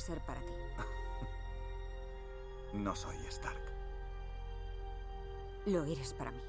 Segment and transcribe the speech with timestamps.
[0.00, 0.52] ser para ti.
[2.72, 3.60] No soy Stark.
[5.66, 6.40] Lo eres para mí.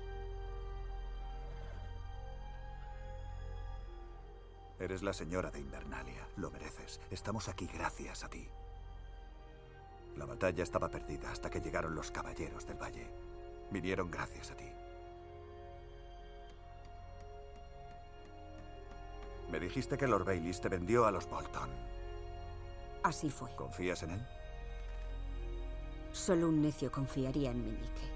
[4.79, 6.27] Eres la señora de Invernalia.
[6.37, 6.99] Lo mereces.
[7.09, 8.47] Estamos aquí gracias a ti.
[10.15, 13.07] La batalla estaba perdida hasta que llegaron los caballeros del valle.
[13.69, 14.69] Vinieron gracias a ti.
[19.51, 21.90] Me dijiste que Lord Bailey te vendió a los Bolton.
[23.03, 23.49] Así fue.
[23.55, 24.27] ¿Confías en él?
[26.11, 28.11] Solo un necio confiaría en Meñique.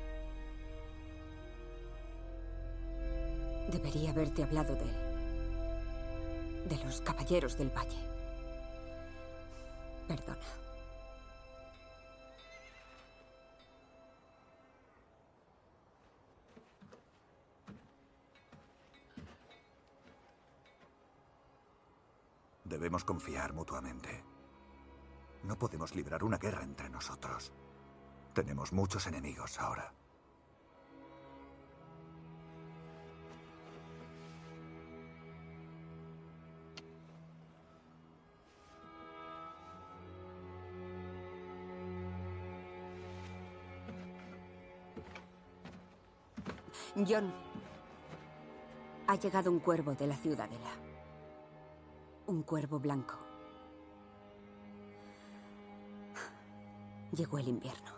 [3.72, 6.68] Debería haberte hablado de él.
[6.70, 7.98] De los caballeros del valle.
[10.08, 10.46] Perdona.
[22.66, 24.35] Debemos confiar mutuamente.
[25.46, 27.54] No podemos librar una guerra entre nosotros.
[28.34, 29.94] Tenemos muchos enemigos ahora.
[47.08, 47.32] John,
[49.06, 50.72] ha llegado un cuervo de la ciudadela.
[52.28, 53.25] Un cuervo blanco.
[57.16, 57.94] Llegó el invierno.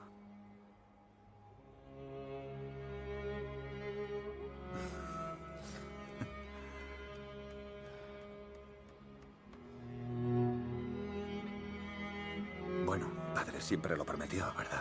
[12.85, 14.76] Bueno, padre siempre lo prometió, ¿verdad?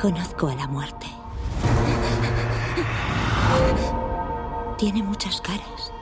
[0.00, 1.06] Conozco a la muerte.
[4.78, 5.92] Tiene muchas caras.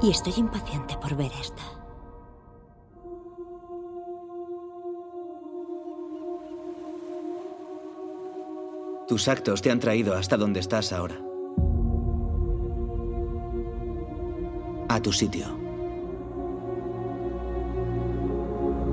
[0.00, 1.62] Y estoy impaciente por ver esta.
[9.08, 11.16] Tus actos te han traído hasta donde estás ahora.
[14.88, 15.65] A tu sitio.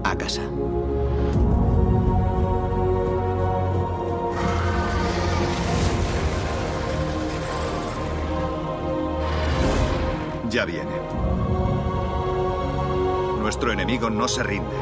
[0.04, 0.42] A casa.
[10.50, 10.92] Ya viene.
[13.42, 14.76] Nuestro enemigo no se rinde.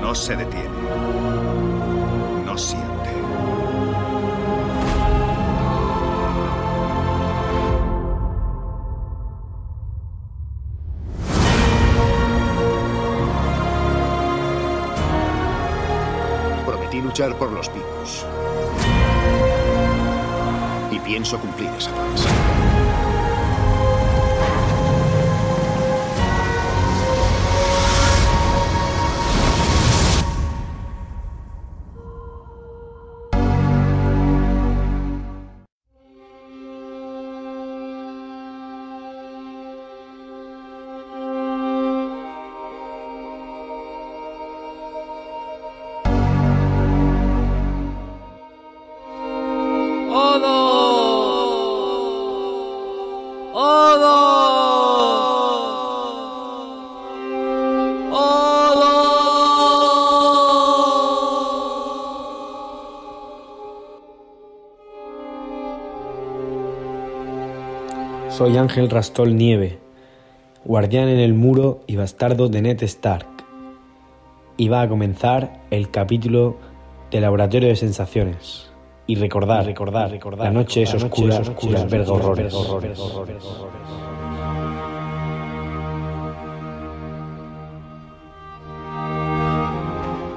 [0.00, 0.79] No se detiene.
[17.10, 18.24] Luchar por los picos.
[20.92, 22.79] Y pienso cumplir esa promesa.
[68.40, 69.80] Soy Ángel Rastol Nieve,
[70.64, 73.28] guardián en el muro y bastardo de Ned Stark.
[74.56, 76.56] Y va a comenzar el capítulo
[77.10, 78.72] de laboratorio de sensaciones.
[79.06, 80.46] Y recordar, recordar, recordar.
[80.46, 82.54] La noche es oscura, oscura, verga horrores.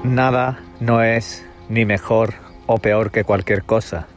[0.04, 2.34] Nada no es ni mejor
[2.68, 4.08] o peor que cualquier cosa.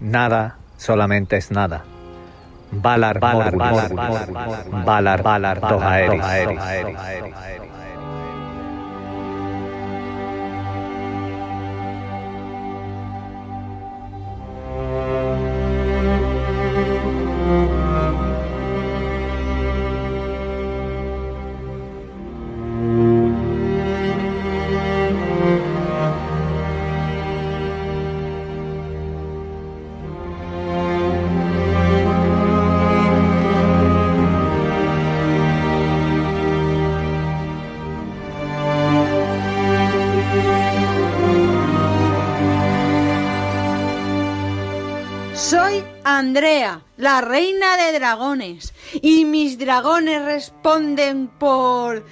[0.00, 1.84] Nada solamente es nada.
[2.72, 5.60] Valar, Valar, Valar, Valar, Valar, Valar, Valar,
[47.20, 52.04] reina de dragones, y mis dragones responden por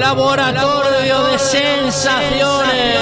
[0.00, 2.98] Laboratorio de sensaciones.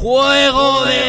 [0.00, 1.07] Juego de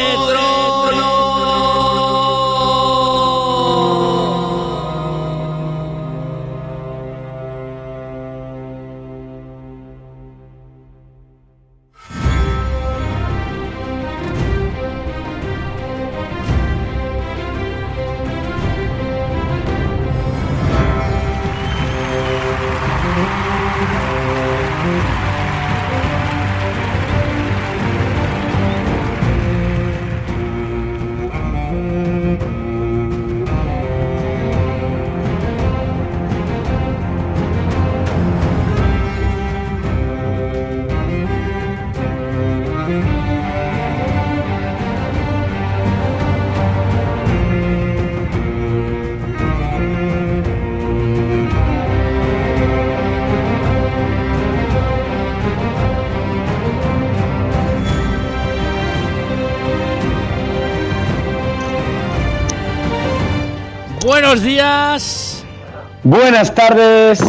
[66.10, 67.20] Buenas tardes.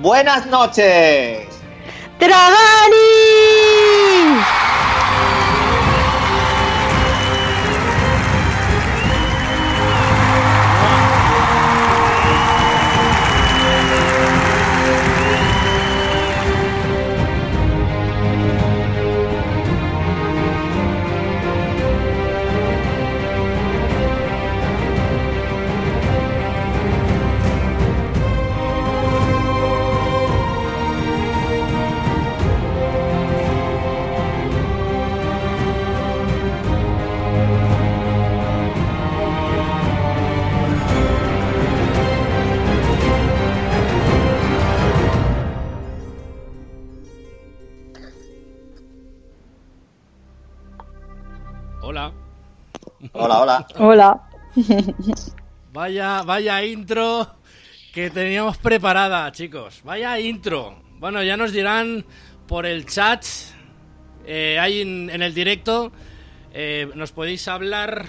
[0.00, 1.48] Buenas noches.
[2.18, 3.05] ¡Dragani!
[53.78, 54.22] Hola.
[55.72, 57.36] Vaya, vaya intro
[57.92, 59.82] que teníamos preparada, chicos.
[59.84, 60.82] Vaya intro.
[60.98, 62.04] Bueno, ya nos dirán
[62.46, 63.24] por el chat,
[64.24, 65.92] eh, ahí en, en el directo,
[66.54, 68.06] eh, nos podéis hablar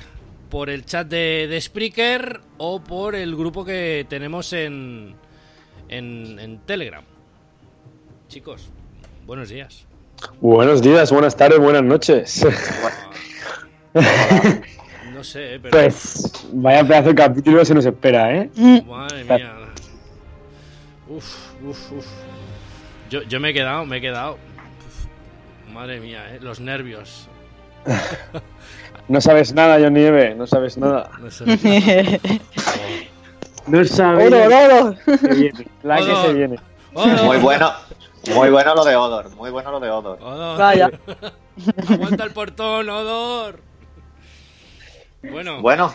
[0.50, 5.16] por el chat de, de Spreaker o por el grupo que tenemos en,
[5.90, 7.04] en, en Telegram.
[8.30, 8.70] Chicos,
[9.26, 9.86] buenos días.
[10.40, 12.46] Buenos días, buenas tardes, buenas noches.
[15.18, 15.72] No sé, pero...
[15.72, 18.52] Pues vaya pedazo de capítulo se nos espera, ¿eh?
[18.86, 19.54] Madre mía.
[21.10, 21.26] Uf,
[21.64, 22.06] uf, uf.
[23.10, 24.34] Yo, yo me he quedado, me he quedado.
[24.34, 27.28] Uf, madre mía, eh, los nervios.
[29.10, 31.10] No sabes nada, John Nieve, no sabes nada.
[31.22, 31.46] No sé.
[33.66, 34.96] No sabes ¡Oro,
[35.34, 36.60] viene, la que se viene.
[36.94, 37.72] Odor, Muy bueno.
[38.36, 39.30] Muy bueno lo de Odor.
[39.38, 40.20] Muy bueno lo de Odor.
[40.22, 40.60] Odor.
[40.60, 40.92] Vaya.
[41.88, 43.62] Aguanta el portón, Odor.
[45.24, 45.94] Bueno, Bueno,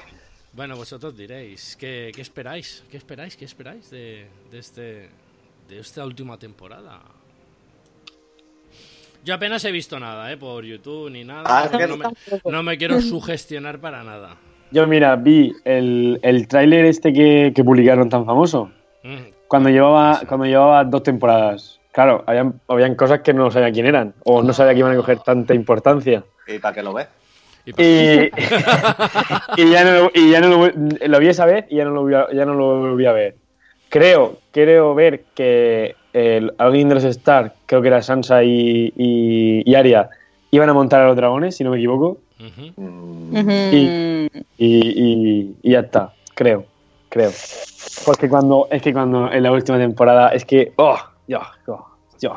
[0.53, 2.85] bueno, vosotros diréis, ¿qué, qué esperáis?
[2.91, 3.37] ¿Qué esperáis?
[3.37, 5.09] ¿Qué esperáis de, de este
[5.69, 7.01] de esta última temporada?
[9.25, 10.37] Yo apenas he visto nada, ¿eh?
[10.37, 11.45] Por YouTube ni nada.
[11.47, 12.05] Ah, no, me,
[12.51, 14.37] no me quiero sugestionar para nada.
[14.73, 18.73] Yo, mira, vi el, el tráiler este que, que publicaron tan famoso.
[19.05, 20.27] Mm, Cuando llevaba, Sí.
[20.27, 21.79] cuando llevaba dos temporadas.
[21.93, 24.15] Claro, habían, habían cosas que no sabía quién eran.
[24.25, 26.25] O no sabía que iban a coger tanta importancia.
[26.49, 27.07] ¿Y para qué lo ves?
[27.67, 27.73] Y
[29.57, 30.71] Y, ya no, lo- y ya no lo,
[31.07, 33.13] lo vi esa vez y ya no lo, voy a- ya no lo volví a
[33.13, 33.37] ver.
[33.89, 39.63] Creo, creo ver que el, alguien de los Stark, creo que era Sansa y, y,
[39.71, 40.09] y Arya,
[40.51, 42.19] iban a montar a los dragones, si no me equivoco.
[42.41, 42.73] Ujú.
[43.73, 44.29] Y-
[44.59, 46.65] Y, y- y ya está, creo,
[47.09, 47.31] creo.
[48.05, 50.97] Porque cuando, es que cuando en la última temporada, es que, oh,
[51.29, 51.87] yo, yo,
[52.21, 52.35] yo.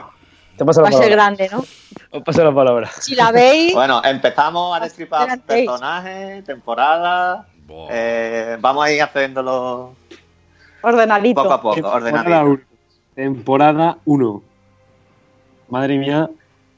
[0.57, 1.63] Te paso Va la a ser grande, ¿no?
[2.11, 2.89] Os paso la palabra.
[2.99, 7.45] Si la veis, Bueno, empezamos a destripar personajes, temporada.
[7.67, 7.87] Buah.
[7.91, 9.93] Eh, vamos a ir haciéndolo
[10.81, 11.41] ordenadito.
[11.43, 12.63] poco a poco, Temporada ordenadito.
[13.15, 14.43] Temporada 1.
[15.69, 16.29] Madre mía.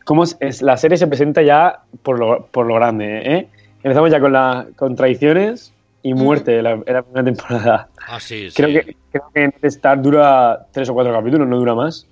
[0.06, 3.48] ¿Cómo es, es- La serie se presenta ya por lo, por lo grande, ¿eh?
[3.84, 7.90] Empezamos ya con, la, con traiciones y muerte en la, en la primera temporada.
[8.08, 8.56] Ah, sí, sí.
[8.56, 12.08] Creo que, creo que Ned Stark dura tres o cuatro capítulos, no dura más.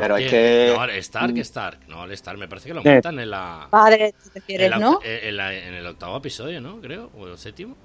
[0.00, 0.72] Pero es que.
[0.76, 1.78] No, el Stark, Stark.
[1.88, 2.92] No, el Stark me parece que lo Eh.
[2.94, 3.66] montan en la...
[3.70, 5.00] Padre, te En, refieres, la- ¿no?
[5.02, 6.80] en la- en el octavo episodio, ¿no?
[6.80, 7.10] Creo.
[7.18, 7.76] O el séptimo.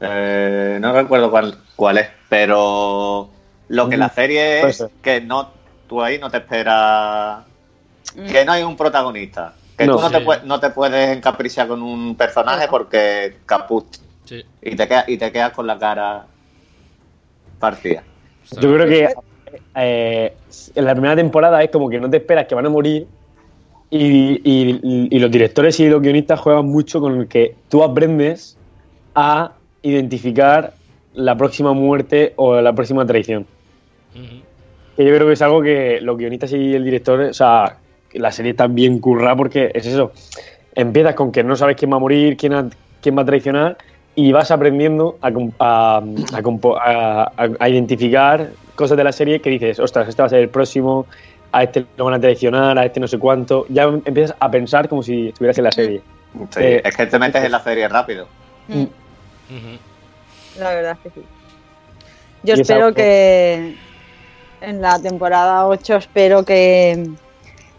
[0.00, 3.28] eh, no recuerdo cuál, cuál es, pero
[3.68, 4.90] lo que Mm, la serie puede es ser.
[5.02, 5.50] que no
[5.88, 7.40] tú ahí no te esperas
[8.14, 8.26] Mm.
[8.26, 9.96] que no hay un protagonista, que No.
[9.96, 10.24] tú no, te Sí.
[10.24, 13.86] puedes, no te puedes encaprichar con un personaje porque caput
[14.24, 14.44] Sí.
[14.62, 16.26] y te quedas y te quedas con la cara
[17.58, 18.02] partida.
[18.52, 19.14] Yo creo que
[19.74, 20.32] eh,
[20.74, 23.06] en la primera temporada es como que no te esperas que van a morir
[23.90, 28.56] y, y- y los directores y los guionistas juegan mucho con el que tú aprendes
[29.14, 29.52] a
[29.82, 30.74] identificar
[31.14, 33.46] la próxima muerte o la próxima traición.
[34.96, 37.76] Que yo creo que es algo que los guionistas y el director, o sea,
[38.14, 40.12] la serie está bien currada porque es eso.
[40.74, 42.68] Empiezas con que no sabes quién va a morir, quién, ha-
[43.00, 43.78] quién va a traicionar
[44.18, 50.20] y vas aprendiendo a, a- a identificar cosas de la serie que dices, ostras, este
[50.22, 51.06] va a ser el próximo,
[51.52, 53.64] a este lo van a traicionar, a este no sé cuánto.
[53.68, 56.02] Ya empiezas a pensar como si estuvieras en la serie.
[56.50, 58.26] Sí, Eh, es que te metes en la serie rápido.
[58.66, 59.78] Mm, Ujú.
[60.58, 61.26] La verdad es que sí.
[62.42, 63.76] Yo Y espero que
[64.62, 67.06] en la temporada 8 espero que,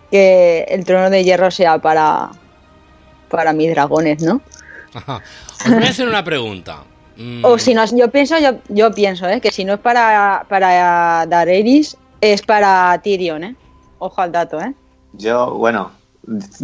[0.09, 2.29] que el trono de hierro sea para,
[3.29, 4.39] para mis dragones, ¿no?
[4.93, 5.21] Ajá.
[5.65, 6.83] Os voy a hacer una pregunta.
[7.17, 9.41] Mm, O si no, yo pienso, yo, yo pienso, ¿eh?
[9.41, 13.55] que si no es para, para Daenerys, es para Tyrion, ¿eh?
[13.99, 14.73] Ojo al dato, ¿eh?
[15.13, 15.91] Yo, bueno,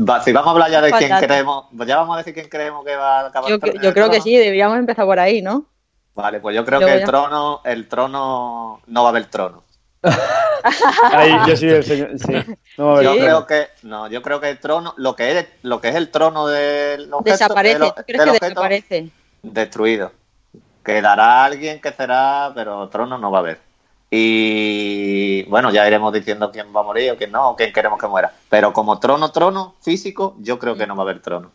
[0.08, 2.48] va- si vamos a hablar ya de quién Falta- creemos, ya vamos a decir quién
[2.48, 5.66] creemos que va a acabar Yo, yo creo que sí, deberíamos empezar por ahí, ¿no?
[6.14, 9.64] Vale, pues yo creo que el trono, el trono no va a haber trono.
[11.12, 12.56] Ahí, yo sí, el señor- sí.
[12.78, 15.90] No Yo creo que no, yo creo que el trono, lo que es lo que
[15.90, 17.80] es el trono del objeto, Desaparece.
[17.80, 19.10] del- ¿Tú crees del que desaparece?
[19.44, 20.12] destruido.
[20.84, 23.60] Quedará alguien que será, pero trono no va a haber.
[24.12, 28.00] Y bueno, ya iremos diciendo quién va a morir o quién no, o quién queremos
[28.00, 28.32] que muera.
[28.50, 31.52] Pero como trono, trono físico, yo creo que no va a haber trono.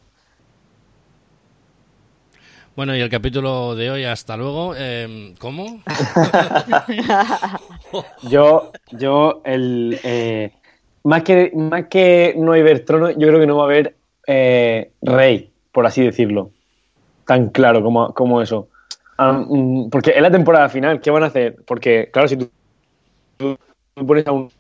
[2.81, 4.73] Bueno, y el capítulo de hoy, hasta luego.
[4.75, 5.83] Eh, ¿Cómo?
[8.23, 10.01] Yo, yo, el.
[10.03, 10.51] eh,
[11.05, 14.93] más, que, más que no haber trono, yo creo que no va a haber eh,
[15.03, 16.53] rey, por así decirlo.
[17.27, 18.69] Tan claro como, como eso.
[19.19, 21.57] Mm, porque en la temporada final, ¿qué van a hacer?
[21.67, 22.51] Porque, claro, si tú,
[23.37, 23.59] tú
[24.07, 24.51] pones a un.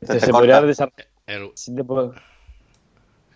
[0.00, 1.08] Se, se podría desarrollar.
[1.26, 2.14] El- te puedo-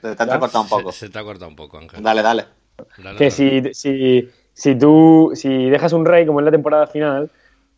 [0.00, 0.92] se te ha cortado un poco.
[0.92, 2.02] Se, se te ha cortado un poco, Ángel.
[2.02, 2.46] Dale, dale.
[3.18, 7.30] Que si, si, si tú si dejas un rey como en la temporada final,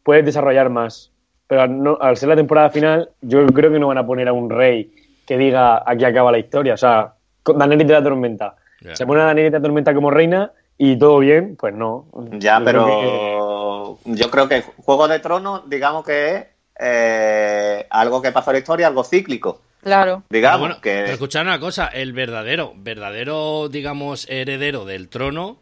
[0.02, 1.10] puedes desarrollar más.
[1.46, 4.28] Pero al, no- al ser la temporada final, yo creo que no van a poner
[4.28, 4.92] a un rey
[5.26, 6.74] que diga aquí acaba la historia.
[6.74, 8.56] O sea, Daenerys de la Tormenta.
[8.92, 12.06] Se pone a Daenerys de la Tormenta como reina y todo bien, pues no.
[12.38, 16.46] Ya, Yo creo pero yo creo que Juego de Tronos, digamos que es
[16.80, 19.60] eh, algo que pasó en la historia, algo cíclico.
[19.88, 20.22] Claro.
[20.28, 25.58] Pero Digamos bueno, que pero escuchad una cosa, el verdadero, verdadero, digamos, heredero del trono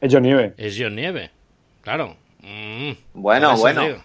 [0.00, 0.54] Es John Nieve.
[0.56, 1.30] es John Nieve.
[1.82, 2.16] Claro.
[2.40, 3.82] Mm, Bueno, bueno.
[3.82, 4.04] bueno,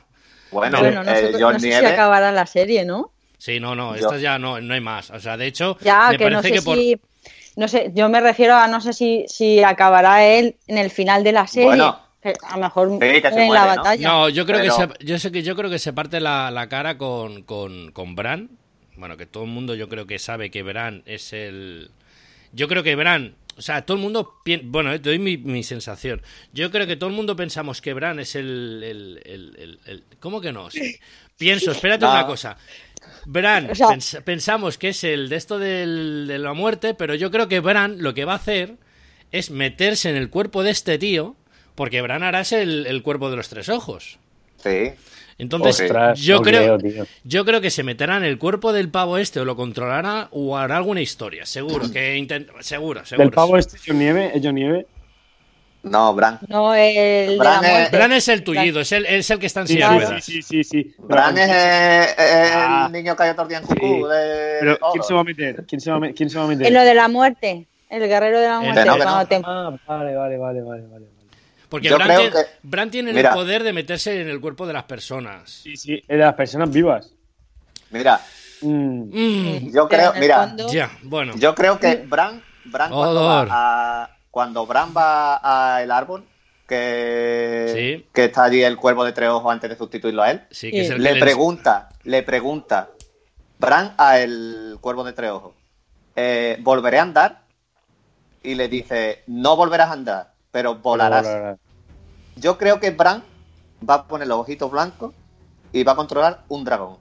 [0.51, 3.12] Bueno, no, eh, John no sé si acabará la serie, ¿no?
[3.38, 5.12] Sí, no, no, esta ya no, no hay más.
[5.12, 6.75] O sea, de hecho, Ya, me que no sé que por...
[6.75, 6.99] si...
[7.55, 11.23] No sé, yo me refiero a no sé si, si acabará él en el final
[11.23, 11.67] de la serie.
[11.67, 11.99] Bueno.
[12.49, 13.75] A lo mejor en muere, la ¿no?
[13.77, 14.08] batalla.
[14.08, 16.51] No, yo creo Pero- que se, yo sé que yo creo que se parte la,
[16.51, 18.49] la cara con, con, con Bran.
[18.99, 21.89] Bueno, que todo el mundo yo creo que sabe que Bran es el.
[22.51, 23.35] Yo creo que Bran.
[23.57, 24.33] O sea, todo el mundo.
[24.45, 26.21] pien- Bueno, eh, te doy mi, mi sensación.
[26.53, 28.81] Yo creo que todo el mundo pensamos que Bran es el.
[28.83, 30.69] el, el- el- ¿Cómo que no?
[30.69, 30.97] Sí.
[31.38, 32.12] Pienso, espérate No.
[32.12, 32.57] una cosa.
[33.25, 37.15] Bran, O sea- pens- pensamos que es el de esto del- de la muerte, pero
[37.15, 38.75] yo creo que Bran lo que va a hacer
[39.31, 41.35] es meterse en el cuerpo de este tío,
[41.75, 44.19] porque Bran hará el, el cuerpo de los tres ojos.
[44.57, 44.91] Sí.
[45.39, 46.78] Entonces, Ostras, yo no creo,
[47.23, 50.58] yo creo que se meterá en el cuerpo del pavo este o lo controlará o
[50.58, 53.23] hará alguna historia, seguro que intent- seguro, seguro.
[53.25, 54.86] Del pavo este, John Nieve, es John Nieve.
[55.82, 56.39] No, Bran.
[56.49, 56.93] No, el
[57.30, 57.97] de Bran la es- muerte.
[57.97, 60.06] Bran es el tullido, es el, es el que está en Sí, silla de sí,
[60.06, 60.23] ruedas.
[60.25, 60.95] sí, sí, sí.
[60.99, 62.15] Bran es eh,
[62.54, 62.84] Ah.
[62.88, 64.08] el niño que hay otro día en Cucú.
[64.08, 64.78] de Pero.
[64.91, 65.65] ¿quién se va a meter?
[65.65, 66.67] ¿Quién se va a, quién se va a meter?
[66.67, 67.65] En lo de la muerte.
[67.89, 68.82] El guerrero de la El- muerte.
[68.82, 69.10] Que no, no.
[69.47, 71.06] Ah, vale, vale, vale, vale, vale.
[71.69, 73.29] Porque Bran, tiene, que- Bran tiene Mira.
[73.29, 75.49] el poder de meterse en el cuerpo de las personas.
[75.51, 77.12] Sí, sí, de las personas vivas.
[77.91, 78.19] Mira,
[78.62, 79.71] Mm.
[79.73, 80.53] Yo creo, mira,
[81.03, 81.34] bueno.
[81.38, 86.25] yo creo que Bran, Bran cuando va a, cuando Bran va al árbol,
[86.67, 88.05] que, Sí.
[88.13, 90.82] que está allí el cuervo de tres ojos antes de sustituirlo a él, Sí, que
[90.82, 92.89] es el que le le- pregunta, le pregunta
[93.60, 95.53] Bran a el cuervo de tres ojos,
[96.17, 97.41] eh, ¿volveré a andar?
[98.43, 101.23] Y le dice, no volverás a andar, pero volarás.
[101.25, 101.59] Volarás.
[102.35, 103.23] Yo creo que Bran
[103.88, 105.13] va a poner los ojitos blancos
[105.73, 106.97] y va a controlar un dragón.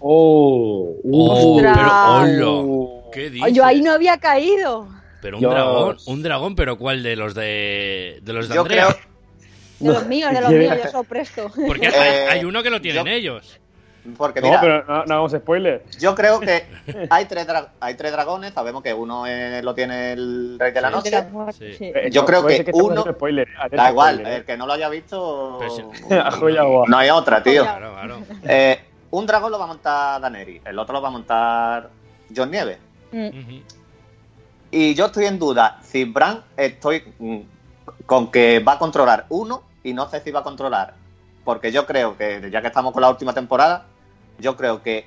[0.00, 2.48] Oh, Oh, pero hola.
[2.48, 3.10] Oh.
[3.12, 3.52] ¿Qué Oh, dices?
[3.54, 4.88] yo ahí no había caído.
[5.20, 5.52] Pero un Dios.
[5.52, 8.86] dragón, un dragón, pero ¿cuál de los de de los de Yo Andrea?
[8.86, 8.98] creo,
[9.80, 11.50] De los míos, de los míos, yo soy presto.
[11.66, 13.58] Porque Eh, hay, hay uno que lo tienen yo- ellos.
[14.16, 15.84] Porque No, mira, pero no, no hagamos spoiler.
[15.98, 16.64] yo creo que
[17.10, 20.80] hay tres, dra- hay tres dragones, sabemos que uno eh, lo tiene el rey de
[20.80, 20.94] la Sí.
[21.10, 21.52] noche.
[21.52, 21.74] Sí.
[21.74, 21.92] sí.
[21.94, 23.48] Eh, Yo no, creo que uno- spoiler.
[23.70, 25.58] Da igual, spoiler, el que no lo haya visto,
[26.88, 27.62] no hay otra, tío.
[27.62, 28.18] Claro, claro.
[28.44, 31.90] Eh, un dragón lo va a montar Daneri, el otro lo va a montar
[32.34, 32.78] John Nieve.
[33.12, 33.58] Mm.
[34.70, 37.38] Y yo estoy en duda si Bran estoy mm,
[38.04, 40.92] con que va a controlar uno y no sé si va a controlar.
[41.44, 43.86] Porque yo creo que, ya que estamos con la última temporada,
[44.38, 45.06] yo creo que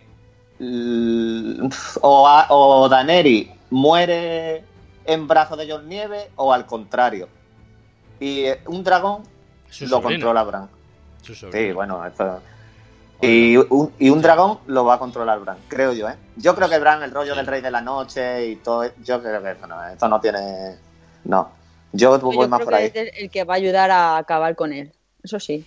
[2.02, 4.64] o, a- o Daneri muere
[5.06, 7.28] en brazos de John Nieve o al contrario.
[8.20, 9.24] Y eh, un dragón
[9.70, 10.70] Su lo sobrino, controla Bran.
[11.22, 11.34] su.
[11.34, 12.42] Sí, bueno, esto...
[13.24, 16.16] Y un, y un dragón lo va a controlar Bran, creo yo, ¿eh?
[16.38, 19.44] Yo creo que Bran, el rollo del rey de la noche y todo, yo creo
[19.44, 20.76] que esto no, esto no tiene...
[21.26, 21.52] No,
[21.92, 22.86] yo voy Yo más creo por que ahí.
[22.88, 24.92] es el, el que va a ayudar a acabar con él.
[25.22, 25.64] Eso sí.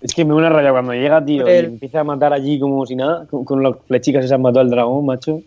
[0.00, 2.86] Es que me da una raya cuando llega, tío, y empieza a matar allí como
[2.86, 5.42] si nada, con, con las flechicas esas mató al dragón, macho.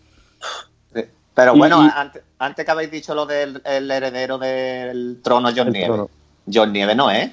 [1.34, 5.68] Pero bueno, y- antes, antes que habéis dicho lo del el heredero del trono John
[5.68, 5.88] El Nieve.
[5.88, 6.10] trono.
[6.54, 7.32] John Nieve no es.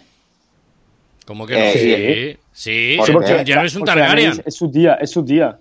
[1.26, 1.58] ¿Cómo que no?
[1.60, 2.96] Eh, sí, sí.
[2.96, 4.42] ¿Por sí, porque ya no es un Targaryen.
[4.46, 5.58] Es su tía, es su tía.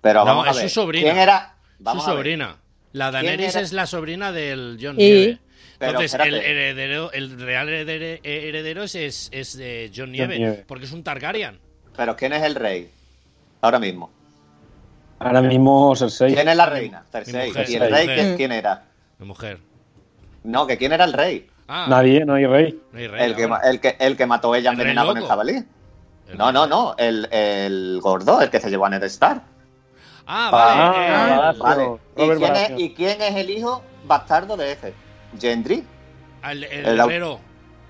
[0.00, 0.70] Pero No, vamos a es su ver.
[0.70, 1.04] sobrina.
[1.04, 1.54] ¿Quién era?
[1.78, 2.14] Su Vamos ver.
[2.16, 2.56] sobrina.
[2.92, 5.38] La Daenerys es la sobrina del John Y- Nieve.
[5.78, 10.64] Pero Entonces, el heredero, el real heredero, heredero es, es, es de John Nieve, Nieve.
[10.66, 11.60] porque es un Targaryen.
[11.96, 12.90] Pero ¿quién es el rey?
[13.60, 14.10] Ahora mismo.
[15.20, 16.34] Ahora mismo Cersei.
[16.34, 17.04] ¿Quién es la reina?
[17.10, 17.48] Cersei.
[17.48, 18.84] mujer, ¿Y el rey quién, quién era?
[19.18, 19.58] Mi mujer.
[20.44, 21.48] No, que quién era el rey.
[21.68, 22.80] Ah, Nadie, no hay rey.
[22.92, 25.18] no hay rey El que, el, que, el que mató ella ¿El rey envenenada con
[25.18, 25.64] el jabalí.
[26.28, 26.94] El No, no, no.
[26.98, 29.42] El, el gordo, el que se llevó a Ned Stark.
[30.26, 30.80] Ah, vale.
[30.80, 31.58] Ah, eh.
[31.58, 31.98] Vale.
[32.16, 32.70] ¿Y quién, es.
[32.80, 34.94] ¿Y quién es el hijo bastardo de ese?
[35.38, 35.84] Gendry.
[36.50, 37.40] el, el herrero.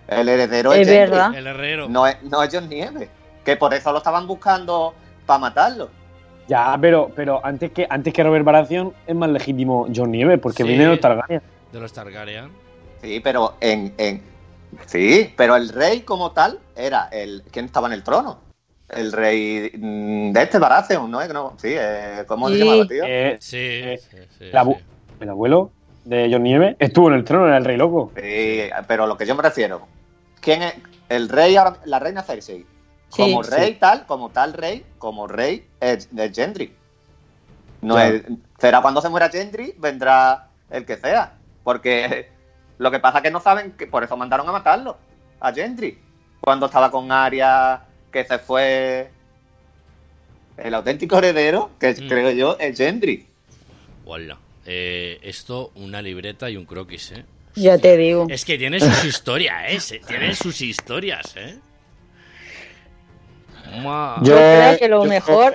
[0.09, 1.11] El heredero Es es Gendry.
[1.11, 1.35] verdad.
[1.35, 1.89] El herrero.
[1.89, 3.09] No es, no es John Nieve.
[3.45, 4.95] Que por eso lo estaban buscando
[5.27, 5.91] para matarlo.
[6.49, 10.63] Ya, pero, pero antes que antes que Robert Baratheon es más legítimo John Nieve, porque
[10.63, 10.69] Sí.
[10.69, 11.43] viene de los Targaryen.
[11.73, 12.51] De los Targaryen.
[13.03, 14.23] Sí, pero en, en.
[14.87, 17.43] Sí, pero el rey como tal era el.
[17.51, 18.41] ¿Quién estaba en el trono?
[18.89, 21.23] El rey de este Baratheon, ¿no?
[21.29, 22.61] No, sí, eh, ¿cómo se Sí.
[22.65, 23.05] llamaba, tío?
[23.07, 24.85] Eh, Sí, Eh, sí, sí, el, abu- sí.
[25.21, 25.71] el abuelo
[26.09, 28.13] de John Nieve estuvo en el trono, era el rey loco.
[28.17, 29.87] Sí, pero lo que yo me refiero.
[30.41, 30.75] ¿Quién es?
[31.09, 31.55] El rey.
[31.85, 32.65] La reina Cersei.
[33.11, 33.51] Como sí.
[33.51, 36.75] rey tal, como tal rey, como rey es, es Gendry.
[37.83, 38.23] No es-
[38.59, 41.35] será cuando se muera Gendry, vendrá el que sea.
[41.65, 42.31] Porque
[42.79, 44.97] lo que pasa es que no saben que por eso mandaron a matarlo,
[45.41, 45.99] a Gendry.
[46.41, 49.11] Cuando estaba con Arya, que se fue
[50.57, 52.09] el auténtico heredero, que Mm.
[52.09, 53.27] creo yo es Gendry.
[54.07, 54.39] Hola.
[54.71, 57.25] Eh, esto, una libreta y un croquis, ¿eh?
[57.55, 58.27] Ya te digo.
[58.29, 60.01] Es que tiene sus historias, ¿eh?
[60.07, 61.59] Tiene sus historias, ¿eh?
[63.83, 65.55] Ma- Yo creo que lo yo- mejor-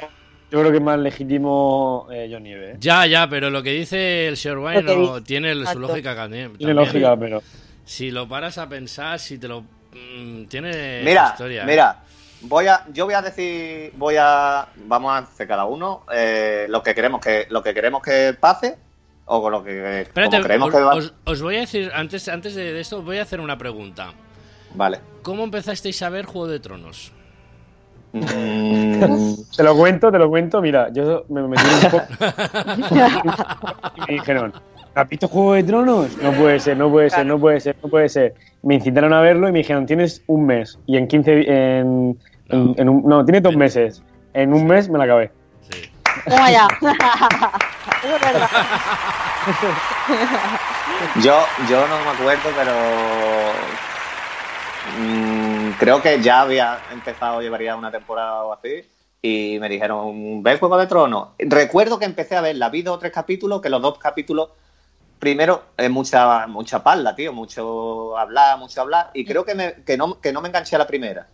[0.52, 2.72] Yo creo que es más legítimo eh, John Nieve.
[2.72, 2.76] ¿eh?
[2.80, 6.56] Ya, ya, pero lo que dice el señor Wayne no, tiene su lógica también.
[6.58, 7.42] Tiene lógica, pero.
[7.86, 9.62] Si lo paras a pensar, si te lo...
[9.62, 11.64] mm, tiene Mira, historia.
[11.64, 11.66] ¿eh?
[11.66, 12.04] mira,
[12.42, 16.82] voy a, yo voy a decir, voy a, vamos a hacer cada uno eh, lo
[16.84, 18.78] que queremos que, lo que queremos que pase
[19.26, 20.96] o con lo que Espérate, como creemos os, que va.
[20.96, 24.14] os- os voy a decir, antes, antes de esto, os voy a hacer una pregunta.
[24.76, 25.00] Vale.
[25.22, 27.12] ¿Cómo empezasteis a ver Juego de Tronos?
[28.12, 30.62] Mm, Te lo cuento, te lo cuento.
[30.62, 32.04] Mira, yo me metí un poco
[33.96, 34.54] y me dijeron,
[34.96, 36.18] ¿has visto Juego de Tronos?
[36.22, 38.34] No puede ser, no puede ser, no puede ser, no puede ser.
[38.62, 40.78] Me incitaron a verlo y me dijeron, tienes un mes.
[40.86, 41.36] Y en 15...
[41.36, 42.18] di- En,
[42.50, 44.04] en- en un- no, tienes dos meses.
[44.34, 45.32] En un mes me la acabé.
[46.30, 46.68] Toma ya.
[48.04, 48.50] Eso es verdad.
[51.22, 52.74] yo, yo no me acuerdo, pero
[55.00, 58.84] mm, creo que ya había empezado, llevaría una temporada o así,
[59.22, 61.30] y me dijeron, ¿ves Juego de Tronos?
[61.40, 64.50] Recuerdo que empecé a verla, vi dos o tres capítulos, que los dos capítulos,
[65.20, 69.98] primero, es mucha, mucha parla, tío, mucho hablar, mucho hablar, y creo que, me- que,
[69.98, 71.28] no, que no me enganché a la primera.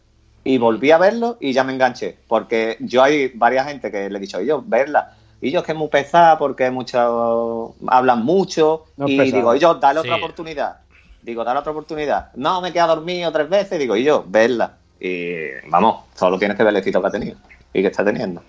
[0.49, 4.17] Y volví a verlo y ya me enganché, porque yo hay varias gente que le
[4.17, 5.13] he dicho, yo, verla.
[5.41, 8.85] Y yo es que es muy pesada porque mucho, hablan mucho.
[8.97, 10.77] No y digo, y yo, dale otra oportunidad.
[11.21, 12.31] Digo, dale otra oportunidad.
[12.33, 13.77] No, me queda dormido tres veces.
[13.77, 14.73] Digo, y yo, verla.
[14.99, 17.37] Y vamos, solo tienes que ver el éxito que ha tenido
[17.71, 18.41] y que está teniendo.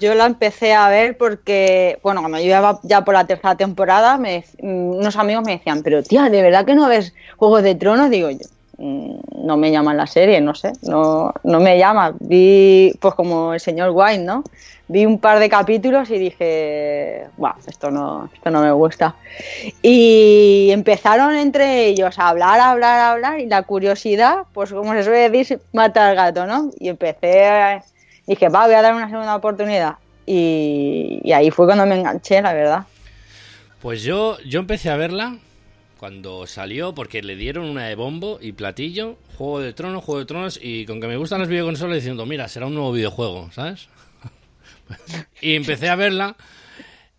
[0.00, 4.18] Yo la empecé a ver porque, bueno, cuando yo iba ya por la tercera temporada,
[4.18, 7.74] me, mm, unos amigos me decían, pero tía, ¿de verdad que no ves Juegos de
[7.74, 8.10] Tronos?
[8.10, 12.14] Digo yo, "Mm, no me llama la serie, no sé, no, no me llama.
[12.20, 14.44] Vi, pues como el señor Wine, ¿no?
[14.88, 19.14] Vi un par de capítulos y dije, Buah, esto no, esto no me gusta.
[19.82, 25.30] Y empezaron entre ellos a hablar, hablar, hablar, y la curiosidad, pues como se suele
[25.30, 26.70] decir, mata al gato, ¿no?
[26.78, 27.84] Y empecé a,
[28.26, 29.94] dije, va, voy a dar una segunda oportunidad.
[30.26, 32.82] Y, y ahí fue cuando me enganché, la verdad.
[33.80, 35.38] Pues yo, yo empecé a verla
[36.02, 40.26] cuando salió porque le dieron una de bombo y platillo, Juego de Tronos, Juego de
[40.26, 43.88] Tronos y con que me gustan las videoconsolas diciendo, mira, será un nuevo videojuego, ¿sabes?
[45.40, 46.36] y empecé a verla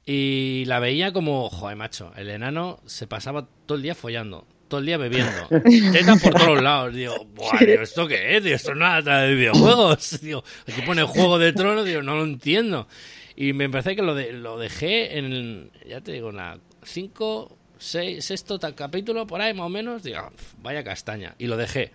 [0.05, 4.81] y la veía como, joder, macho, el enano se pasaba todo el día follando, todo
[4.81, 5.47] el día bebiendo,
[5.93, 6.93] tetas por todos lados.
[6.93, 8.43] Digo, Buah, digo, ¿esto qué es?
[8.43, 10.19] Digo, esto no es nada de videojuegos.
[10.21, 12.89] Digo, aquí pone Juego de Tronos, digo, no lo entiendo.
[13.37, 17.57] Y me empecé que lo, de, lo dejé en, ya te digo, en la 5,
[17.83, 21.35] 6, sexto capítulo, por ahí más o menos, digo, "Uf, vaya castaña.
[21.37, 21.91] Y lo dejé.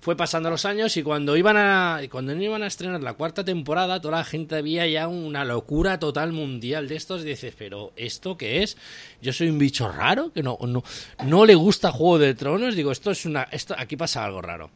[0.00, 4.00] Fue pasando los años y cuando iban a cuando iban a estrenar la cuarta temporada,
[4.00, 7.22] toda la gente había ya una locura total mundial de estos.
[7.22, 8.76] Dices, pero ¿esto qué es?
[9.20, 10.82] Yo soy un bicho raro que no, no,
[11.24, 12.74] no le gusta Juego de Tronos.
[12.74, 13.44] Digo, esto es una.
[13.52, 14.70] Esto, aquí pasa algo raro.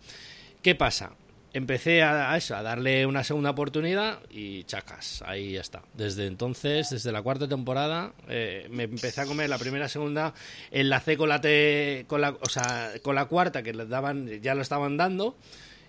[0.62, 1.10] ¿Qué pasa?
[1.56, 5.80] Empecé a, a eso, a darle una segunda oportunidad y chacas, ahí ya está.
[5.94, 10.34] Desde entonces, desde la cuarta temporada, eh, me empecé a comer la primera, segunda,
[10.70, 14.54] enlacé con la, te- con la, o sea, con la cuarta que les daban, ya
[14.54, 15.34] lo estaban dando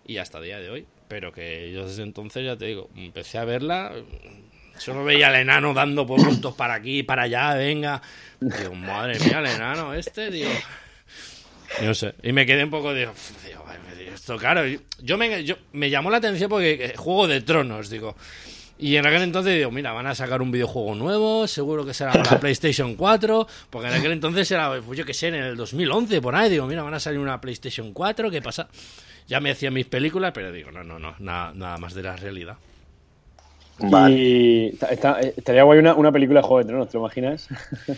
[0.05, 0.85] y hasta el día de hoy.
[1.09, 3.91] Pero que yo desde entonces, ya te digo, empecé a verla,
[4.77, 8.01] solo veía al enano dando puntos para aquí, para allá, venga.
[8.39, 10.49] Digo, madre mía, el enano este, digo.
[11.81, 12.13] No sé.
[12.23, 13.07] Y me quedé un poco de.
[13.07, 13.86] "Uf, digo, ay, me digo,
[14.17, 14.61] esto, claro.
[15.01, 18.15] Yo me, yo, me llamó la atención porque eh, Juego de Tronos, digo.
[18.79, 22.11] Y en aquel entonces digo, mira, van a sacar un videojuego nuevo, seguro que será
[22.11, 25.55] para la PlayStation 4, porque en aquel entonces era, pues yo qué sé, en el
[25.57, 28.67] 2011, por ahí, digo, mira, van a salir una PlayStation 4, ¿qué pasa?
[29.27, 32.15] Ya me hacía mis películas, pero digo, no, no, no, nada, nada más de la
[32.17, 32.55] realidad.
[33.79, 34.15] Vale.
[34.15, 37.47] Y está- está- estaría guay una, una película de Juego de Tronos, ¿te lo imaginas?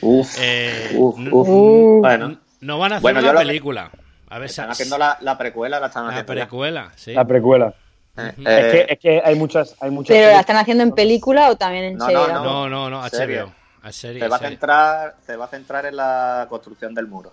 [0.02, 1.18] Uf, Eh, uf.
[1.32, 2.00] Uh.
[2.02, 3.92] Bueno, No van a hacer Bueno, una que- película.
[4.30, 6.34] A ver, están haciendo la, la precuela, la están la haciendo.
[6.34, 6.42] ya.
[6.44, 7.14] precuela, sí.
[7.14, 7.74] La precuela.
[8.18, 10.16] Eh, Es, eh, que, es que hay muchas, hay muchas.
[10.16, 12.20] ¿Pero la están haciendo en película o también en No, serie?
[12.34, 13.42] no, No, no, no, Serie.
[13.44, 13.54] HBO.
[13.82, 14.52] A serie, se va a serie.
[14.52, 17.32] centrar, se va a centrar en la construcción del muro.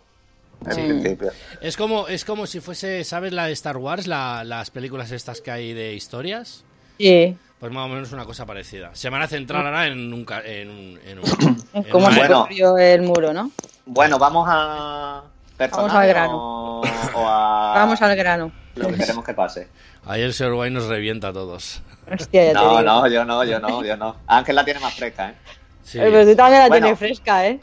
[0.65, 0.83] En Sí.
[0.83, 1.33] principio.
[1.61, 4.07] Es como, es como si fuese, ¿sabes la de Star Wars?
[4.07, 6.65] La- las películas estas que hay de historias.
[6.99, 7.37] Sí.
[7.59, 8.91] Pues más o menos una cosa parecida.
[8.95, 10.27] Se van a centrar ahora en un...
[10.45, 12.35] En un, en un- en ¿Cómo se Bueno.
[12.37, 13.51] construyó el muro, no?
[13.87, 15.23] Bueno, vamos a
[15.59, 16.37] Vamos al grano.
[16.37, 16.81] o,
[17.15, 18.53] o a Vamos al grano.
[18.75, 19.69] lo que queremos que pase.
[20.05, 21.83] Ahí el Sir White nos revienta a todos.
[22.13, 22.83] Hostia, ya te No, digo.
[22.83, 24.17] no, yo no, yo no, yo no.
[24.27, 25.35] Ángel la tiene más fresca, ¿eh?
[25.83, 26.85] Sí, Eh, pero tú también la Bueno.
[26.87, 27.61] tienes fresca, ¿eh?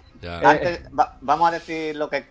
[0.97, 2.25] va- vamos a decir lo que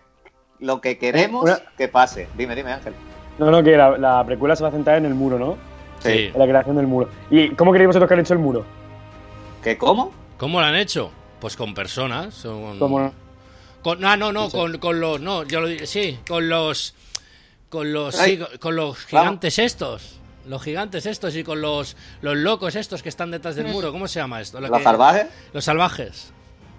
[0.61, 2.29] lo que queremos Una- que pase.
[2.37, 2.94] Dime, dime, Ángel.
[3.38, 5.57] No, no, que la, la precuela se va a centrar en el muro, ¿no?
[6.01, 6.31] Sí.
[6.33, 7.09] En la creación del muro.
[7.31, 8.64] ¿Y cómo queréis vosotros que han hecho el muro?
[9.62, 10.12] ¿Qué cómo?
[10.38, 11.11] ¿Cómo lo han hecho?
[11.40, 12.42] Pues con personas.
[12.42, 13.12] Con, ¿Cómo?
[13.82, 15.20] Con- no, no, no, con, con los...
[15.20, 16.94] No, yo lo digo, sí, con los...
[17.68, 20.18] Con los, sí, con- los gigantes estos.
[20.46, 23.92] Los gigantes estos y con los, los locos estos que están detrás del muro.
[23.92, 24.60] ¿Cómo se llama esto?
[24.60, 25.26] Lo ¿Los que- salvajes?
[25.52, 26.32] Los salvajes.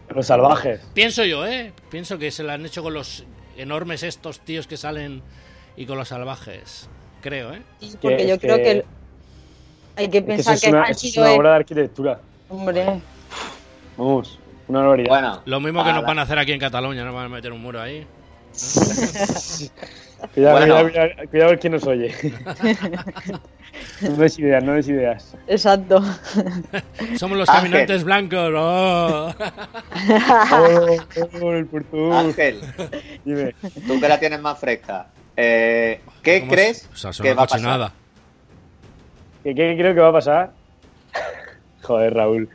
[0.09, 0.81] Los salvajes.
[0.93, 1.73] Pienso yo, ¿eh?
[1.89, 3.23] Pienso que se lo han hecho con los
[3.57, 5.23] enormes estos tíos que salen
[5.77, 6.89] y con los salvajes.
[7.21, 7.61] Creo, ¿eh?
[7.79, 8.85] Sí, porque Que- yo creo que- que
[9.95, 11.55] hay que Es que eso pensar es que, una, han eso es una obra de
[11.55, 12.19] arquitectura.
[12.49, 13.01] Hombre,
[13.97, 14.37] Vamos,
[14.67, 15.09] una barbaridad.
[15.09, 15.41] Bueno.
[15.45, 17.61] Lo mismo que nos van a hacer aquí en Cataluña, no van a meter un
[17.61, 18.05] muro ahí.
[20.33, 20.75] Cuidado, Bueno.
[20.75, 22.15] cuidado, cuidado, cuidado el que nos oye.
[24.01, 25.35] no des ideas, no des ideas.
[25.47, 26.01] Exacto.
[27.17, 27.63] Somos los Ángel.
[27.71, 28.51] caminantes blancos.
[28.55, 29.33] oh.
[30.51, 30.97] Oh,
[31.41, 31.67] oh, el.
[32.13, 32.61] Ángel,
[33.25, 33.53] Dime.
[33.85, 36.89] tú que la tienes más fresca, eh, ¿qué ¿Cómo crees es?
[36.93, 37.59] O sea, son que una va a pasar?
[37.59, 37.93] cochinada.
[39.43, 40.51] ¿Qué, qué creo que va a pasar?
[41.81, 42.49] Joder, Raúl.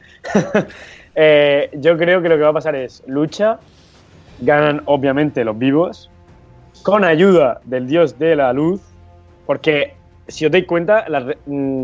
[1.20, 3.59] Eh, yo creo que lo que va a pasar es lucha.
[4.40, 6.09] Ganan, obviamente, los vivos.
[6.85, 8.81] Con ayuda del dios de la luz.
[9.44, 9.94] Porque,
[10.28, 11.83] si os dais cuenta, la mm,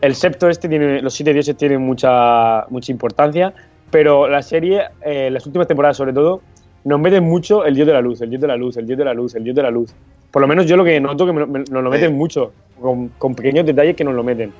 [0.00, 1.02] el septo este tiene.
[1.02, 3.52] Los siete dioses tienen mucha, mucha importancia.
[3.90, 6.40] Pero la serie, eh, las últimas temporadas sobre todo,
[6.84, 8.98] nos meten mucho el dios de la luz, el dios de la luz, el dios
[8.98, 9.92] de la luz, el dios de la luz.
[10.30, 11.98] Por lo menos yo lo que noto que me- me- nos lo Sí.
[11.98, 14.52] meten mucho, con, con pequeños detalles que nos lo meten.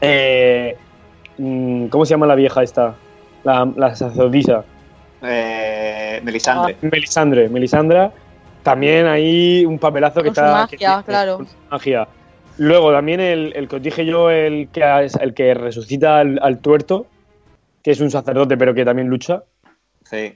[0.00, 0.76] Eh,
[1.38, 2.94] mm, ¿Cómo se llama la vieja esta?
[3.46, 4.64] La, la sacerdotisa.
[5.22, 6.76] Eh, Melisandre.
[6.82, 7.48] Melisandre.
[7.48, 8.12] Melisandra.
[8.62, 10.52] También hay un papelazo que Con su está.
[10.52, 11.36] magia, que tiene- claro.
[11.36, 12.08] con su magia.
[12.58, 14.82] Luego también el, el que os dije yo, el que,
[15.20, 17.06] el que resucita al, al tuerto,
[17.84, 19.44] que es un sacerdote pero que también lucha.
[20.04, 20.34] Sí.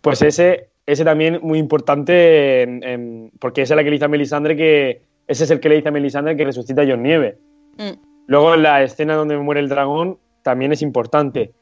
[0.00, 4.04] Pues ese, ese también muy importante, en- en- porque ese es la que le dice
[4.06, 5.02] a Melisandre que.
[5.26, 7.36] Ese es el que le dice a Melisandre que resucita a John Nieve.
[7.76, 8.00] Mm.
[8.28, 11.52] Luego en la escena donde muere el dragón también es importante.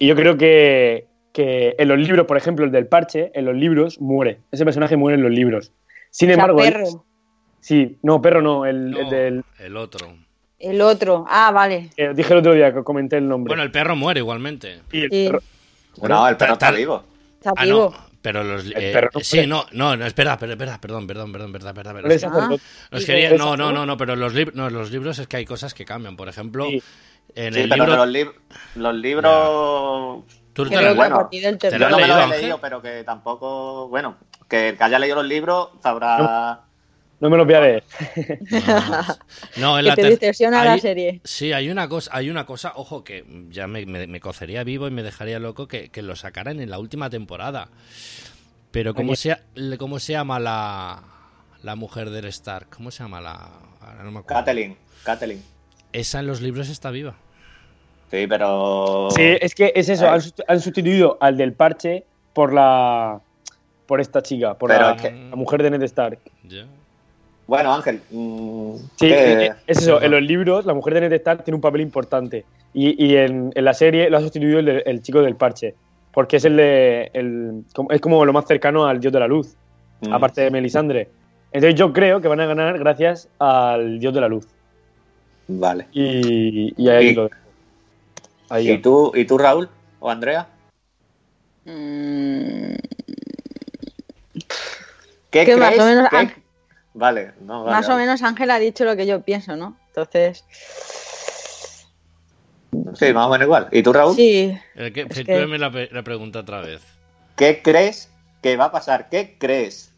[0.00, 3.54] Y yo creo que, que en los libros, por ejemplo, el del parche, en los
[3.54, 4.40] libros muere.
[4.50, 5.72] Ese personaje muere en los libros.
[6.10, 7.04] Sin O sea, embargo, él- perro.
[7.60, 9.44] sí, no, perro no, el, No, el del.
[9.58, 10.16] el otro.
[10.58, 11.24] El otro.
[11.28, 11.90] Ah, vale.
[11.96, 13.50] que dije el otro día que comenté el nombre.
[13.50, 14.80] Bueno, el perro muere igualmente.
[14.90, 15.28] Sí, el Sí.
[15.30, 15.42] perro-
[16.08, 17.04] No, el perro está vivo.
[17.38, 17.94] Está Ah, vivo.
[17.96, 18.10] no.
[18.22, 18.66] Pero los.
[18.66, 21.74] El eh, perro no sí, no, no, no, espera, espera, espera, perdón, perdón, perdón, verdad,
[21.74, 22.12] verdad, verdad.
[22.12, 25.72] Es quería- no, no, no, no, pero los, no, los libros es que hay cosas
[25.72, 26.16] que cambian.
[26.16, 26.82] Por ejemplo, Sí.
[27.34, 27.96] En Sí, el pero libro.
[28.04, 28.34] los, lib-
[28.76, 30.24] los libros.
[30.52, 32.40] Tú te lo- que bueno, te lo no me los he Ángel?
[32.40, 33.88] leído, pero que tampoco.
[33.88, 34.16] Bueno,
[34.48, 36.62] que el que haya leído los libros sabrá.
[37.20, 37.84] No me lo voy a leer.
[39.58, 41.20] No, en Que la te distorsiona la serie.
[41.24, 44.88] Sí, hay una cosa, hay una cosa, ojo, que ya me, me- me cocería vivo
[44.88, 47.68] y me dejaría loco que, que lo sacaran en la última temporada.
[48.70, 49.22] Pero ¿cómo Aquí.
[49.22, 51.02] se, le- cómo se llama la,
[51.62, 52.68] la mujer del Stark?
[52.74, 53.50] ¿Cómo se llama la...?
[53.82, 54.40] ahora no me acuerdo.
[54.40, 54.76] Catelyn.
[55.04, 55.42] Catelyn.
[55.92, 57.14] Esa en los libros está viva.
[58.10, 59.08] Sí, pero.
[59.10, 63.20] Sí, es que es eso, han, susti- han sustituido al del parche por la.
[63.86, 66.18] por esta chica, por la, es que- la mujer de Ned Stark.
[67.46, 68.00] Bueno, Ángel.
[68.10, 71.56] mm, Sí, ¿qué- eh, es eso, en los libros la mujer de Ned Stark tiene
[71.56, 75.02] un papel importante y, y en, en la serie lo ha sustituido el, de- el
[75.02, 75.74] chico del parche,
[76.12, 79.26] porque es el de el, como- es como lo más cercano al dios de la
[79.26, 79.56] luz,
[80.02, 81.08] mm, aparte de Melisandre.
[81.52, 84.46] Entonces yo creo que van a ganar gracias al dios de la luz.
[85.58, 85.88] Vale.
[85.92, 87.34] Y, y ahí Y- lo dejo.
[88.50, 89.68] Ahí ¿Y tú, ¿Y tú, Raúl?
[90.00, 90.48] ¿O Andrea?
[91.64, 92.74] Mm,
[95.30, 96.08] ¿Qué Que más crees o menos-.
[96.92, 99.76] Vale, no, vale, más o menos Ángel ha dicho lo que yo pienso, ¿no?
[99.88, 100.44] Entonces,
[102.94, 103.68] Sí, más o menos igual.
[103.72, 104.16] ¿Y tú, Raúl?
[104.16, 104.58] sí.
[104.74, 106.82] Que, Es que- la, la pregunta otra vez.
[107.36, 108.10] ¿Qué crees
[108.42, 109.08] que va a pasar?
[109.08, 109.92] ¿Qué crees?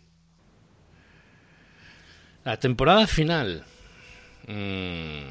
[2.44, 3.64] La temporada final.
[4.48, 5.22] Mm,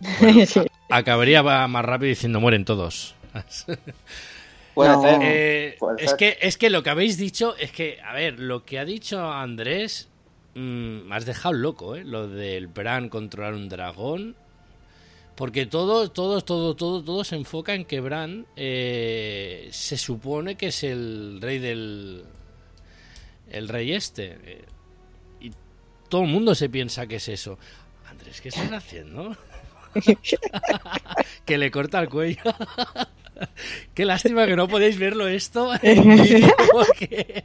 [0.46, 0.60] Sí.
[0.88, 3.14] acabaría más rápido diciendo mueren todos.
[4.74, 5.02] Puede No.
[5.02, 5.18] ser.
[5.22, 6.16] Eh, Puede es, ser.
[6.16, 9.20] que, es que lo que habéis dicho es que, a ver, lo que ha dicho
[9.32, 10.08] Andrés
[10.54, 10.60] mm,
[11.08, 12.04] me has dejado loco, ¿eh?
[12.04, 14.36] Lo del Bran controlar un dragón.
[15.36, 20.66] Porque todo, todo, todo, todo, todo se enfoca en que Bran eh, se supone que
[20.68, 22.24] es el rey del.
[23.50, 24.38] El rey este.
[24.44, 24.64] eh,
[25.40, 25.50] y
[26.08, 27.58] todo el mundo se piensa que es eso.
[28.10, 29.36] Andrés, ¿qué estás haciendo?
[31.44, 32.42] que le corta el cuello.
[33.94, 35.70] Qué lástima que no podéis verlo esto
[36.72, 37.42] porque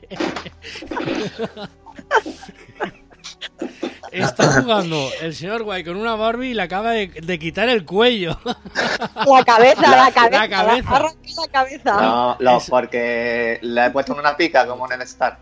[4.11, 7.85] Está jugando el señor Guay con una Barbie y le acaba de, de quitar el
[7.85, 8.37] cuello.
[8.45, 10.37] La cabeza, la, cabeza.
[10.39, 10.99] la cabeza.
[10.99, 12.35] la- cabeza.
[12.39, 15.37] No, Es- porque le he puesto en una pica como en el Star.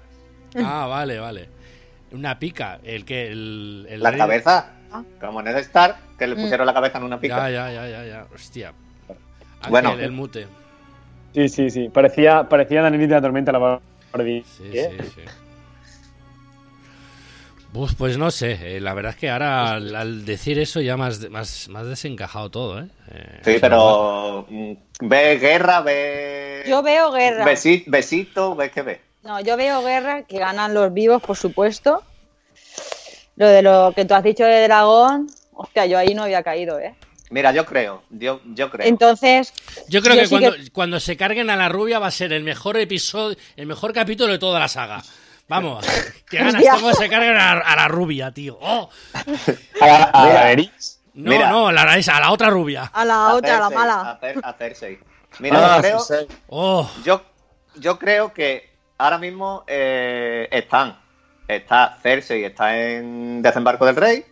[0.57, 1.49] Ah, vale, vale.
[2.11, 5.03] Una pica, el que el, el La rey- cabeza, Ah.
[5.19, 6.41] como en el Star, que le Mm.
[6.41, 7.49] pusieron la cabeza en una pica.
[7.49, 8.25] Ya, ya, ya, ya, ya.
[8.33, 8.73] Hostia.
[9.09, 9.93] Ángel, Bueno.
[9.93, 10.47] el mute.
[11.33, 11.89] Sí, sí, sí.
[11.89, 13.79] Parecía, parecía Daniel de la Tormenta la
[14.11, 14.43] Barbie.
[14.57, 14.97] Sí, ¿Eh?
[15.01, 15.21] sí, sí.
[17.75, 20.95] Uf, pues no sé, eh, la verdad es que ahora al, al decir eso ya
[20.95, 22.87] más, más, más desencajado todo, ¿eh?
[23.11, 26.61] Eh, Sí, pero mm, ve guerra, ve...
[26.67, 27.43] Yo veo guerra.
[27.45, 29.01] besi- besito, ve que ve.
[29.23, 32.03] No, yo veo guerra que ganan los vivos, por supuesto.
[33.35, 36.79] Lo de lo que tú has dicho de dragón, hostia, yo ahí no había caído,
[36.79, 36.95] ¿eh?
[37.29, 38.87] Mira, yo creo, yo, yo creo.
[38.87, 39.53] Entonces,
[39.87, 42.11] Yo creo Yo que, sí cuando, que- cuando se carguen a la rubia va a
[42.11, 45.01] ser el mejor episodio, el mejor capítulo de toda la saga.
[45.47, 45.83] Vamos,
[46.29, 46.75] qué ganas Hostia.
[46.75, 48.57] tengo de se carguen a, a la rubia, tío.
[48.61, 48.89] ¡Oh!
[49.81, 50.55] A la, a.
[51.15, 51.49] No, Mira.
[51.49, 52.91] no, la, esa, a la otra rubia.
[52.93, 54.11] A la otra, a la Cersei, mala.
[54.11, 54.99] A, Cer- a Cersei.
[55.39, 56.27] Mira, Ah, yo, creo.
[56.47, 56.91] ¡Oh!
[57.03, 57.21] yo,
[57.75, 60.99] yo creo que ahora mismo eh, están.
[61.47, 64.25] Está Cersei, está en Desembarco del Rey.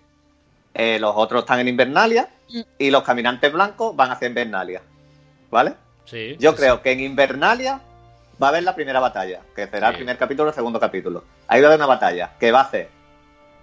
[0.74, 2.30] eh, los otros están en Invernalia.
[2.50, 2.62] Mm.
[2.78, 4.82] Y los caminantes blancos van hacia Invernalia.
[5.50, 5.74] ¿Vale?
[6.06, 6.36] Sí.
[6.40, 7.82] Yo sí, creo que en Invernalia
[8.42, 11.24] va a haber la primera batalla, que será el primer capítulo o el segundo capítulo.
[11.48, 12.90] Ahí va a haber una batalla que va a hacer.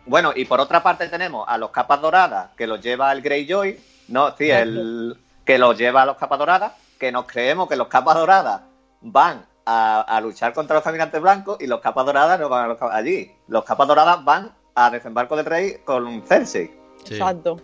[0.07, 3.78] Bueno, y por otra parte tenemos a los capas doradas, que los lleva el Greyjoy,
[4.09, 7.88] no, sí, el que los lleva a los capas doradas, que nos creemos que los
[7.88, 8.62] capas doradas
[9.01, 12.68] van a, a luchar contra los caminantes blancos y los capas doradas no van a
[12.68, 13.30] los capas- allí.
[13.48, 16.70] Los capas doradas van a desembarco del rey con Cersei.
[17.04, 17.14] sí.
[17.14, 17.60] Exacto.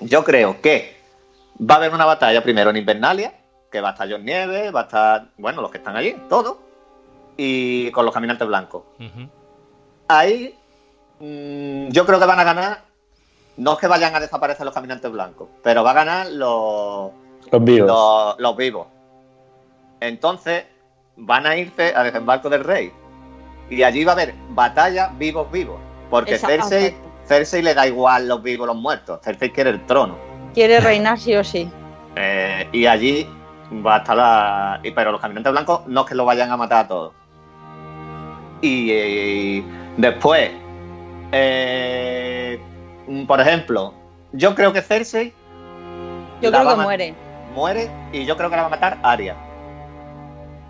[0.00, 0.96] Yo creo que
[1.60, 3.32] va a haber una batalla primero en Invernalia,
[3.70, 6.56] que va a estar John Nieves, va a estar, bueno, los que están allí, todos,
[7.36, 8.82] y con los caminantes blancos.
[10.08, 10.54] Ahí
[11.20, 12.82] mm, yo creo que van a ganar,
[13.56, 17.10] no es que vayan a desaparecer los caminantes blancos, pero va a ganar los,
[17.50, 17.88] Los vivos.
[17.88, 18.86] los, los vivos.
[20.00, 20.64] Entonces
[21.16, 22.92] van a irse a desembarco del rey.
[23.70, 25.80] Y allí va a haber batalla vivos vivos.
[26.10, 26.94] Porque Cersei.
[27.26, 29.20] Cersei le da igual los vivos los muertos.
[29.22, 30.16] Cersei quiere el trono.
[30.52, 31.70] Quiere reinar sí o sí.
[32.16, 33.26] Eh, y allí
[33.84, 34.80] va a estar la.
[34.82, 37.12] Pero los caminantes blancos no es que lo vayan a matar a todos.
[38.60, 39.62] Y,
[39.98, 40.50] después,
[41.32, 42.58] eh,
[43.26, 43.92] por ejemplo,
[44.32, 45.34] yo creo que Cersei
[46.40, 47.14] Yo creo que muere.
[47.54, 49.36] muere y yo creo que la va a matar Arya.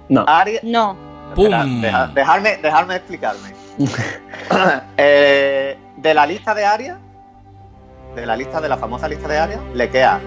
[0.09, 0.24] No.
[0.62, 0.96] No.
[1.34, 1.46] ¡Pum!
[1.46, 3.48] Espera, deja- dejarme, dejarme explicarme.
[4.96, 6.98] Eh, de la lista de Arya,
[8.14, 10.20] de la lista de la famosa lista de Arya, le queda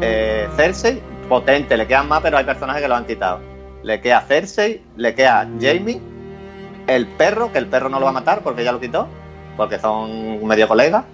[0.00, 3.40] eh, Cersei, potente, le quedan más, pero hay personajes que lo han quitado.
[3.82, 6.00] Le queda Cersei, le queda Jamie,
[6.86, 9.08] el perro, que el perro no lo va a matar porque ya lo quitó,
[9.56, 11.04] porque son medio colegas.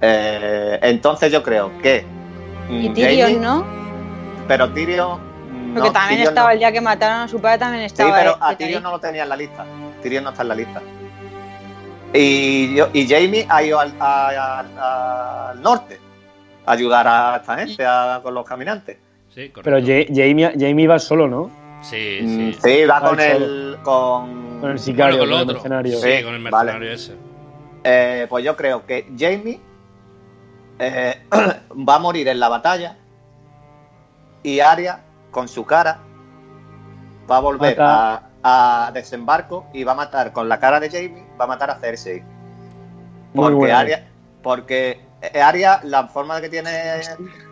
[0.00, 2.04] Eh, entonces yo creo que.
[2.68, 3.64] mm, Y Tyrion, ¿no?
[4.46, 5.27] Pero Tyrion.
[5.78, 6.52] Porque no, también Tyrion estaba no.
[6.52, 8.14] el día que mataron a su padre, también Sí, estaba.
[8.16, 8.56] pero este a.
[8.56, 9.64] Tyrion no lo tenía en la lista.
[10.02, 10.82] Tyrion no está en la lista.
[12.14, 14.28] Y, yo- y Jamie ha ido al, a-
[14.78, 15.98] a- al norte
[16.64, 18.96] a ayudar a esta gente, a- con los caminantes.
[19.34, 19.62] Sí, correcto.
[19.62, 21.50] Pero Ja- Jamie, Jamie va solo, ¿no?
[21.82, 22.58] Sí, Mm, sí.
[22.62, 23.76] Sí, va con el.
[23.82, 25.54] Con, Con el sicario, Bueno, con el otro.
[25.54, 25.98] mercenario.
[26.00, 26.72] Sí, Sí, con el vale.
[26.72, 27.14] mercenario ese.
[27.84, 29.60] Eh, pues yo creo que Jamie
[30.80, 31.22] eh,
[31.88, 32.96] va a morir en la batalla
[34.42, 35.00] y Arya,
[35.30, 35.98] con su cara,
[37.30, 41.26] va a volver a, a desembarco y va a matar con la cara de Jamie,
[41.40, 42.22] va a matar a Cersei.
[43.34, 43.76] Porque bueno.
[43.76, 44.08] Arya,
[44.42, 45.00] porque
[45.40, 46.70] Arya, la forma que tiene,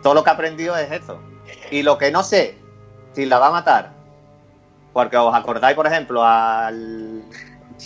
[0.01, 1.19] todo lo que ha aprendido es eso.
[1.71, 2.57] Y lo que no sé,
[3.13, 3.91] si la va a matar,
[4.93, 7.23] porque os acordáis, por ejemplo, al...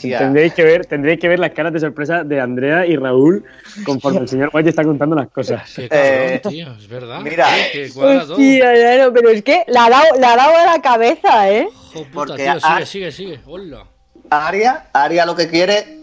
[0.01, 3.43] Tendréis que ver, tendréis que ver las caras de sorpresa de Andrea y Raúl
[3.85, 5.69] conforme el señor White está contando las cosas.
[5.75, 7.19] Qué cabrón, Eh, tío, es verdad.
[7.21, 7.47] mira.
[7.95, 11.67] Hostia, claro, pero es que la ha dado, la ha dado a la cabeza, ¿eh?
[11.93, 13.39] Puta, Porque tío, a- sigue, sigue, sigue.
[13.45, 13.85] Hola.
[14.29, 15.97] Aria, Aria lo que quiere,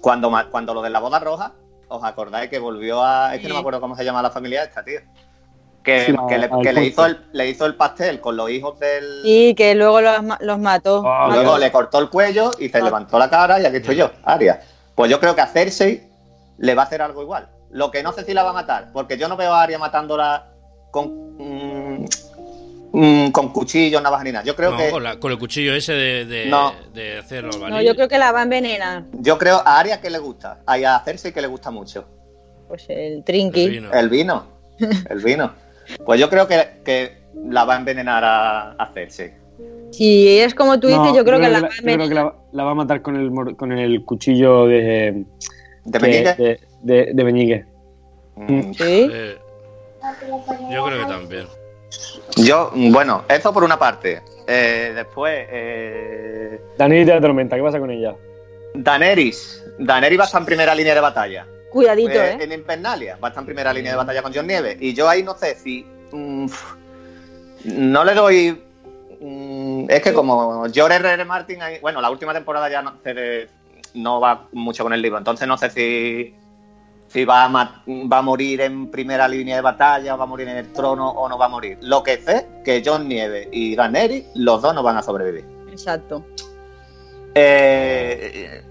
[0.00, 1.52] cuando, cuando lo de la boda roja,
[1.88, 3.34] ¿os acordáis que volvió a...
[3.34, 5.00] Es que no me acuerdo cómo se llama la familia esta, tío.
[5.82, 8.78] Que, Sí, que le, que le hizo el, le hizo el pastel con los hijos
[8.78, 9.22] del...
[9.24, 11.02] Y que luego los, ma- los mató.
[11.06, 11.40] Ah, Mató.
[11.42, 12.82] Luego le cortó el cuello y se Ah.
[12.84, 14.60] levantó la cara y aquí estoy yo, Aria.
[14.94, 16.02] Pues yo creo que a Cersei
[16.58, 17.48] le va a hacer algo igual.
[17.70, 19.78] Lo que no sé si la va a matar, porque yo no veo a Aria
[19.78, 20.48] matándola
[20.90, 21.36] con...
[21.38, 22.04] mm,
[22.92, 24.44] mm, con cuchillos, navajas ni nada.
[24.44, 24.90] Yo creo No, que...
[24.90, 26.74] con, la- con el cuchillo ese de, de, No.
[26.92, 29.04] de hacer los No, yo creo que la va a envenenar.
[29.14, 30.58] Yo creo a Aria que le gusta.
[30.78, 32.04] Y a Cersei que le gusta mucho.
[32.68, 33.64] Pues el trinqui.
[33.64, 33.92] El vino.
[33.94, 34.44] El vino.
[35.08, 35.52] El vino.
[36.04, 37.18] Pues yo creo que, que
[37.48, 39.32] la va a envenenar a, a Cersei.
[39.92, 42.08] Si es como tú dices, No, yo creo que la la, va a yo creo
[42.08, 45.24] que la, la va a matar con el, con el cuchillo de.
[45.84, 46.34] ¿De que- Meñique?
[46.42, 47.64] De, de, de Meñique.
[48.36, 49.08] Mm, Sí.
[49.12, 49.38] Eh,
[50.70, 51.46] yo creo que también.
[52.36, 54.22] Yo, bueno, eso por una parte.
[54.46, 58.14] Eh, después, eh, Daenerys de la tormenta, ¿qué pasa con ella?
[58.74, 59.62] Daenerys.
[59.78, 61.46] Daenerys va a estar en primera línea de batalla.
[61.70, 62.38] Cuidadito, Eh, ¿eh?
[62.40, 64.76] En Invernalia va a estar en primera línea de batalla con John Nieves.
[64.80, 65.86] Y yo ahí no sé si.
[66.12, 66.46] mm,
[67.64, 68.62] no le doy.
[69.20, 71.12] mm, es que como George R.
[71.12, 71.24] R.
[71.24, 73.48] Martin, ahí- bueno, la última temporada ya no, se-
[73.94, 75.18] no va mucho con el libro.
[75.18, 76.34] Entonces no sé si.
[77.08, 80.26] Si va a, ma- va a morir en primera línea de batalla, o va a
[80.28, 81.76] morir en el trono o no va a morir.
[81.82, 85.44] Lo que sé que John Nieves y Daenerys, los dos no van a sobrevivir.
[85.72, 86.24] Exacto.
[87.34, 88.62] Eh,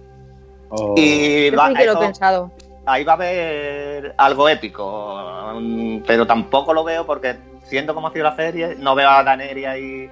[0.69, 2.51] O- y va, sí que lo he eso- pensado.
[2.91, 7.35] Ahí va a haber algo épico, mm, pero tampoco lo veo porque
[7.65, 10.09] siendo como ha sido la serie, no veo a Daenerys ahí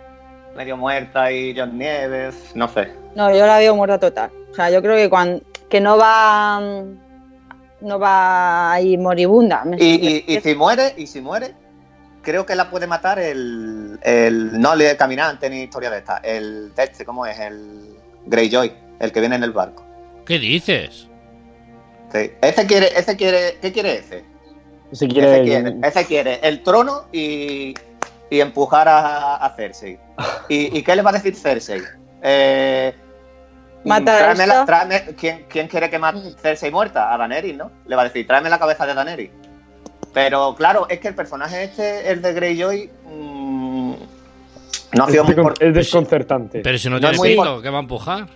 [0.56, 2.94] medio muerta y John Nieves, no sé.
[3.16, 4.30] No, yo la veo muerta total.
[4.52, 6.60] O sea, yo creo que cuando que no va
[7.82, 9.64] no va a ir moribunda.
[9.66, 11.54] Me- Y, y- y si muere, y si muere,
[12.24, 16.74] creo que la puede matar el, el no el caminante ni historia de esta, el
[16.74, 17.40] de este, ¿cómo es?
[17.40, 19.84] El Greyjoy, el que viene en el barco.
[20.26, 21.07] ¿Qué dices?
[22.14, 22.32] Sí.
[22.42, 24.24] Ese quiere, ese quiere, ¿qué quiere ese?
[25.08, 27.74] Quiere, Ese quiere, ese quiere el trono y,
[28.30, 30.00] y empujar a, a Cersei.
[30.50, 31.82] ¿Y, y qué le va a decir Cersei?
[32.22, 32.94] Eh,
[33.84, 34.56] Mata tráeme esto.
[34.56, 37.14] la- tráeme- ¿quién, quién quiere que mate Cersei muerta?
[37.14, 37.72] A Daenerys, ¿no?
[37.86, 39.30] Le va a decir, tráeme la cabeza de Daenerys.
[40.14, 43.94] Pero claro, es que el personaje este, el de Greyjoy, mm,
[44.94, 46.62] no ha sido muy por- es desconcertante.
[46.62, 48.28] Pero si no, No tiene es muy pito, ¿qué va a empujar?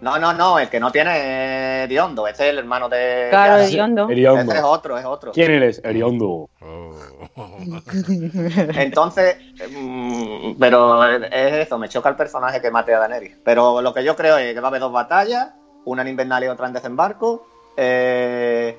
[0.00, 3.28] No, no, no, el que no tiene Ediondo, ese es el hermano de...
[3.30, 3.56] Claro.
[3.62, 4.08] Eriondo.
[4.10, 5.32] Ese es otro, es otro.
[5.32, 5.80] ¿Quién eres?
[5.82, 6.50] Eriondo.
[8.76, 9.36] Entonces,
[9.70, 13.36] mm, pero es eso, me choca el personaje que mate a Daenerys.
[13.42, 15.48] Pero lo que yo creo es que va a haber dos batallas,
[15.86, 18.78] una en Invernalia y otra en Desembarco, eh,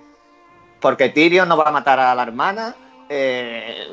[0.79, 2.75] porque Tyrion no va a matar a la hermana,
[3.09, 3.87] eh,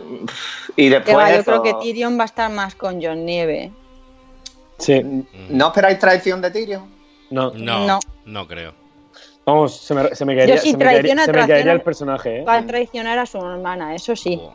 [0.77, 3.73] y después va, yo eso, creo que Tyrion va a estar más con John Nieve.
[4.79, 6.94] Sí, ¿No esperáis traición de Tyrion?
[7.31, 7.51] No.
[7.55, 7.99] No, No.
[8.27, 8.73] no, creo.
[9.47, 11.55] Vamos, se me, se me caería, Yo si se me caería- traiciona, se me caería
[11.57, 12.45] traiciona- el personaje, ¿eh?
[12.45, 14.39] Va a traicionar a su hermana, eso sí.
[14.41, 14.55] Oh,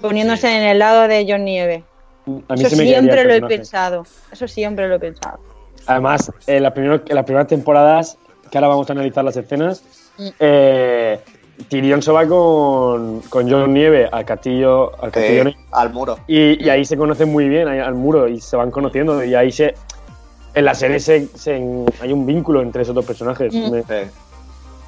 [0.00, 0.54] Poniéndose Sí.
[0.54, 1.82] en el lado de John Nieve.
[2.26, 4.04] A mí Eso se me caería siempre lo he pensado.
[4.32, 5.38] Eso siempre lo he pensado.
[5.86, 8.18] Además, en, las primeros- en las primeras temporadas,
[8.50, 9.82] que ahora vamos a analizar las escenas,
[10.18, 10.28] Mm.
[10.38, 11.20] eh,
[11.68, 16.18] Tyrion se va con, con John Nieve al castillo, al castillo Eh, Ne- al muro.
[16.26, 19.34] y, y ahí se conocen muy bien, ahí al muro, y se van conociendo, y
[19.34, 19.74] ahí se...
[20.54, 23.52] En la serie se, se- hay un vínculo entre esos dos personajes.
[23.52, 23.70] Mm.
[23.70, 23.84] Me-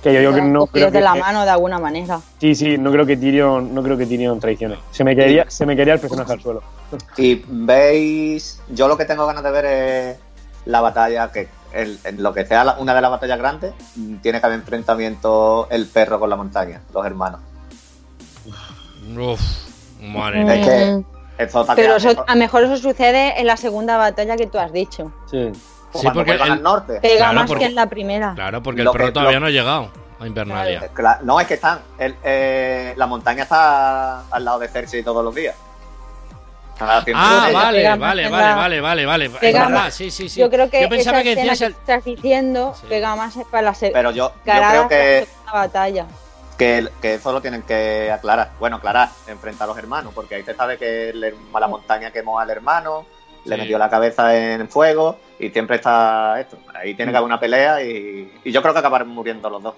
[0.03, 2.21] que yo, no creo que, de la mano de alguna manera.
[2.39, 4.77] Sí, sí, no creo que Tyrion, no creo que Tyrion traicione.
[4.93, 6.63] Se me caería, se me caería el personaje al suelo.
[7.17, 10.17] Y veis, yo lo que tengo ganas de ver es
[10.67, 14.17] la batalla, que el- en lo que sea la- una de las batallas grandes, mm,
[14.19, 17.41] tiene que haber enfrentamiento el perro con la montaña, los hermanos.
[19.19, 19.41] Uf,
[20.01, 20.55] madre mía.
[20.55, 21.16] Es que.
[21.39, 24.59] Eso está Pero eso- a lo mejor eso sucede en la segunda batalla que tú
[24.59, 25.13] has dicho.
[25.31, 25.51] Sí.
[25.53, 27.01] Sí, cuando porque el- al norte.
[27.01, 28.33] Pega Claro, más porque- que en la primera.
[28.35, 30.91] Claro, porque el perro todavía lo- no ha llegado a Invernalia.
[31.23, 31.81] No, es que están.
[31.99, 35.55] el- eh, la montaña está al lado de Cersei todos los días.
[36.75, 39.25] Está haciendo Ah, vale, vale, vale, vale, vale, vale.
[39.27, 40.41] Es Pega verdad, más- sí, sí, sí.
[40.41, 42.87] Yo creo que Yo pensaba esa que decías que estás diciendo Sí.
[42.87, 46.07] pega más para la Pero yo, creo que, la segunda batalla.
[46.57, 48.53] Que, que eso lo tienen que aclarar.
[48.59, 52.39] Bueno, aclarar, enfrentar a los hermanos, porque ahí se sabe que el la montaña quemó
[52.41, 53.07] al hermano,
[53.45, 56.57] le metió la cabeza en fuego y siempre está esto.
[56.75, 59.75] Ahí tiene que haber una pelea y, y yo creo que acabarán muriendo los dos.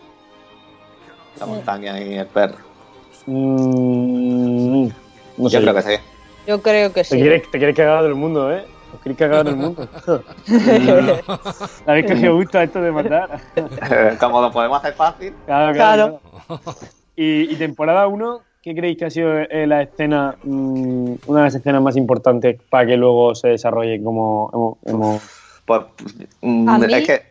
[1.39, 1.51] La Sí.
[1.53, 2.57] montaña y el perro.
[3.27, 4.89] Mm,
[5.37, 5.57] no sé.
[5.57, 6.03] Yo creo que sí.
[6.47, 7.17] Yo creo que Te sí.
[7.21, 8.65] quieres, te quieres cagar del mundo, ¿eh?
[8.95, 9.87] Os queréis cagar del mundo.
[11.85, 13.41] ¿Sabéis que me gusta esto de matar?
[14.21, 16.21] Como lo podemos hacer fácil, Claro, Claro.
[16.47, 16.61] claro.
[17.17, 21.45] Y, y temporada 1, ¿qué creéis que ha sido eh, la escena, mm, una de
[21.47, 25.23] las escenas más importantes para que luego se desarrolle como hemos, hemos-
[25.67, 25.83] pues
[26.41, 27.23] mm, A mí- es que.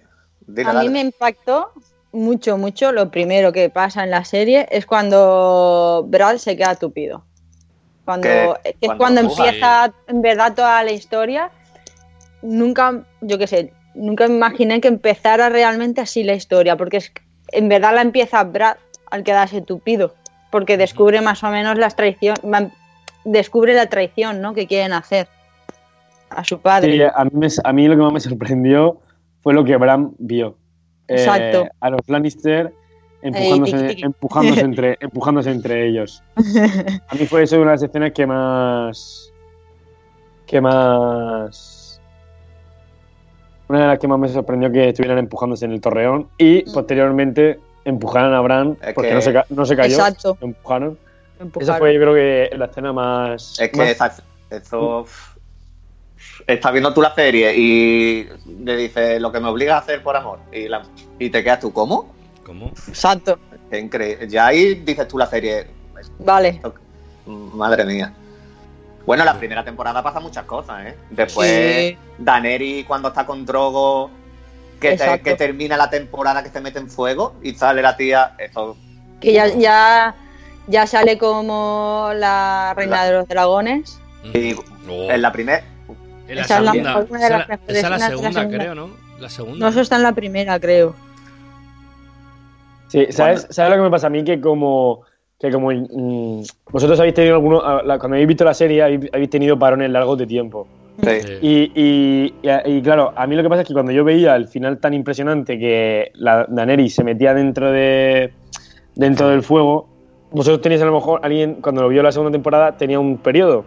[0.45, 1.71] dile, A mí me impactó
[2.11, 2.91] mucho, mucho.
[2.91, 7.23] Lo primero que pasa en la serie es cuando Brad se queda tupido.
[8.07, 8.29] Cuando,
[8.63, 11.51] Que- cuando cuando empieza en verdad toda la historia.
[12.41, 17.11] Nunca, yo qué sé, nunca me imaginé que empezara realmente así la historia, porque es,
[17.51, 18.77] en verdad la empieza Brad
[19.11, 20.15] al quedarse tupido,
[20.51, 22.35] porque descubre más o menos las traición,
[23.25, 24.53] descubre la traición, ¿no?
[24.53, 25.27] Que quieren hacer
[26.29, 26.93] a su padre.
[26.93, 29.01] Sí, a, mí me- a mí lo que más me sorprendió
[29.41, 30.55] fue lo que Bran vio.
[31.09, 31.67] Eh, Exacto.
[31.81, 32.71] a los Lannister
[33.21, 36.21] empujándose, empujándose, entre, empujándose entre ellos.
[37.07, 39.31] A mí fue eso una de las escenas que más.
[40.45, 42.01] que más.
[43.69, 46.73] Una de las que más me sorprendió que estuvieran empujándose en el torreón y Mm.
[46.73, 49.95] posteriormente empujaran a Bran Es porque que- no, se, ca- no se cayó.
[49.95, 50.37] Exacto.
[50.39, 50.97] lo empujaron.
[51.59, 53.59] Esa fue, yo creo que la escena más.
[53.59, 54.15] Es que más- esa-
[54.49, 55.05] eso.
[56.47, 58.27] Estás viendo tú la serie y
[58.63, 60.39] le dices lo que me obliga a hacer por amor.
[60.51, 60.83] Y, la-
[61.19, 62.15] y te quedas tú, ¿cómo?
[62.47, 62.71] ¿Cómo?
[62.87, 63.37] Exacto.
[63.73, 64.27] Increíble.
[64.29, 65.67] Ya ahí dices tú la serie.
[66.19, 66.61] Vale.
[67.25, 68.13] Madre mía.
[69.05, 70.95] Bueno, la primera temporada pasa muchas cosas, ¿eh?
[71.09, 71.97] Después, Sí.
[72.17, 74.09] Daneri cuando está con Drogo,
[74.79, 78.33] que, te- que termina la temporada que se mete en fuego y sale la tía.
[78.37, 78.77] Eso.
[79.19, 80.15] Que ya, ya,
[80.67, 83.99] ya sale como la reina La- de los dragones.
[84.33, 85.11] Y Oh.
[85.11, 85.63] en la primera.
[86.29, 87.05] En la Esa es la segunda.
[87.67, 88.47] Esa es la segunda.
[88.47, 88.89] creo, ¿no?
[89.19, 89.57] La segunda.
[89.59, 90.95] No, eso está en la primera, creo.
[92.87, 94.23] Sí, ¿sabes, ¿sabes lo que me pasa a mí?
[94.23, 95.01] Que como,
[95.39, 99.09] que como mm, vosotros habéis tenido alguno, a- la- cuando habéis visto la serie, habéis,
[99.13, 100.67] habéis tenido parones largos de tiempo.
[101.03, 101.09] Sí.
[101.41, 104.35] Y, y- y- y, claro, a mí lo que pasa es que cuando yo veía
[104.35, 108.33] el final tan impresionante que la Daenerys se metía dentro de
[108.95, 109.87] dentro del fuego,
[110.31, 113.63] vosotros tenéis a lo mejor alguien cuando lo vio la segunda temporada tenía un periodo.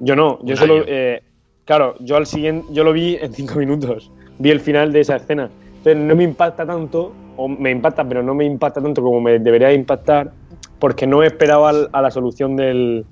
[0.00, 1.22] Yo no, yo Un solo eh,
[1.64, 5.16] claro, yo al siguiente yo lo vi en cinco minutos, vi el final de esa
[5.16, 5.48] escena.
[5.78, 9.38] Entonces no me impacta tanto, o me impacta, pero no me impacta tanto como me
[9.38, 10.32] debería impactar,
[10.78, 13.04] porque no esperaba al- a la solución del,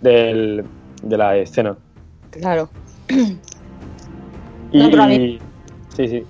[0.00, 0.64] del-
[1.02, 1.76] de la escena.
[2.30, 2.68] Claro.
[4.72, 5.38] Y, No, pero a mí-
[5.96, 6.24] Sí, sí.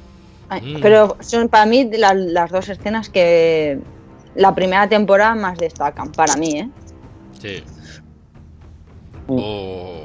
[0.48, 0.80] Ay, Mm.
[0.80, 3.78] Pero son para mí la- las dos escenas que
[4.34, 6.70] la primera temporada más destacan, para mí, ¿eh?
[7.38, 7.62] Sí.
[9.28, 9.36] Mm.
[9.38, 10.00] Oh,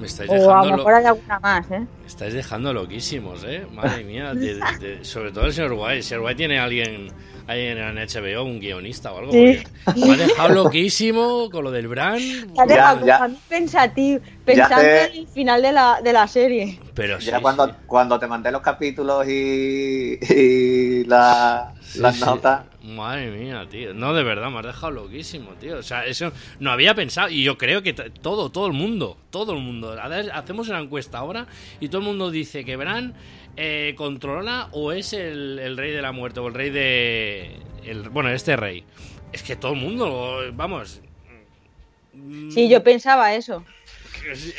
[0.00, 1.86] me estáis O a lo- mejor hay alguna más, ¿eh?
[2.10, 3.66] Estáis dejando loquísimos, ¿eh?
[3.72, 4.34] Madre mía.
[4.34, 5.96] de- de- de- sobre todo el señor White.
[5.96, 7.08] El señor White tiene a alguien
[7.46, 9.32] ahí en el HBO, un guionista o algo.
[9.32, 9.58] Sí.
[9.96, 12.18] Me ha dejado loquísimo con lo del Bran.
[12.68, 12.96] Ya.
[12.98, 16.78] como a mí pensativo, pensando en el final de la, de la serie.
[16.94, 17.72] Pero Ya sí, cuando, sí.
[17.86, 22.24] cuando te mandé los capítulos y, y la- Sí, las sí.
[22.24, 23.92] notas, Madre mía, tío.
[23.94, 25.78] No, de verdad, me has dejado loquísimo, tío.
[25.78, 27.30] O sea, eso no había pensado.
[27.30, 30.00] Y yo creo que todo, todo el mundo, todo el mundo.
[30.00, 31.48] A ver, hacemos una encuesta ahora
[31.80, 33.14] y todo el mundo dice que Bran
[33.56, 37.56] eh, controla o es el, el rey de la muerte o el rey de.
[37.84, 38.84] El, bueno, este rey.
[39.32, 41.00] Es que todo el mundo, vamos.
[42.50, 43.64] Sí, yo pensaba eso.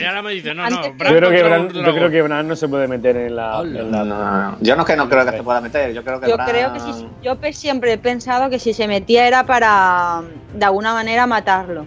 [0.05, 1.95] Ahora me dice, no, no, Yo creo, que Bran, un yo dragón.
[1.95, 3.61] creo que Bran no se puede meter en la.
[3.61, 4.57] En no, la- no, no.
[4.61, 6.49] yo no es que no creo que se pueda meter, yo creo que Yo Bran-
[6.49, 10.21] creo que si, yo siempre he pensado que si se metía era para
[10.53, 11.85] de alguna manera matarlo.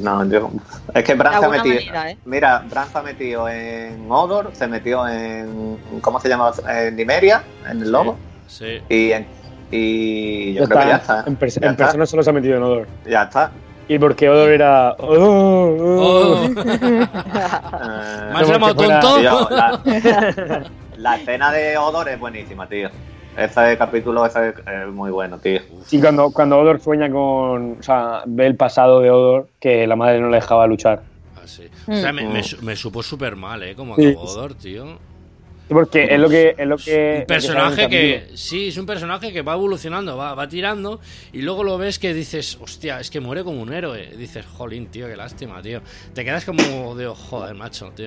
[0.00, 0.50] No, yo...
[0.92, 1.74] Es que Bran se ha metido...
[1.76, 2.18] manera, ¿eh?
[2.24, 5.78] Mira, Bran se ha metido en Odor, se metió en...
[6.00, 6.50] ¿Cómo se llama?
[6.68, 8.18] En Nimeria, en el lobo.
[8.48, 8.80] Sí.
[8.88, 9.26] Y, en-
[9.70, 11.30] y yo Ya creo que ya está, está.
[11.30, 11.84] En, pers- Ya en está.
[11.84, 12.88] persona solo se ha metido en Odor.
[13.06, 13.52] Ya está.
[13.88, 14.96] Y porque Odor era.
[14.98, 16.44] Oh, oh.
[16.44, 16.48] Oh.
[16.54, 16.62] ¿Me
[17.04, 19.16] has Como llamado tonto?
[19.18, 19.80] tío, la,
[20.96, 22.88] la escena de Odor es buenísima, tío.
[23.36, 25.60] Ese capítulo ese es muy bueno, tío.
[25.84, 27.76] Sí, cuando, cuando Odor sueña con.
[27.80, 31.02] O sea, ve el pasado de Odor, que la madre no le dejaba luchar.
[31.36, 31.64] Ah, sí.
[31.88, 32.32] O sea, me, Mm.
[32.32, 33.74] me su- me supo súper mal, ¿eh?
[33.74, 34.06] Como Sí.
[34.08, 34.98] acabó Odor, tío.
[35.68, 36.54] Porque es lo que.
[36.58, 40.34] Es lo que un personaje lo que, sí, es un personaje que va evolucionando, va,
[40.34, 41.00] va tirando
[41.32, 44.10] y luego lo ves que dices, hostia, es que muere como un héroe.
[44.16, 45.80] Dices, jolín, tío, qué lástima, tío.
[46.12, 48.06] Te quedas como de, joder, macho, tío.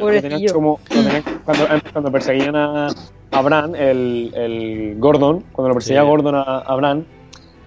[0.54, 2.88] Como- tenían- cuando, cuando perseguían a,
[3.32, 6.08] a Bran, el, el Gordon, cuando lo perseguía Sí.
[6.08, 7.06] Gordon a, a Bran,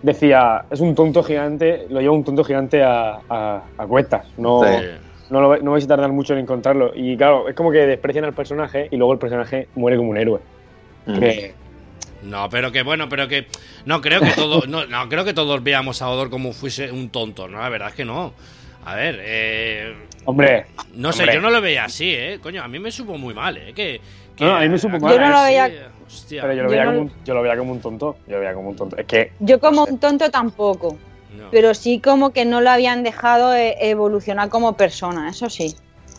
[0.03, 4.25] decía, es un tonto gigante, lo lleva un tonto gigante a, a, a cuestas.
[4.39, 4.87] No, Sí.
[5.31, 6.93] No, lo- no vais a tardar mucho en encontrarlo.
[6.95, 10.17] Y claro, es como que desprecian al personaje y luego el personaje muere como un
[10.19, 10.41] héroe.
[11.07, 11.19] Mm.
[11.19, 11.55] Que-
[12.23, 13.47] No, pero que bueno, pero que
[13.87, 17.09] no creo que todos, no, no creo que todos veamos a Odor como fuese un
[17.11, 18.35] tonto, no, la verdad es que no.
[18.85, 19.95] A ver, eh,
[20.27, 21.35] hombre, no sé, Hombre.
[21.37, 24.01] yo no lo veía así, eh, coño, a mí me supo muy mal, eh, que,
[24.37, 25.15] que- No, a mí me supo mal.
[25.15, 25.75] Yo no lo veía- sí,
[26.07, 28.17] hostia, pero yo lo, Yo veía no- como un, yo lo veía como un tonto.
[28.27, 28.97] Yo lo veía como un tonto.
[28.97, 30.97] Es que Yo como un tonto tampoco,
[31.37, 31.49] no.
[31.51, 35.75] pero sí como que no lo habían dejado eh, evolucionar como persona, eso sí.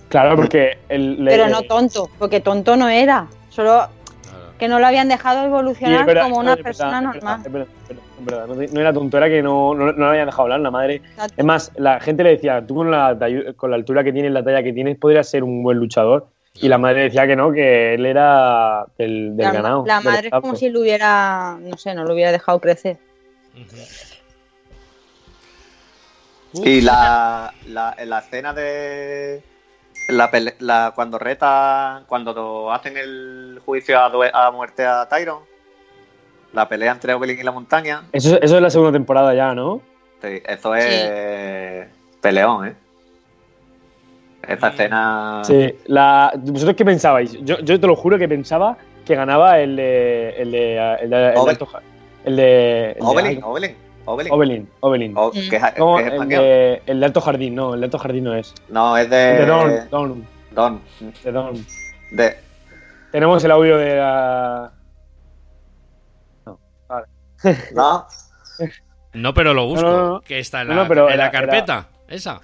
[0.10, 3.88] Claro, porque el, Pero no tonto, porque tonto no era, solo
[4.24, 4.58] Claro.
[4.60, 7.42] que no lo habían dejado evolucionar verdad, como una persona normal.
[7.44, 7.68] verdad, es verdad,
[8.20, 8.74] es verdad, es verdad.
[8.74, 10.96] No, era tonto, era que no, no, no le habían dejado hablar la madre.
[10.96, 11.34] Exacto.
[11.38, 13.18] Es más, la gente le decía, tú con la,
[13.56, 16.28] con la altura que tienes, la talla que tienes, podrías ser un buen luchador.
[16.56, 19.86] Y la madre decía que no, que él era del, del la, ganado.
[19.86, 22.98] la madre es como si lo hubiera, no sé, no lo hubiera dejado crecer.
[23.56, 23.78] Ujú.
[26.54, 29.42] Y la, la, en la escena de.
[30.10, 30.30] La,
[30.60, 32.04] la- cuando reta.
[32.08, 35.40] Cuando hacen el juicio a, muerte a Tyron.
[36.54, 38.04] La pelea entre Oberyn y la montaña.
[38.12, 39.82] Eso, eso es la segunda temporada ya, ¿no?
[40.22, 41.88] Sí, eso es.
[42.22, 42.76] Peleón, ¿eh?
[44.48, 44.72] Esa Mm.
[44.74, 45.42] escena.
[45.46, 45.76] Sí.
[45.86, 47.32] La, ¿Vosotros qué pensabais?
[47.44, 48.76] Yo, yo te lo juro que pensaba
[49.06, 50.30] que ganaba el de.
[50.38, 50.96] El de.
[51.04, 51.16] El de.
[51.30, 51.36] El de,
[52.26, 53.76] el de- el de-
[54.06, 55.14] Oberyn, Oberyn.
[55.16, 55.50] O- Mm.
[55.50, 58.00] que es, No, que es el, de, el de Alto Jardín, no, el de Alto
[58.00, 58.54] Jardín no es.
[58.70, 59.46] No, es de de.
[59.46, 60.82] Don, Don, Don.
[61.24, 61.66] de Don.
[62.12, 62.38] De,
[63.12, 64.72] Tenemos el audio de la.
[66.46, 67.08] No, vale.
[67.76, 68.08] no,
[69.14, 70.22] No, pero lo busco, No, no, no.
[70.22, 72.40] que está en No, la, no, pero en la era- carpeta, esa.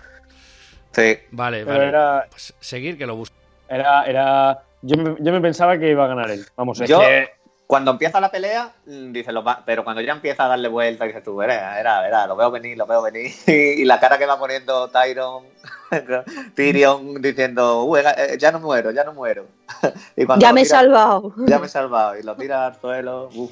[0.91, 1.17] sí.
[1.31, 1.87] Vale, Pero vale.
[1.89, 3.35] era, Pues seguir que lo busco.
[3.69, 4.59] era, era.
[4.81, 6.45] Yo me, yo me pensaba que iba a ganar él.
[6.55, 7.29] Vamos, es Yo- que.
[7.67, 11.03] Cuando empieza la pelea, mm, dice, lo va- pero cuando ya empieza a darle vuelta,
[11.03, 13.29] dices tú, verá, verá, verá, lo veo venir, lo veo venir.
[13.47, 15.43] y la cara que va poniendo Tyron,
[16.55, 19.47] Tyrion, diciendo, "Uy, eh, ya no muero, ya no muero.
[20.15, 21.33] y cuando Ya me he salvado.
[21.45, 22.17] Ya me he salvado.
[22.17, 23.51] Y lo tira al suelo, uf.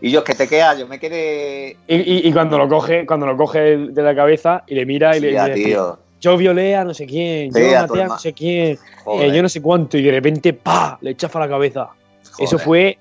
[0.00, 1.76] Y yo, que te queda, yo me quedé.
[1.86, 5.16] Y, y- y cuando lo coge, cuando lo coge de la cabeza y le mira
[5.16, 5.98] y le Ya, dice, tío.
[6.20, 9.42] yo violé a no sé quién, Sí, yo maté a no sé quién, eh, yo
[9.42, 10.98] no sé cuánto, y de repente, ¡pa!
[11.00, 11.88] le chafa la cabeza.
[12.38, 12.98] Eso fue.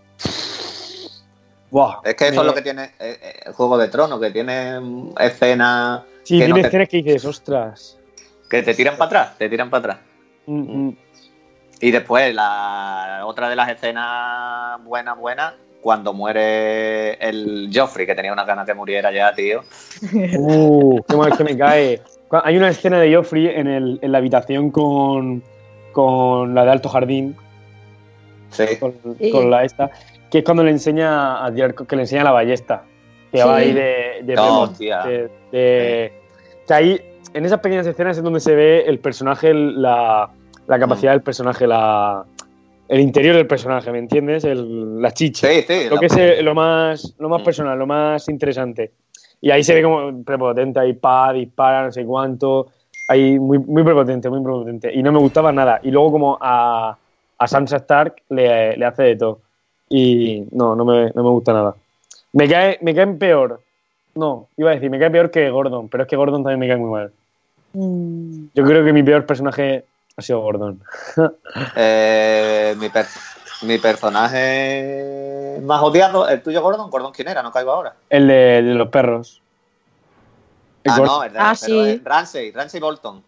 [2.06, 4.32] Es que eso me- es lo que tiene eh, eh, el Juego de Tronos, que
[4.32, 4.80] tiene
[5.20, 7.98] escenas Sí, que, tiene no te, escenas que dices, ostras.
[8.50, 9.98] que te tiran para atrás, te tiran para atrás.
[10.48, 10.98] Mm, mm.
[11.82, 18.34] Y después, la otra de las escenas buenas, buenas, cuando muere el Joffrey, que tenía
[18.34, 19.62] una ganas que muriera ya, tío.
[20.38, 22.02] Uh, qué mal que me cae.
[22.44, 25.44] Hay una escena de Joffrey en, el, en la habitación con,
[25.94, 27.36] con la de Alto Jardín,
[28.50, 28.66] Sí.
[28.80, 29.32] con, Sí.
[29.32, 29.90] con la esta,
[30.30, 32.84] que es cuando le enseña a Diar- que le enseña la ballesta,
[33.32, 33.48] que Sí.
[33.48, 36.14] va ahí de, de, No, de- de-
[36.68, 37.02] que ahí
[37.34, 40.30] en esas pequeñas escenas es donde se ve el personaje, la,
[40.68, 42.24] la capacidad del personaje, la,
[42.90, 44.44] el interior del personaje, ¿me entiendes?
[44.44, 45.48] El, la chicha.
[45.48, 45.90] Sí, sí.
[45.90, 47.46] lo la- que es eh, lo más, lo más Mm.
[47.46, 48.92] personal, lo más interesante.
[49.40, 52.68] Y ahí se ve como prepotente, ahí pa, dispara, no sé cuánto.
[53.10, 54.92] Ahí muy, muy prepotente, muy prepotente.
[54.94, 55.80] Y no me gustaba nada.
[55.84, 56.98] Y luego como a,
[57.38, 59.40] a Sansa Stark le, le hace de todo.
[59.90, 61.76] Y no, no me, no me gusta nada.
[62.34, 63.62] Me cae, me caen peor.
[64.16, 66.68] No, iba a decir, me cae peor que Gordon, pero es que Gordon también me
[66.68, 67.12] cae muy mal.
[67.74, 69.86] Mm, Yo creo que mi peor personaje
[70.16, 70.82] ha sido Gordon.
[71.76, 73.06] Eh, mi, per-
[73.64, 76.90] mi personaje más odiado, el tuyo, Gordon.
[76.90, 77.42] Gordon, ¿quién era?
[77.44, 77.94] No caigo ahora.
[78.10, 78.34] El de,
[78.64, 79.42] de los perros.
[80.84, 81.18] El Ah, Gordon.
[81.18, 81.90] no, el de Ah, pero sí.
[81.92, 83.24] es Ramsey, Ramsey Bolton.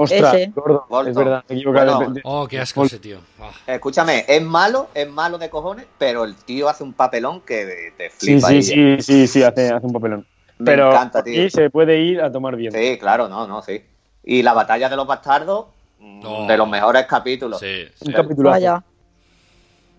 [0.00, 0.52] Ostras, ese.
[0.54, 1.08] Bolton.
[1.08, 1.96] es verdad, me he equivocado.
[1.96, 3.18] Bueno, de- de- Oh, qué asco ese tío.
[3.40, 3.50] Ah.
[3.66, 8.10] Escúchame, es malo, es malo de cojones, pero el tío hace un papelón que te
[8.10, 8.48] Sí, flipa.
[8.48, 8.62] sí, ahí.
[8.62, 10.24] sí, sí, sí, hace, hace un papelón.
[10.58, 11.40] Me Pero encanta, tío.
[11.42, 12.72] aquí se puede ir a tomar bien.
[12.72, 13.82] Sí, claro, no, no, sí.
[14.24, 15.66] Y la batalla de los bastardos,
[15.98, 16.46] mm, No.
[16.46, 17.58] de los mejores capítulos.
[17.60, 18.12] Sí, Un sí.
[18.12, 18.50] capítulo.
[18.50, 18.82] Vaya.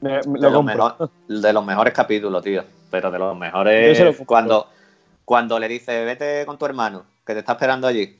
[0.01, 2.63] Me, me de, lo los mejor- de los mejores capítulos, tío.
[2.89, 4.15] Pero de los lo mejores.
[4.25, 4.67] Cuando,
[5.25, 8.17] cuando le dice, vete con tu hermano, que te está esperando allí.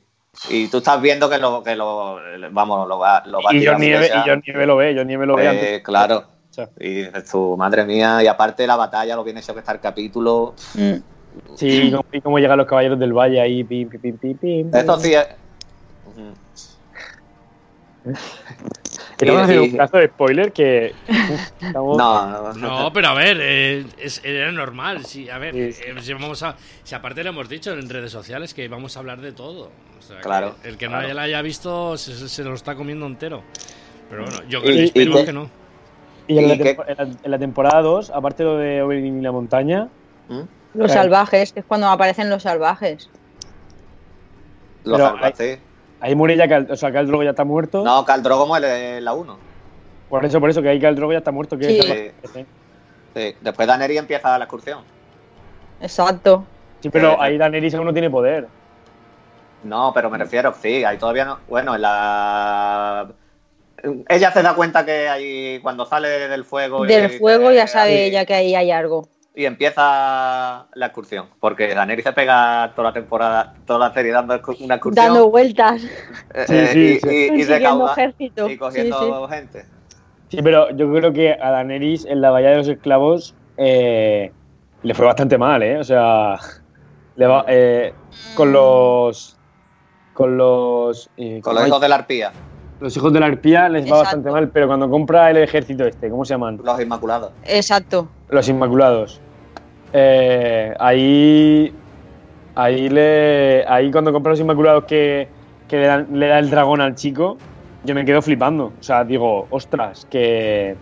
[0.48, 2.18] Y tú estás viendo que lo, que lo
[2.52, 4.94] vamos, lo va, lo va a Y tirar John Nieve, y John Nieve lo ve,
[4.96, 5.82] John Nieve lo ve Eh, antes.
[5.82, 6.24] claro.
[6.50, 9.60] O sea, Y dices tú, madre mía, y aparte la batalla, lo bien hecho que
[9.60, 10.54] está el capítulo.
[10.74, 10.94] Mm.
[11.56, 14.36] Sí, y cómo, y cómo llegan los caballeros del valle ahí, pim, pim, pim, pim,
[14.38, 14.74] pim.
[14.74, 15.26] Esto sí es.
[19.26, 20.94] Estamos y- haciendo y- un caso de spoiler que.
[21.08, 25.04] uf, estamos- No, no, No, pero a ver, eh, es- era normal.
[25.04, 25.82] Sí, a ver, Sí, sí.
[25.86, 29.00] eh, si, vamos a, si aparte lo hemos dicho en redes sociales que vamos a
[29.00, 29.70] hablar de todo.
[29.98, 31.08] O sea, que Claro, el que claro.
[31.08, 33.42] no la haya visto se, se lo está comiendo entero.
[34.08, 35.48] Pero bueno, yo Y- creo que que- no.
[36.26, 38.82] Y en la, ¿Y qué- tempo- en la- en la temporada 2, aparte lo de
[38.82, 39.88] Oberyn y la montaña,
[40.28, 40.42] ¿Mm?
[40.74, 43.10] Los salvajes, que es cuando aparecen los salvajes.
[44.84, 45.60] Los Pero salvaste.
[46.00, 47.82] Ahí muere ya Cal, o sea, Khal Drogo ya está muerto.
[47.84, 49.38] No, Cal Drogo muere en la 1.
[50.08, 51.56] Por eso, por eso, que ahí Khal Drogo ya está muerto.
[51.56, 51.82] Que Sí.
[52.32, 52.46] sí.
[53.14, 53.34] Sí.
[53.40, 54.80] Después Daenerys empieza la excursión.
[55.80, 56.44] Exacto.
[56.80, 58.46] Sí, pero Eh, ahí Daenerys aún no tiene poder.
[59.62, 61.38] No, pero me refiero, sí, ahí todavía no.
[61.48, 63.08] Bueno, en la.
[64.08, 66.84] Ella se da cuenta que ahí cuando sale del fuego.
[66.84, 69.08] Del fuego ya sabe ella que ahí hay algo.
[69.34, 71.26] Y empieza la excursión.
[71.38, 74.94] Porque Daenerys se pega toda la temporada, toda la serie dando una excursión.
[75.06, 75.82] Dando vueltas,
[76.34, 77.46] eh, Sí, eh, sí, y, y- y consiguiendo
[77.86, 78.50] recauda- ejército.
[78.50, 79.34] y cogiendo sí.
[79.34, 79.64] gente.
[80.28, 84.32] Sí, pero yo creo que a Daenerys en la Bahía de los Esclavos eh,
[84.82, 85.78] le fue bastante mal, ¿eh?
[85.78, 86.36] O sea,
[87.16, 87.92] le va- eh,
[88.34, 89.36] con los.
[90.12, 91.08] Con los.
[91.16, 91.68] eh, Con ¿cómo los hay?
[91.68, 92.32] hijos de la arpía,
[92.80, 96.08] Los hijos de la arpía les va bastante mal, pero cuando compra el ejército este,
[96.10, 96.58] ¿cómo se llaman?
[96.62, 97.32] los inmaculados.
[97.44, 98.08] Exacto.
[98.30, 99.20] Los Inmaculados.
[99.92, 101.72] Eh, ahí.
[102.54, 103.64] Ahí le.
[103.68, 105.28] Ahí cuando compra los Inmaculados que,
[105.68, 107.38] que le, dan- le da el dragón al chico,
[107.84, 108.72] yo me quedo flipando.
[108.78, 110.76] O sea, digo, ostras, que.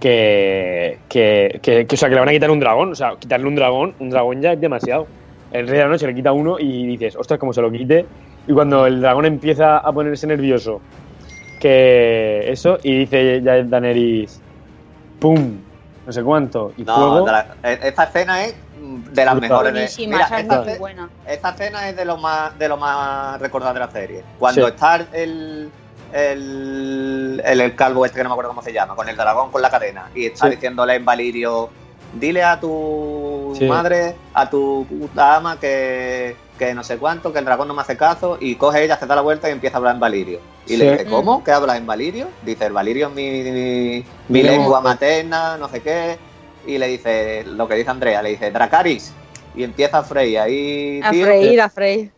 [0.00, 2.92] Que, que, que, o sea, que le van a quitar un dragón.
[2.92, 5.06] O sea, quitarle un dragón, un dragón ya es demasiado.
[5.52, 8.04] El rey de la noche le quita uno y dices, ostras, como se lo quite.
[8.46, 10.80] Y cuando el dragón empieza a ponerse nervioso,
[11.60, 14.42] que eso, y dice ya Daenerys,
[15.18, 15.56] ¡pum!
[16.06, 17.26] No sé cuánto, y No, fuego.
[17.26, 19.40] de la- eh, esta escena es mm, de las Brutal.
[19.50, 19.72] mejores.
[19.72, 21.10] de- Buenísima, Mira, esa es esta, buena.
[21.26, 24.24] esta escena es de lo más de lo más recordado de la serie.
[24.38, 24.72] Cuando Sí.
[24.72, 25.70] está el,
[26.12, 29.50] el, el, el calvo este que no me acuerdo cómo se llama, con el dragón
[29.50, 30.52] con la cadena, y está Sí.
[30.54, 31.70] diciéndole en Valirio,
[32.14, 33.64] dile a tu Sí.
[33.66, 37.82] madre, a tu puta ama que, que no sé cuánto, que el dragón no me
[37.82, 40.40] hace caso, y coge ella, se da la vuelta y empieza a hablar en Valirio.
[40.66, 40.76] Y Sí.
[40.78, 41.10] le dice, Mm.
[41.10, 41.44] ¿cómo?
[41.44, 42.28] ¿Qué hablas en Valirio?
[42.42, 44.50] Dice, el Valirio es mi, mi, mi lengua.
[44.58, 46.16] lengua materna, no sé qué.
[46.66, 49.12] Y le dice, lo que dice Andrea, le dice, Dracaris.
[49.54, 51.24] Y empieza a freír ahí, A tío.
[51.26, 52.10] freír, a freír.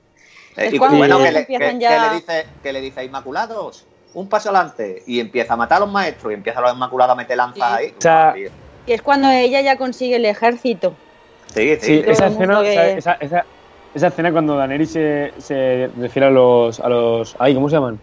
[0.56, 3.04] Eh, Es y bueno, que le, empiezan que- ya- que le dice, que le dice,
[3.04, 3.84] Inmaculados,
[4.14, 5.02] un paso adelante.
[5.06, 7.56] Y empieza a matar a los maestros y empieza a los Inmaculados a meter lanzas
[7.56, 7.62] Sí.
[7.84, 7.94] ahí.
[7.96, 8.34] O sea.
[8.86, 10.94] Y es cuando ella ya consigue el ejército.
[11.54, 13.44] sí, sí, Sí, esa escena, que- esa, esa-
[13.98, 17.36] esa escena cuando Daenerys se, se refiere a los, a los.
[17.38, 17.98] Ay, ¿cómo se llaman?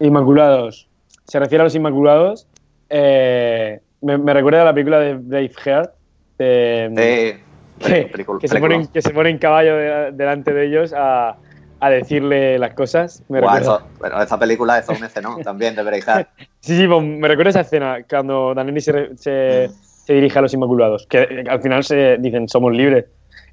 [0.00, 0.88] Inmaculados.
[1.26, 2.46] Se refiere a los Inmaculados.
[2.90, 5.90] eh, me, me recuerda a la película de Braveheart.
[6.38, 7.42] de- Eh,
[7.78, 11.36] que, película- que se ponen, que se ponen caballo de- delante de ellos a,
[11.80, 13.22] a decirle las cosas.
[13.28, 16.28] Me eso- bueno, esa película es un escenón también de Braveheart.
[16.60, 20.52] Sí, sí, pues, me recuerda esa escena cuando Daenerys se, se, se dirige a los
[20.54, 23.04] Inmaculados, que al final se dicen somos libres.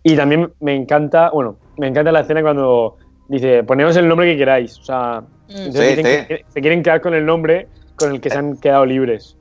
[0.08, 2.96] Y también me encanta, bueno, me encanta la escena cuando
[3.28, 4.78] dice poneos el nombre que queráis.
[4.78, 6.28] O sea, entonces Sí, dicen sí.
[6.28, 9.36] que se quieren quedar con el nombre con el que se han quedado libres.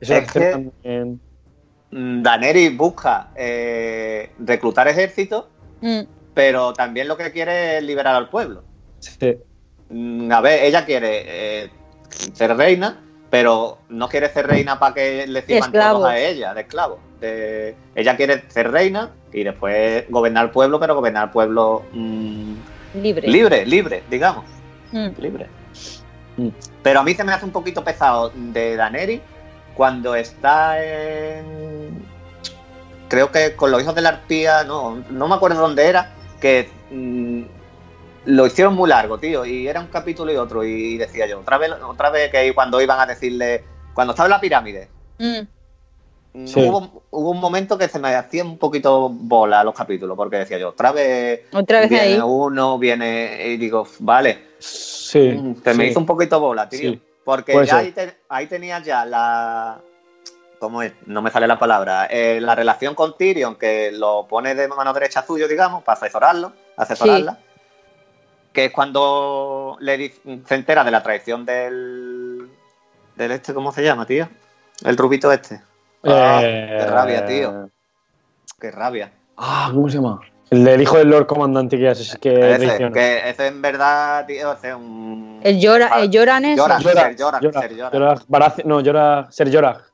[0.00, 1.20] Eso Es que- también-
[1.90, 5.48] Mm, Daenerys busca eh, reclutar ejército,
[5.80, 6.00] Mm.
[6.34, 8.64] pero también lo que quiere es liberar al pueblo.
[8.98, 9.38] sí.
[9.88, 11.22] Mm, A ver, ella quiere
[11.64, 11.70] eh,
[12.34, 13.00] ser reina,
[13.30, 16.98] pero no quiere ser reina para que le sirvan todos a ella, de esclavo.
[17.20, 22.54] De- ella quiere ser reina y después gobernar el pueblo, pero gobernar el pueblo mm,
[23.02, 23.28] Libre.
[23.28, 24.44] libre, libre, digamos,
[24.92, 25.08] Mm.
[25.18, 25.46] libre.
[26.38, 26.48] Mm.
[26.82, 29.20] Pero a mí se me hace un poquito pesado de Daneri
[29.74, 32.02] cuando está en.
[33.08, 36.70] Creo que con los hijos de la arpía, no, no me acuerdo dónde era, que
[38.30, 41.56] lo hicieron muy largo, tío, y era un capítulo y otro, y decía yo, otra
[41.58, 43.64] vez, otra vez que cuando iban a decirle,
[43.94, 45.38] cuando estaba en la pirámide, Mm.
[46.34, 46.60] mm, Sí.
[46.60, 50.58] hubo, hubo un momento que se me hacía un poquito bola los capítulos, porque decía
[50.58, 52.20] yo, otra vez, Otra vez viene ahí.
[52.22, 55.90] uno, viene, y digo, vale, Sí, Mm, Se me sí.
[55.90, 56.80] hizo un poquito bola, tío.
[56.90, 57.02] Sí.
[57.24, 59.80] Porque Puede ya ahí, te- ahí tenías ya la.
[60.58, 60.92] ¿Cómo es?
[61.06, 62.06] No me sale la palabra.
[62.10, 66.52] Eh, la relación con Tyrion, que lo pone de mano derecha suyo, digamos, para asesorarlo,
[66.76, 67.38] asesorarla.
[68.58, 70.10] Que es cuando le
[70.44, 72.48] se entera de la traición del.
[73.14, 74.28] del este, ¿cómo se llama, tío?
[74.84, 75.60] El rubito este.
[76.02, 77.70] Ah, Eh, qué rabia, tío.
[78.60, 79.12] Qué rabia.
[79.36, 80.18] Ah, ¿cómo se llama?
[80.50, 84.52] El del hijo del Lord Comandante que, hace, que ese, que ese en verdad, tío,
[84.54, 85.40] ese es un.
[85.44, 86.56] El llora, el lloran ese.
[86.56, 86.80] Llora.
[86.80, 89.84] Llora, llora, llora, no, llora, ser llora.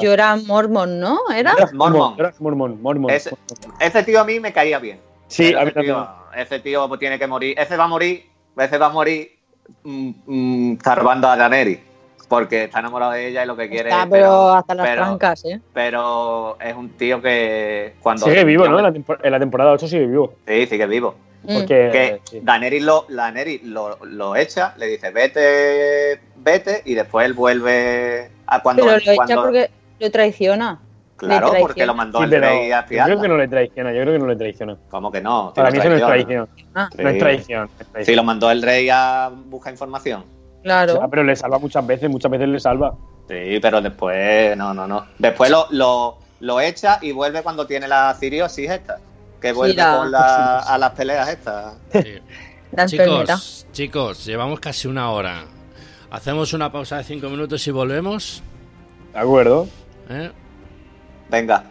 [0.00, 1.20] Lloran Mormon, ¿no?
[1.32, 1.54] ¿Era?
[1.72, 2.16] Mormon.
[2.16, 3.10] Llora Mormon, Mormon.
[3.12, 3.36] Ese-
[3.78, 4.98] Ese tío a mí me caía bien.
[5.28, 5.96] Sí, a mí también.
[6.36, 7.58] Ese tío pues, tiene que morir.
[7.58, 8.26] Ese va a morir.
[8.56, 9.32] Ese va a morir
[9.84, 11.80] mm, mm, salvando a Daenerys.
[12.28, 15.02] Porque está enamorado de ella y lo que quiere Está, es- pero hasta las pero-
[15.02, 15.60] trancas, ¿eh?
[15.72, 18.26] pero es un tío que cuando.
[18.26, 18.78] Sigue vivo, ¿no?
[18.78, 20.34] En la, en la temporada 8 sigue vivo.
[20.46, 21.14] Sí, sigue vivo.
[21.44, 21.54] Mm.
[21.54, 21.88] Porque.
[21.92, 22.40] Que sí.
[22.42, 28.60] Daenerys, lo, Daenerys lo, lo echa, le dice vete, vete, y después él vuelve a
[28.60, 28.84] cuando.
[28.84, 29.70] Pero lo echa porque
[30.00, 30.80] lo traiciona.
[31.16, 34.00] Claro, porque lo mandó Sí, el rey a yo creo que no le traiciona, yo
[34.02, 34.76] creo que no le traiciona.
[34.90, 35.52] ¿Cómo que no?
[35.54, 36.48] Para mí eso no es traición.
[36.74, 37.18] Ah, No es Sí.
[37.20, 37.60] traición.
[37.62, 38.04] no es traición.
[38.04, 40.24] Sí, lo mandó el rey a buscar información.
[40.62, 41.00] claro.
[41.10, 42.94] Pero le salva muchas veces, muchas veces le salva.
[43.28, 45.06] Sí, pero después, no, no, no.
[45.18, 48.98] Después lo, lo, lo echa y vuelve cuando tiene la ciriosis esta.
[49.40, 51.74] Que vuelve con la- a las peleas estas.
[51.92, 52.18] Sí.
[52.86, 55.44] Chicos, chicos, llevamos casi una hora.
[56.10, 58.42] Hacemos una pausa de cinco minutos y volvemos.
[59.12, 59.66] ¿De acuerdo?
[60.10, 60.30] ¿eh?
[61.28, 61.64] Venga,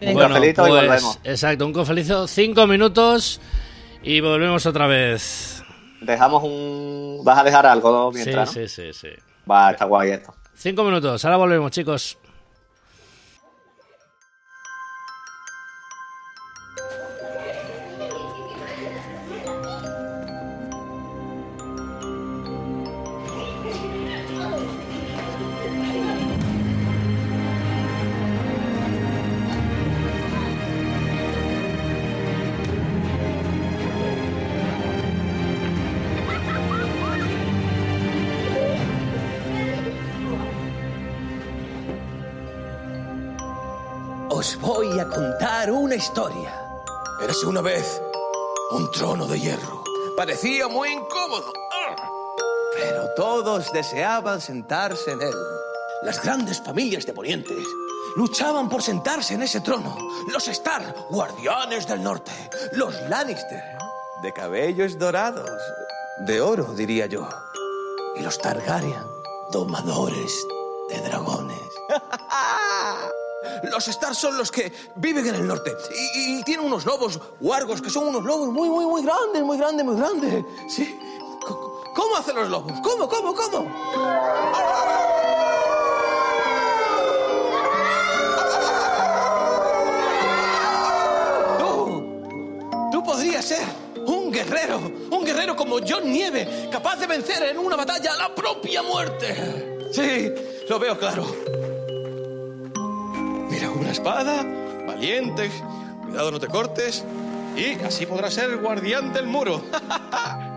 [0.00, 1.18] un cafelito y pues, volvemos.
[1.24, 3.40] Exacto, un cafelito, cinco minutos
[4.02, 5.62] y volvemos otra vez.
[6.00, 7.20] Dejamos un.
[7.24, 8.48] ¿Vas a dejar algo Sí, mientras?
[8.48, 8.52] no?
[8.54, 9.08] sí, sí, sí.
[9.50, 10.34] Va, está guay esto.
[10.54, 12.18] Cinco minutos, ahora volvemos, chicos.
[46.00, 46.50] Historia.
[47.22, 48.00] Érase una vez
[48.70, 49.84] un trono de hierro.
[50.16, 51.52] Parecía muy incómodo.
[52.74, 55.34] Pero todos deseaban sentarse en él.
[56.02, 57.54] Las grandes familias de Poniente
[58.16, 59.94] luchaban por sentarse en ese trono.
[60.32, 62.32] Los Stark, guardianes del norte.
[62.72, 63.62] Los Lannister,
[64.22, 65.50] de cabellos dorados.
[66.20, 67.28] De oro, diría yo.
[68.16, 69.04] Y los Targaryen,
[69.52, 70.32] domadores
[70.88, 71.69] de dragones.
[73.64, 75.72] Los Stark son los que viven en el norte
[76.14, 79.58] y, y tienen unos lobos wargos que son unos lobos muy, muy, muy grandes, muy
[79.58, 80.44] grandes, muy grandes.
[80.68, 80.98] Sí.
[81.94, 82.72] ¿Cómo hacen los lobos?
[82.82, 83.66] ¿Cómo, cómo, cómo?
[91.58, 93.66] Tú, tú podrías ser
[94.06, 94.78] un guerrero,
[95.10, 99.88] un guerrero como John Nieve, capaz de vencer en una batalla la propia muerte.
[99.92, 100.32] Sí,
[100.68, 101.26] lo veo claro.
[103.90, 104.44] Espada,
[104.86, 105.50] valiente,
[106.02, 107.04] cuidado no te cortes,
[107.56, 109.62] Y así podrá ser guardián del muro.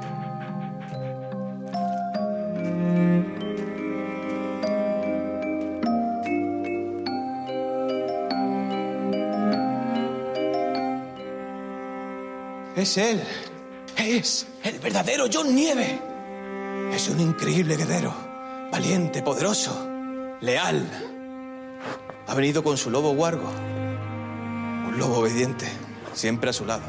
[12.75, 13.23] Es él.
[13.95, 16.01] Es el verdadero John Nieve.
[16.91, 18.13] Es un increíble guerrero.
[18.71, 19.87] Valiente, poderoso,
[20.41, 21.12] leal.
[22.33, 23.47] Ha venido con su lobo Wargo.
[23.47, 25.67] Un lobo obediente,
[26.13, 26.81] siempre a su lado.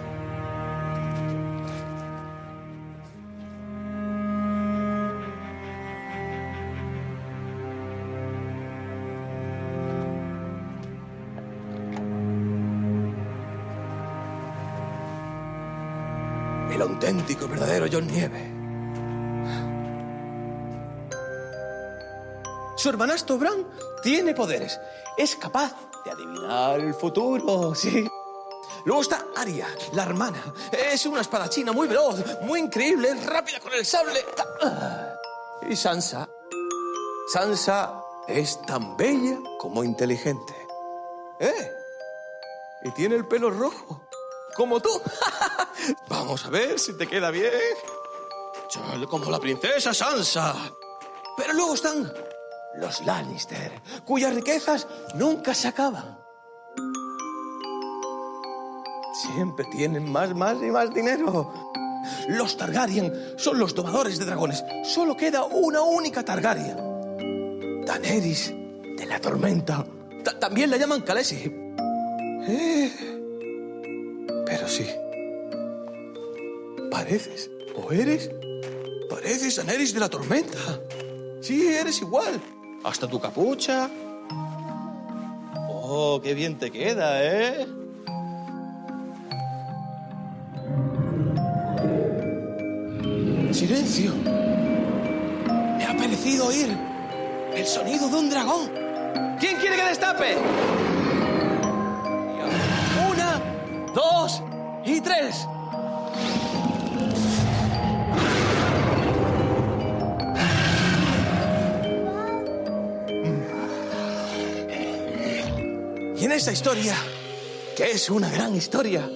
[16.72, 18.53] El auténtico, verdadero John Nieve.
[22.84, 23.66] Su hermanastro Bran
[24.02, 24.78] tiene poderes.
[25.16, 25.72] Es capaz
[26.04, 28.06] de adivinar el futuro, sí.
[28.84, 30.52] Luego está Arya, la hermana.
[30.70, 34.22] Es una espadachina muy veloz, muy increíble, rápida con el sable.
[35.66, 36.28] Y Sansa.
[37.32, 40.54] Sansa es tan bella como inteligente.
[41.40, 41.72] ¿Eh?
[42.82, 44.02] Y tiene el pelo rojo.
[44.56, 45.00] Como tú.
[46.08, 47.50] Vamos a ver si te queda bien.
[49.08, 50.54] Como la princesa Sansa.
[51.38, 52.12] Pero luego están
[52.78, 56.18] los Lannister, cuyas riquezas nunca se acaban.
[59.34, 61.52] Siempre tienen más, más y más dinero.
[62.28, 64.64] Los Targaryen son los domadores de dragones.
[64.82, 67.84] Solo queda una única Targaryen.
[67.86, 68.52] Daenerys
[68.96, 69.86] de la tormenta.
[70.24, 71.44] Ta- también la llaman Khaleesi.
[72.46, 72.92] Eh,
[74.46, 74.86] Pero sí.
[76.90, 78.30] Pareces, o eres,
[79.08, 80.58] pareces Daenerys de la tormenta.
[81.40, 82.40] Sí, eres igual.
[82.84, 83.88] Hasta tu capucha.
[85.68, 87.66] Oh, qué bien te queda, ¿eh?
[93.52, 94.12] Silencio.
[95.78, 96.76] Me ha parecido oír
[97.54, 98.70] el sonido de un dragón.
[99.40, 100.36] ¿Quién quiere que destape?
[103.10, 103.40] Una,
[103.94, 104.42] dos
[104.84, 105.46] y tres.
[116.34, 116.96] Esta historia,
[117.76, 119.08] que es una gran historia,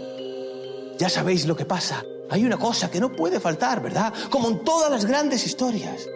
[0.97, 2.05] ya sabéis lo que pasa.
[2.31, 4.13] Hay una cosa que no puede faltar, ¿verdad?
[4.31, 6.09] Como en todas las grandes historias.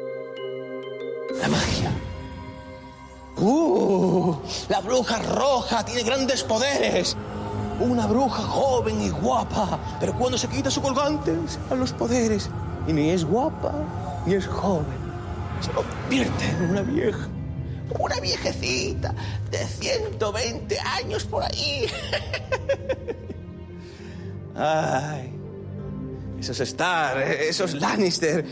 [1.41, 1.91] La magia.
[3.39, 4.37] ¡Uh!
[4.69, 7.17] La bruja roja tiene grandes poderes.
[7.81, 9.81] Una bruja joven y guapa.
[9.99, 12.49] Pero cuando se quita su colgante, se van los poderes.
[12.87, 13.73] Y ni es guapa,
[14.25, 15.03] ni es joven.
[15.61, 17.29] Se convierte en una vieja.
[17.99, 19.13] Una viejecita
[19.51, 21.87] de 120 años por ahí.
[24.55, 25.33] Ay.
[26.39, 28.45] Esos Star, esos Lannister,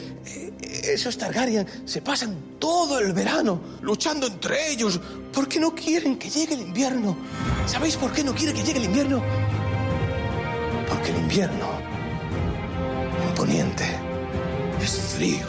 [0.84, 5.00] esos Targaryen se pasan todo el verano luchando entre ellos
[5.32, 7.16] porque no quieren que llegue el invierno.
[7.66, 9.20] ¿Sabéis por qué no quiere que llegue el invierno?
[10.88, 11.66] Porque el invierno
[13.26, 13.86] en Poniente
[14.80, 15.46] es frío.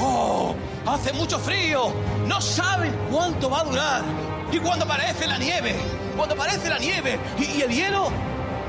[0.00, 0.56] ¡Oh!
[0.86, 1.92] ¡Hace mucho frío!
[2.26, 4.02] No saben cuánto va a durar.
[4.50, 5.76] Y cuando aparece la nieve,
[6.16, 8.10] cuando aparece la nieve y, el hielo,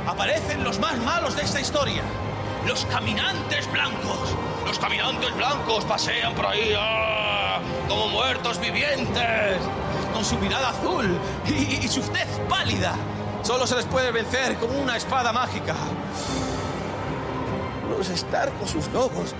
[0.07, 2.03] aparecen los más malos de esta historia.
[2.68, 4.36] Los caminantes blancos.
[4.66, 7.59] Los caminantes blancos pasean por ahí ¡ah!
[7.89, 9.57] como muertos vivientes,
[10.14, 12.95] con su mirada azul y, y su tez pálida.
[13.41, 15.76] Solo se les puede vencer con una espada mágica.
[17.98, 19.34] Los Stark con sus lobos,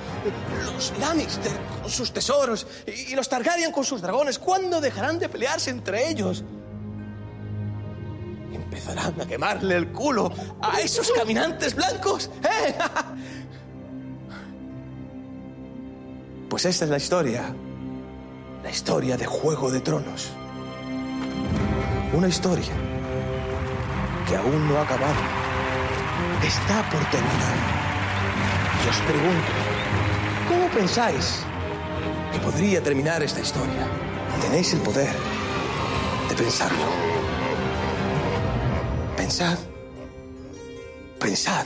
[0.66, 1.52] los Lannister
[1.82, 4.40] con sus tesoros y, los Targaryen con sus dragones.
[4.40, 6.44] ¿Cuándo dejarán de pelearse entre ellos?
[8.52, 10.32] Empezarán a quemarle el culo
[10.62, 12.30] a esos caminantes blancos.
[12.44, 12.76] ¿eh?
[16.50, 17.52] Pues esta es la historia.
[18.62, 20.30] La historia de Juego de Tronos.
[22.14, 22.74] Una historia
[24.30, 25.16] que aún no ha acabado.
[26.44, 27.83] Está por terminar.
[28.90, 29.52] Os pregunto,
[30.48, 31.40] ¿cómo pensáis
[32.32, 33.88] que podría terminar esta historia?
[34.42, 35.14] Tenéis el poder
[36.30, 36.86] de pensarlo.
[39.16, 39.58] Pensad.
[41.20, 41.66] Pensad.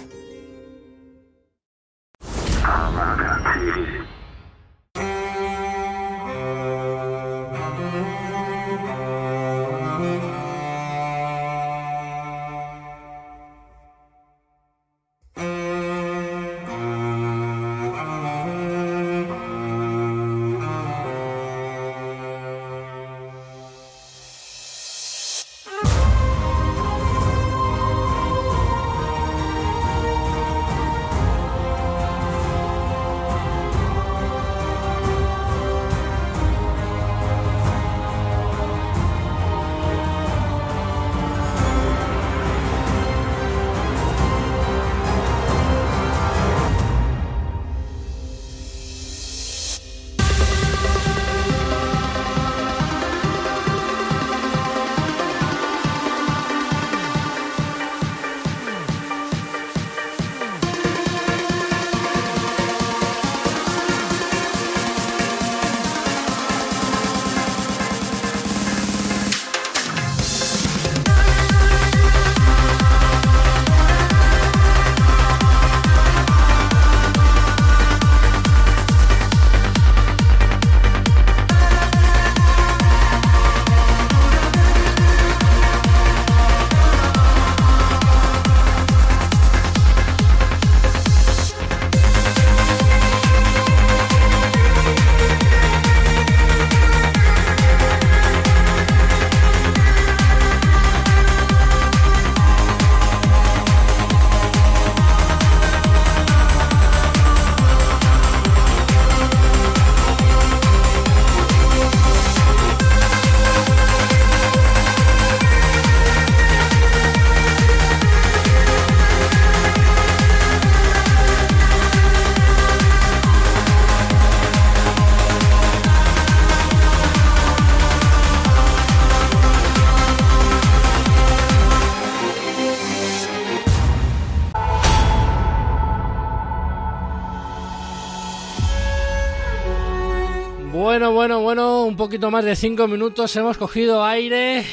[141.88, 143.34] Un poquito más de cinco minutos.
[143.38, 144.66] Hemos cogido aire.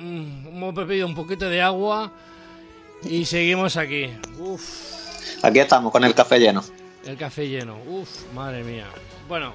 [0.00, 2.12] mm, Hemos bebido un poquito de agua.
[3.02, 4.10] Y seguimos aquí.
[4.38, 4.62] Uf,
[5.42, 6.62] Aquí estamos con el café lleno.
[7.04, 7.76] el café lleno.
[7.88, 8.86] Uf, madre mía.
[9.28, 9.54] Bueno.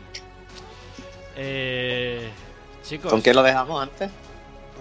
[1.38, 2.30] Eh,
[2.84, 3.10] chicos.
[3.10, 4.10] ¿Con quién lo dejamos antes?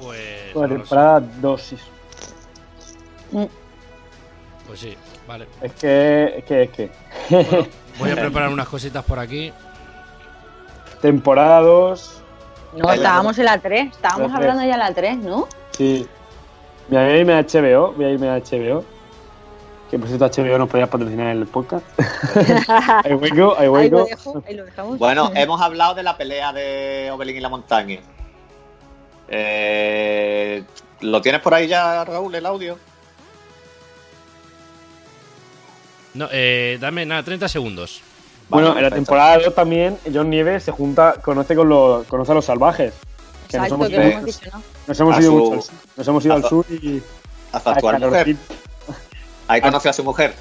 [0.01, 0.53] Pues.
[0.53, 1.63] Con la temporada 2.
[1.63, 1.77] sí.
[4.67, 4.97] Pues sí,
[5.29, 5.47] vale.
[5.63, 6.91] Es que, es que, es que.
[7.31, 7.69] Bueno,
[8.01, 9.53] voy a preparar unas cositas por aquí.
[11.01, 12.23] Temporada 2.
[12.77, 13.91] No, estábamos en la 3.
[13.93, 15.49] Estábamos La hablando ya en la 3, ¿no?
[15.73, 16.07] Sí.
[16.89, 17.93] Voy a irme a HBO.
[17.93, 18.85] Voy a irme a HBO.
[19.91, 21.85] Que por cierto, HBO nos podía patrocinar el podcast.
[23.05, 24.07] Hay hueco, hay Ahí hueco.
[24.47, 24.99] ahí dejamos.
[24.99, 27.99] Bueno, hemos hablado de la pelea de Obelín y la montaña.
[29.29, 30.63] Eh,
[31.01, 32.79] ¿Lo tienes por ahí ya, Raúl, el audio?
[36.15, 38.03] No, eh, dame nada, 30 segundos.
[38.51, 42.33] Bueno, Vale, en la temporada 2 también John Nieves se junta, conoce con los, conoce
[42.33, 42.93] a los salvajes.
[43.49, 44.63] Que nos hemos que ido, hemos dicho, ¿no?
[44.87, 45.75] nos hemos A ido su- mucho al sur.
[45.97, 47.03] Nos hemos ido a al su- sur y
[48.07, 48.37] mujer.
[49.49, 50.35] Ahí conoció a su mujer.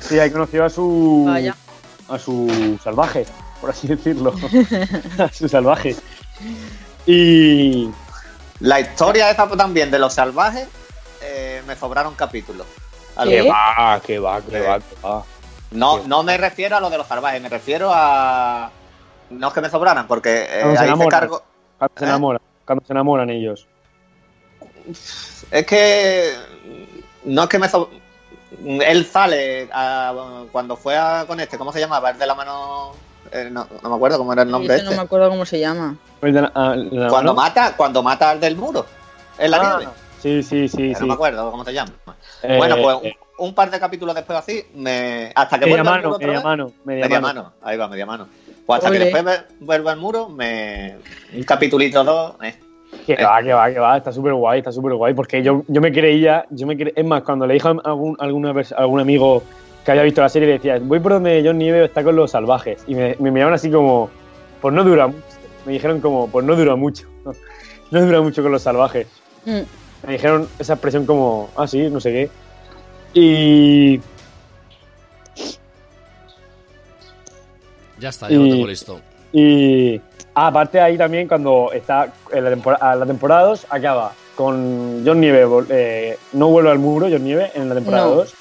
[0.00, 1.56] Sí, ahí conoció a su Vaya.
[2.08, 3.26] a su salvaje,
[3.60, 4.34] por así decirlo.
[5.18, 5.96] a su salvaje.
[7.06, 7.90] Y
[8.60, 10.68] La historia esta también de los salvajes,
[11.22, 12.66] eh, me sobraron capítulos.
[13.16, 13.30] Algo.
[13.32, 13.42] ¿Qué?
[13.50, 15.24] va, que va, que va, que va.
[15.72, 16.04] No, Sí.
[16.06, 18.70] no me refiero a lo de los salvajes, me refiero a.
[19.30, 21.20] No es que me sobraran, porque eh, Cuando se ahí se enamoran.
[21.20, 21.42] cargo.
[21.78, 22.08] Cuando se ¿Eh?
[22.08, 23.66] enamoran, cuando se enamoran ellos.
[25.50, 26.34] Es que.
[27.24, 27.90] No es que me so-
[28.64, 32.10] Él sale a- cuando fue a- con este, ¿cómo se llamaba?
[32.10, 32.92] El de la mano.
[33.30, 34.94] eh, no, no me acuerdo cómo era el nombre no este.
[34.96, 35.96] me acuerdo cómo se llama.
[36.20, 38.84] Pues de la- ah, de la Cuando mata, cuando mata al del muro.
[39.38, 39.92] En la Ah, nieve.
[40.20, 41.04] Sí, sí, sí, No sí.
[41.06, 41.92] me acuerdo cómo se llama.
[42.42, 45.94] Eh, bueno, pues eh, un, par de capítulos después así, me, hasta que media vuelva
[45.94, 47.42] al mano, muro otra media vez- mano, media, Media mano.
[47.42, 48.28] mano, ahí va, media mano.
[48.66, 50.96] Pues hasta que después vuelva al muro, me.
[51.34, 52.34] Un capitulito dos.
[52.42, 52.54] eh.
[53.06, 55.80] Que va, que va, que va, está súper guay, está súper guay, porque yo, yo
[55.80, 59.42] me creía, yo me cre- es más, cuando le dije a algún, alguna algún amigo
[59.84, 62.30] que había visto la serie, le decía, voy por donde John Nieve está con los
[62.30, 64.10] salvajes, y me, me miraban así como,
[64.60, 65.24] pues no dura mucho,
[65.66, 67.32] me dijeron como, pues no dura mucho, no,
[67.90, 69.06] no dura mucho con los salvajes,
[69.46, 69.60] Mm.
[70.06, 72.30] me dijeron esa expresión como, ah, sí, no sé qué,
[73.14, 74.00] y
[77.98, 79.00] Ya está, ya lo tengo listo.
[79.32, 79.96] Y
[80.34, 85.20] ah, aparte ahí también cuando está en la temporada, la temporada 2 acaba con John
[85.20, 88.14] Nieve, eh, no vuelve al muro John Nieve en la temporada No.
[88.16, 88.34] 2.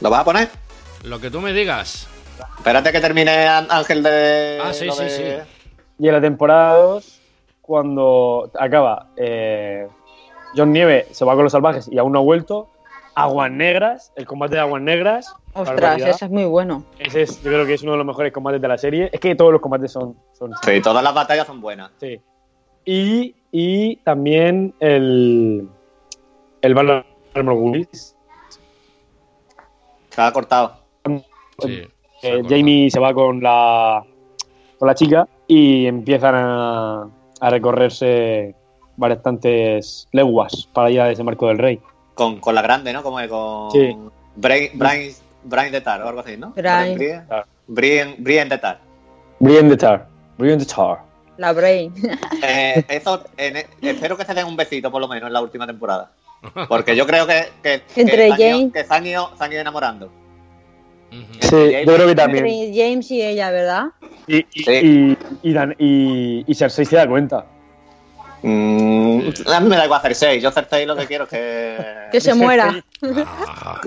[0.00, 0.48] ¿Lo vas a poner?
[1.04, 2.08] Lo que tú me digas.
[2.58, 4.58] Espérate que termine Ángel de.
[4.62, 5.50] Ah, sí, sí, de- sí.
[5.98, 7.20] Y en la temporada 2,
[7.60, 9.86] cuando acaba, eh,
[10.56, 12.68] John Nieve se va con los salvajes y aún no ha vuelto.
[13.14, 15.34] Aguas Negras, el combate de Aguas Negras.
[15.52, 16.08] Ostras, barbaridad.
[16.10, 16.84] ese es muy bueno.
[16.98, 19.10] Ese es, yo creo que es uno de los mejores combates de la serie.
[19.12, 20.16] Es que todos los combates son.
[20.32, 21.90] son Sí, todas las batallas son buenas.
[22.00, 22.20] Sí.
[22.84, 25.68] Y, y también el.
[26.62, 27.04] El
[27.34, 28.16] Armor Willis.
[30.10, 30.74] Se ha cortado.
[31.06, 31.18] Sí.
[31.58, 32.48] se Eh, ha cortado.
[32.48, 34.04] Jamie se va con la,
[34.78, 37.08] con la chica y empiezan a,
[37.40, 38.54] a recorrerse
[39.08, 41.80] bastantes leguas para ir a desembarco del rey.
[42.14, 43.02] Con, con la grande, ¿no?
[43.02, 43.70] Como es con.
[43.72, 43.96] Sí.
[44.36, 45.12] Brain, Brain,
[45.44, 46.50] Brain de Tar o algo así, ¿no?
[46.50, 46.96] Brain.
[46.98, 47.46] Brian, Tar.
[47.66, 48.78] Brian, Brian de Tar.
[49.38, 50.06] Brienne the Tar.
[50.38, 50.98] Brienne the Tar.
[51.38, 51.92] La Brain.
[52.42, 55.66] Eh, eso, en- espero que se den un besito por lo menos en la última
[55.66, 56.10] temporada.
[56.68, 59.44] Porque yo creo que, que, que Entre se, han ido, que se han ido- se
[59.44, 60.10] han ido enamorando.
[61.40, 62.46] Sí, yo creo que también.
[62.46, 63.86] Entre James y ella, ¿verdad?
[64.26, 65.16] Y, y, Sí.
[65.42, 67.44] y, y Dan- y- y Cersei se da cuenta.
[68.42, 70.40] Mm, a mí me da igual Cersei.
[70.40, 72.08] Yo Cersei lo que quiero es que...
[72.12, 72.74] Que se muera.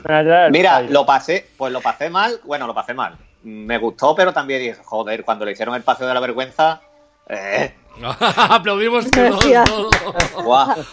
[0.06, 2.40] Ah, Mira, lo pasé, pues lo pasé mal.
[2.44, 3.16] Bueno, lo pasé mal.
[3.44, 6.82] Me gustó, pero también dije, joder, cuando le hicieron el paseo de la vergüenza...
[7.30, 7.74] Eh,
[8.50, 9.46] Aplaudimos todos.
[10.44, 10.76] Guau.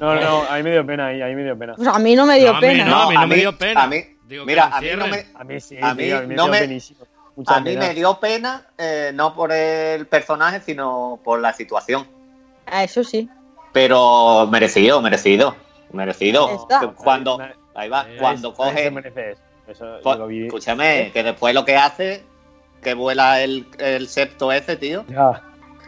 [0.00, 1.74] No, no, a mí me dio pena ahí, a mí me dio pena.
[1.74, 2.84] Pues a mí no me dio No, a mí pena.
[2.84, 3.82] no, a mí no me dio pena.
[3.82, 6.20] A mí, Digo, mira, a mí no me, A mí sí, A mí tío, a
[6.20, 7.00] mí me no dio me- penísimo.
[7.38, 12.04] Mucha a mí me dio pena, eh, no por el personaje, sino por la situación.
[12.66, 13.28] Ah, Eso sí.
[13.72, 15.54] Pero merecido, merecido,
[15.92, 16.50] merecido.
[16.50, 16.80] Está.
[16.96, 17.38] Cuando,
[17.76, 18.88] ahí va, cuando coge,
[19.68, 19.84] eso.
[20.02, 20.46] Yo lo vi.
[20.46, 22.24] escúchame, que después lo que hace,
[22.82, 25.40] que vuela el, el septo ese, tío, Ya.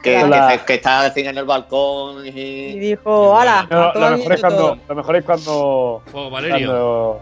[0.04, 0.50] que, Hola.
[0.52, 2.78] que, se- que está así en el balcón Y y...
[2.78, 3.66] dijo, ¡hala!
[3.68, 4.40] No, lo, mejor es viento".
[4.40, 6.68] cuando, lo mejor es cuando, Fuego Valerio.
[6.68, 7.20] cuando,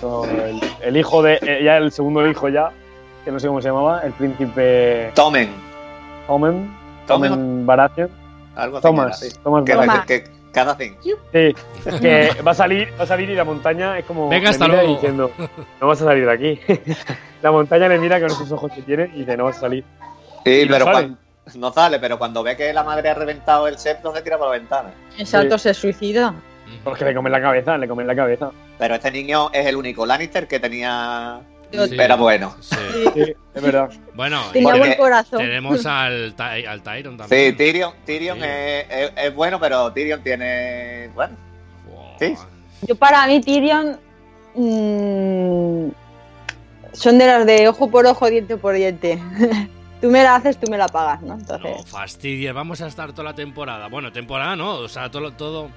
[0.00, 2.70] cuando el, el hijo de, eh, ya el segundo hijo ya,
[3.24, 5.50] que no sé cómo se llamaba, el príncipe Tomen,
[6.28, 6.70] Omen,
[7.06, 7.32] Tomen.
[7.32, 8.10] Omen Baratheon,
[8.56, 8.82] algo así.
[8.82, 9.38] Thomas, era, sí.
[9.42, 10.06] Thomas Que, Baratheon.
[10.06, 10.96] que, que, que hace así.
[11.32, 11.54] Sí,
[12.00, 14.94] que va a salir, va a salir y la montaña es como Venga, hasta luego.
[14.94, 15.30] diciendo,
[15.80, 16.60] no vas a salir de aquí.
[17.42, 19.84] la montaña le mira con esos ojos que tiene y dice, no vas a salir.
[20.44, 20.94] Sí, Y no pero sale.
[20.98, 21.18] cuando,
[21.56, 24.46] no sale, pero cuando ve que la madre ha reventado el septo, se tira por
[24.48, 24.90] la ventana.
[25.18, 26.34] Exacto, se suicida.
[26.82, 28.50] Porque le comen la cabeza, le comen la cabeza.
[28.78, 31.40] Pero este niño es el único Lannister que tenía.
[31.88, 31.96] Sí.
[31.98, 32.54] Era bueno.
[32.60, 32.76] Sí.
[33.14, 33.90] Sí, es verdad.
[34.14, 35.38] Bueno, buen corazón.
[35.40, 37.56] tenemos al, Ty- al Tyron Sí, también.
[37.56, 38.44] Tyrion, Tyrion Sí.
[38.46, 41.08] es, es- es bueno, pero Tyrion tiene.
[41.14, 41.36] Bueno,
[41.92, 42.04] Wow.
[42.18, 42.34] sí.
[42.86, 43.98] Yo para mí Tyrion
[44.54, 45.88] mm,
[46.92, 49.18] son de las de ojo por ojo, diente por diente.
[50.00, 51.34] tú me la haces, tú me la pagas, ¿no?
[51.34, 53.88] No Entonces, fastidies, vamos a estar toda la temporada.
[53.88, 55.70] Bueno, temporada no, o sea, todo, todo,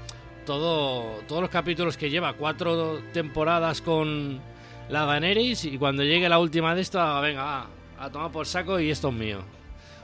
[0.45, 4.39] todo, todos los capítulos que lleva, cuatro temporadas con
[4.89, 7.67] la Daenerys y cuando llegue la última de esta, venga, va,
[7.99, 9.39] a tomar por saco y esto es mío.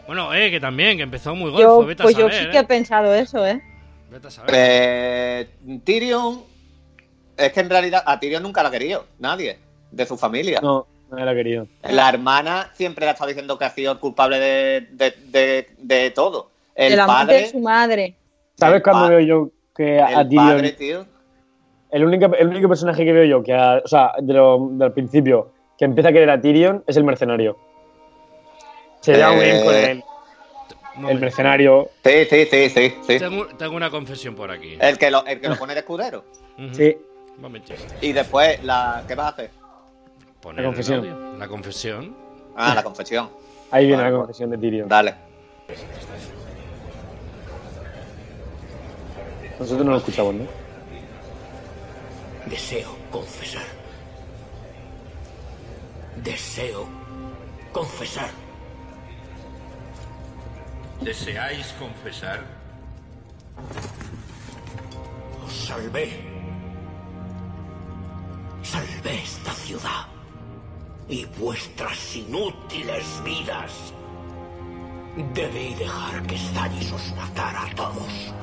[0.06, 2.52] Bueno, eh, que también, que empezó muy golfo, yo, vete pues a yo saber, sí
[2.52, 2.66] que he eh.
[2.66, 3.62] pensado eso, ¿eh?
[4.12, 4.52] Vete a saber.
[4.54, 5.50] Eh,
[5.84, 6.44] Tyrion.
[7.38, 9.58] Es que en realidad a Tyrion nunca la ha querido, nadie,
[9.92, 10.60] de su familia.
[10.62, 11.68] No, no era querido.
[11.82, 15.70] La hermana siempre le ha estado diciendo que ha sido el culpable de, de, de-
[15.78, 16.52] de todo.
[16.76, 17.42] El padre.
[17.42, 18.16] de su madre.
[18.56, 20.48] ¿Sabes cuándo veo yo que a El Tyrion...
[20.48, 21.12] padre, tío.
[21.94, 24.91] El único, el único personaje que veo yo que, a- o sea, de lo- del
[24.91, 27.57] principio, que empieza a querer a Tyrion es el mercenario.
[29.02, 30.03] Se lleva muy bien con Eh, él.
[30.95, 31.90] Un El mercenario.
[32.03, 32.94] Sí, sí, sí, sí.
[33.07, 33.20] sí.
[33.20, 34.78] Tengo, tengo una confesión por aquí.
[34.80, 36.24] El, que lo, el que lo pone de escudero.
[36.57, 36.74] Ujú.
[36.74, 36.98] Sí.
[37.36, 37.82] Un momentito.
[38.02, 39.49] Y después, la, ¿qué vas a hacer?
[40.41, 41.02] Poner La confesión.
[41.40, 41.45] La.
[42.56, 43.30] Ah, la confesión.
[43.72, 44.88] Ahí viene Vale, la confesión de Tyrion.
[44.88, 45.15] Dale.
[49.60, 50.62] Nosotros no lo escuchamos, ¿no?
[52.45, 53.65] Deseo confesar.
[56.18, 56.88] Deseo
[57.72, 58.32] confesar.
[61.02, 62.41] ¿Deseáis confesar?
[65.45, 66.20] Os salvé.
[68.61, 70.07] Salvé esta ciudad
[71.07, 73.94] y vuestras inútiles vidas.
[75.34, 78.34] Debí dejar que Stannis os matara a todos.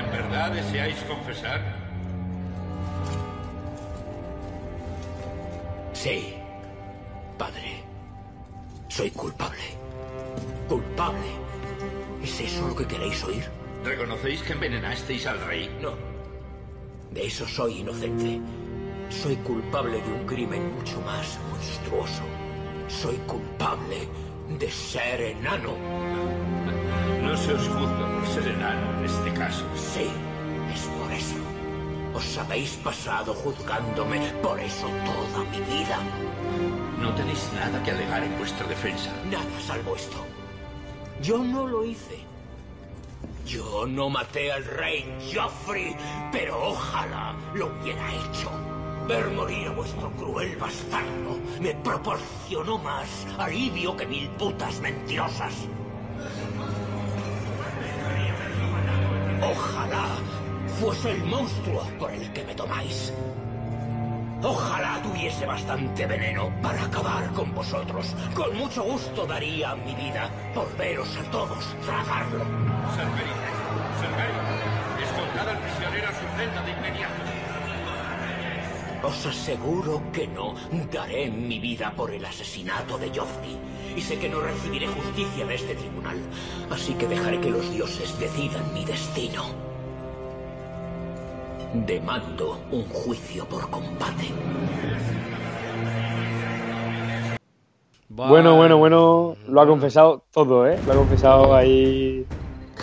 [0.00, 1.60] ¿En verdad deseáis confesar?
[5.92, 6.34] Sí,
[7.36, 7.84] padre.
[8.88, 9.62] Soy culpable.
[10.70, 11.26] Culpable.
[12.22, 13.44] ¿Es eso lo que queréis oír?
[13.84, 15.68] ¿Reconocéis que envenenasteis al rey?
[15.82, 15.92] No.
[17.10, 18.40] De eso soy inocente.
[19.10, 22.22] Soy culpable de un crimen mucho más monstruoso.
[22.88, 24.08] Soy culpable
[24.58, 25.74] de ser enano.
[27.22, 29.64] No se os juzga por ser enano en este caso.
[29.76, 30.08] Sí,
[30.72, 31.36] es por eso.
[32.14, 35.98] Os habéis pasado juzgándome por eso toda mi vida.
[37.00, 39.10] No tenéis nada que alegar en vuestra defensa.
[39.30, 40.24] Nada salvo esto.
[41.22, 42.18] Yo no lo hice.
[43.46, 45.96] Yo no maté al rey Joffrey,
[46.32, 48.50] pero ojalá lo hubiera hecho.
[49.08, 55.54] Ver morir a vuestro cruel bastardo me proporcionó más alivio que mil putas mentirosas.
[59.42, 60.06] Ojalá
[60.78, 63.12] fuese el monstruo por el que me tomáis.
[64.42, 68.14] Ojalá tuviese bastante veneno para acabar con vosotros.
[68.34, 72.44] Con mucho gusto daría mi vida por veros a todos tragarlo.
[75.40, 77.19] Al prisionero a su celda de inmediato.
[79.02, 80.54] Os aseguro que no
[80.92, 83.56] daré mi vida por el asesinato de Joffrey.
[83.96, 86.18] Y sé que no recibiré justicia de este tribunal.
[86.70, 89.44] Así que dejaré que los dioses decidan mi destino.
[91.72, 94.28] Demando un juicio por combate.
[98.08, 99.36] Bueno, bueno, bueno.
[99.48, 100.78] Lo ha confesado todo, ¿eh?
[100.86, 102.26] Lo ha confesado ahí.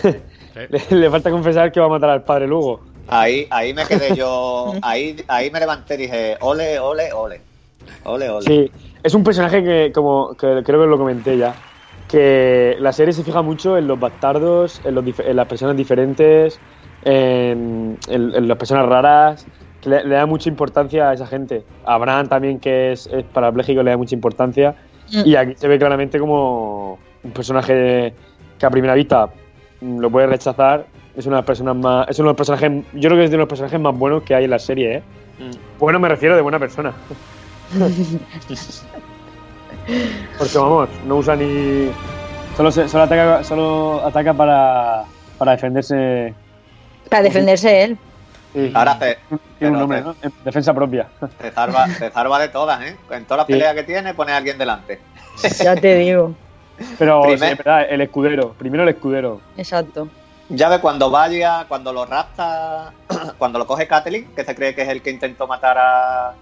[0.55, 2.86] le, le falta confesar que va a matar al padre luego.
[3.07, 4.73] Ahí, ahí me quedé yo.
[4.81, 7.41] Ahí, ahí me levanté y dije, ole, ole, ole.
[8.03, 8.45] Ole, ole.
[8.45, 8.71] Sí,
[9.03, 11.55] es un personaje que, como que creo que lo comenté ya,
[12.07, 15.75] que la serie se fija mucho en los bastardos, en, los dif- en las personas
[15.75, 16.59] diferentes,
[17.03, 19.45] en, en- en las personas raras,
[19.81, 21.63] que le, le da mucha importancia a esa gente.
[21.85, 24.75] A Bran también, que es, es parapléjico, le da mucha importancia.
[25.25, 28.13] Y aquí se ve claramente como un personaje
[28.59, 29.29] que a primera vista
[29.81, 30.85] mm, lo puede rechazar.
[31.17, 32.07] Es una de las personas más.
[32.09, 32.71] Es uno de los personajes.
[32.93, 35.03] Yo creo que es de los personajes más buenos que hay en la serie, ¿eh?
[35.79, 36.93] Bueno, me refiero de buena persona.
[40.37, 41.89] Porque vamos, no usa ni.
[42.55, 45.03] Solo, se- solo ataca, solo ataca para,
[45.37, 46.33] para defenderse.
[47.09, 47.97] Para defenderse él.
[48.53, 48.71] Sí.
[48.73, 49.17] Ahora se,
[49.59, 50.15] Tiene un nombre, ¿no?
[50.21, 51.07] En defensa propia.
[51.41, 52.95] se salva, se salva de todas, ¿eh?
[53.11, 53.53] En todas las Sí.
[53.53, 54.99] peleas que tiene, pone a alguien delante.
[55.63, 56.33] Ya te digo.
[56.97, 58.53] Pero sí, Primer- el escudero.
[58.57, 59.41] Primero el escudero.
[59.57, 60.07] Exacto.
[60.49, 62.93] Ya ve cuando vaya, cuando lo rapta,
[63.37, 66.33] cuando lo coge Catelyn, que se cree que es el que intentó matar a.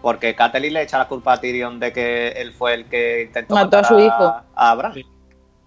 [0.00, 3.54] Porque Catelyn le echa la culpa a Tyrion de que él fue el que intentó
[3.54, 4.34] Mató a matar su hijo.
[4.54, 4.94] a Bran.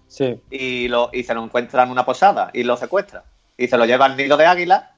[0.08, 0.40] Sí.
[0.50, 3.24] Y, lo, y se lo encuentra en una posada y lo secuestra.
[3.56, 4.92] Y se lo lleva al nido de águila.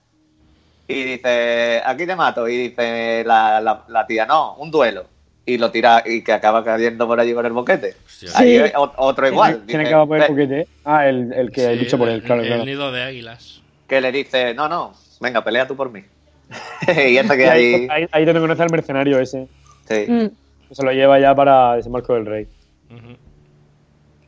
[0.88, 2.48] Y dice, aquí te mato.
[2.48, 5.04] Y dice la, la- la tía, no, un duelo.
[5.50, 7.96] Y lo tira y que acaba cayendo por allí con el boquete.
[8.34, 8.72] Ahí Sí.
[8.74, 9.62] otro igual.
[9.66, 10.68] ¿Quién acaba por el boquete?
[10.84, 12.64] Ah, el, el que Sí, dicho por él, el- claro, el claro.
[12.66, 13.62] nido de águilas.
[13.86, 16.04] que le dice, no, no, venga, pelea tú por mí.
[16.86, 17.88] y ese que ahí, ahí...
[17.90, 19.48] ahí, ahí donde conoce al mercenario ese.
[19.88, 20.04] Sí.
[20.06, 20.28] Mm.
[20.74, 22.46] Se lo lleva ya para desembarco del rey.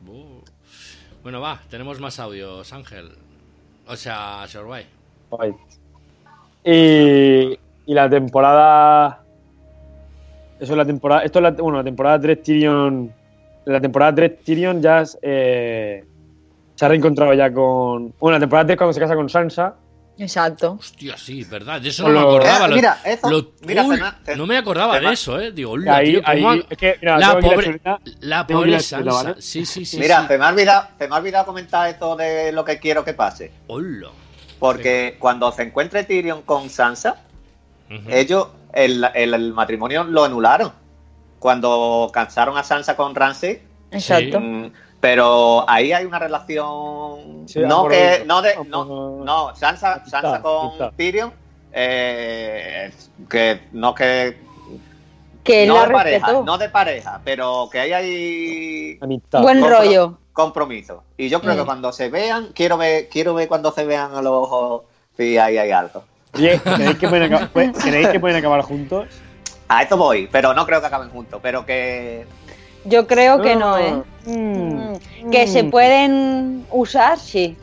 [0.07, 0.41] Uh.
[1.21, 3.11] Bueno, va, tenemos más audios, Ángel.
[3.87, 4.85] O sea, Shorbay.
[6.63, 9.20] Y, y la temporada.
[10.61, 11.23] Eso es la temporada.
[11.23, 13.11] Esto es la, bueno, la temporada 3 Tyrion.
[13.65, 16.03] La temporada 3 Tyrion ya eh,
[16.75, 18.13] se ha reencontrado ya con.
[18.19, 19.75] Bueno, la temporada 3 cuando se casa con Sansa.
[20.19, 20.77] Exacto.
[20.79, 21.81] Hostia, sí, verdad.
[21.81, 22.65] De eso Con no me lo- acordaba.
[22.65, 23.99] Eh, lo- mira, eso, lo- mira, uy,
[24.37, 25.51] no me acordaba de eso, eh.
[25.51, 28.79] Digo, hola, Ahí, tío, ahí, ¿cómo ha- es que, mira, la pobre, chuleta, la pobre
[28.79, 29.11] Sansa.
[29.23, 29.41] ¿vale?
[29.41, 29.97] Sí, sí, sí.
[29.97, 30.27] Mira, sí.
[30.27, 33.13] se me ha olvidado, se me ha olvidado comentar esto de lo que quiero que
[33.13, 33.51] pase.
[33.65, 34.09] Hola.
[34.59, 37.15] Porque cuando se encuentre Tyrion con Sansa,
[38.09, 40.71] Ellos el, el- el matrimonio lo anularon.
[41.39, 43.61] Cuando cansaron a Sansa con Ramsay.
[43.91, 44.39] Exacto.
[44.39, 47.45] Mm, pero ahí hay una relación.
[47.47, 48.23] Sí, no que.
[48.25, 48.85] No, de, no,
[49.25, 50.71] no, Sansa, Sansa con.
[50.95, 51.33] Tyrion.
[51.73, 52.91] eh,
[53.29, 54.37] que no que.
[55.43, 56.45] Que no la de pareja, respetó.
[56.45, 59.41] no de pareja, pero que ahí hay Amistad.
[59.41, 60.17] Buen Compro- rollo.
[60.33, 61.03] compromiso.
[61.17, 61.57] Y yo creo Mm.
[61.57, 64.83] que cuando se vean, quiero ver, quiero ver cuando se vean a los ojos
[65.17, 66.03] si ahí hay algo.
[66.33, 69.07] Oye, ¿creéis que pueden acabar, pueden- ¿creéis que pueden acabar juntos?
[69.67, 72.25] A esto voy, pero no creo que acaben juntos, pero que
[72.85, 73.77] Yo creo que no.
[73.77, 74.01] ¿eh?
[74.25, 75.29] Mm.
[75.29, 75.47] Que Mm.
[75.47, 77.55] se pueden usar, sí.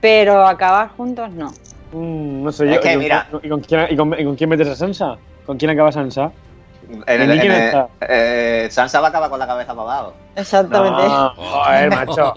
[0.00, 1.52] Pero acabar juntos, no.
[1.92, 2.72] Mm, no sé yo.
[2.72, 3.28] Es que, ¿y, con, mira.
[3.42, 5.16] ¿y con quién, y con- y con quién metes a Sansa?
[5.46, 6.32] ¿Con quién acaba Sansa?
[7.06, 9.82] En el, ¿Y quién en el- eh, Sansa va a acabar con la cabeza para
[9.82, 10.14] abajo.
[10.36, 11.02] Exactamente.
[11.08, 12.34] No, joder, macho.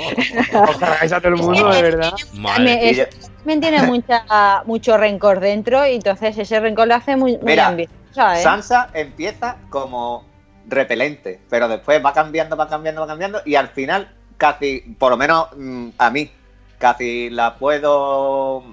[0.69, 2.13] Os cargáis a todo el mundo, de verdad.
[2.59, 4.23] Me- es- también tiene mucha,
[4.65, 7.87] mucho rencor dentro y entonces ese rencor lo hace muy, muy Mira, ¿eh?
[8.13, 10.25] Sansa empieza como
[10.67, 15.17] repelente, pero después va cambiando, va cambiando, va cambiando y al final casi, por lo
[15.17, 16.29] menos mm, a mí,
[16.77, 18.63] casi la puedo,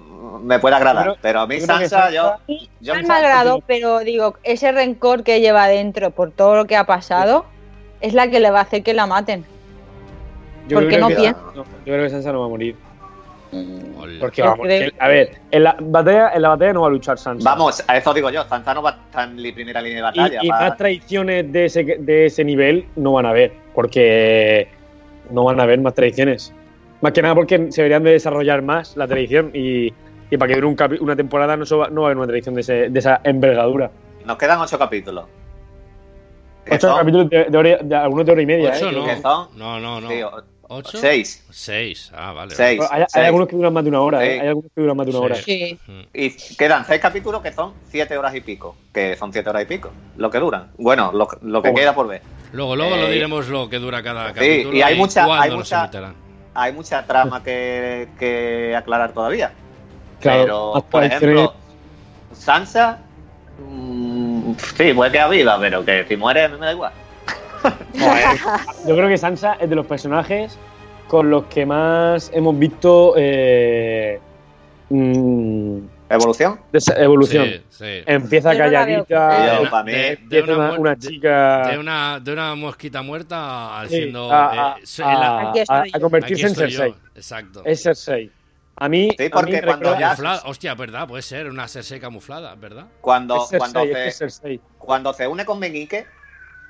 [0.43, 4.36] me puede agradar, pero a mí Sansa, Sansa- yo, yo no me agradó, pero digo,
[4.43, 7.47] ese rencor que lleva dentro por todo lo que ha pasado
[8.01, 9.44] es la que le va a hacer que la maten.
[10.68, 11.40] Yo ¿Por qué creo no que- piensa?
[11.55, 12.76] no, yo creo que Sansa no va a morir.
[13.52, 14.14] Hola.
[14.18, 14.66] Porque vamos,
[14.98, 17.48] a ver, en la batalla, en la batalla no va a luchar Sansa.
[17.48, 20.02] Vamos, a eso digo yo, Sansa no va a estar en la primera línea de
[20.02, 20.40] batalla.
[20.43, 24.66] Y, más traiciones de ese, de ese nivel no van a haber, porque
[25.31, 26.52] no van a haber más traiciones.
[27.01, 29.93] Más que nada porque se deberían de desarrollar más la traición y,
[30.31, 32.27] y para que dure un una temporada no, se va, no va a haber una
[32.27, 33.91] traición de, ese- de esa envergadura.
[34.25, 35.27] Nos quedan ocho capítulos.
[36.71, 38.93] Ocho son- capítulos de, de hora, de- algunos de hora y media, Ocho, ¿eh?
[38.93, 39.21] no.
[39.21, 40.09] son- No, no, no.
[40.09, 40.21] sí,
[40.66, 40.97] ¿Ocho?
[40.97, 41.45] Seis.
[41.51, 42.11] Seis.
[42.16, 42.55] Ah, vale.
[42.55, 42.81] Seis.
[42.91, 43.27] Hay, hay seis.
[43.27, 44.33] algunos que duran más de una hora, ¿eh?
[44.37, 44.41] Sí.
[44.41, 45.35] Hay algunos que duran más de una hora.
[45.35, 45.79] Sí.
[45.85, 46.09] Sí.
[46.15, 48.75] Y quedan seis capítulos que son siete horas y pico.
[48.93, 49.91] Que son siete horas y pico.
[50.16, 50.71] Lo que duran.
[50.79, 51.75] Bueno, lo, lo que Oh.
[51.75, 52.23] queda por ver.
[52.55, 55.43] Luego, luego lo Eh, diremos lo que dura cada sí, capítulo y hay mucha- cuándo
[55.45, 55.91] hay mucha-.
[56.55, 59.52] Hay mucha trama que, que aclarar todavía.
[60.20, 61.55] Claro, Pero, por ejemplo,
[62.32, 62.98] Sansa.
[63.68, 66.93] mm, sí, puede quedar viva, pero que si muere a mí me da igual.
[68.86, 70.56] Yo creo que Sansa es de los personajes
[71.09, 74.20] con los que más hemos visto eh,
[74.90, 75.78] mm,
[76.09, 76.60] ¿Evolución?
[76.72, 77.47] desa- evolución.
[77.47, 78.02] Sí, sí.
[78.06, 81.78] Empieza no la calladita, Yo, para mí, de, de una, una, una de- chica de
[81.78, 84.31] una, de una mosquita muerta sí, haciendo.
[84.32, 85.97] a, a- eh, la- a- a- yo.
[85.97, 86.55] a convertirse en.
[86.55, 86.94] Cersei.
[87.14, 87.62] Exacto.
[87.64, 88.31] Es Cersei.
[88.76, 90.43] A mí, Sí, a mí porque me cuando recuerda- ya- Camuflada.
[90.47, 92.86] Hostia, verdad, puede ser una Cersei camuflada, ¿verdad?
[93.01, 94.60] Cuando, es Cersei, cuando, se, es Cersei.
[94.78, 96.06] cuando se une con Meñique,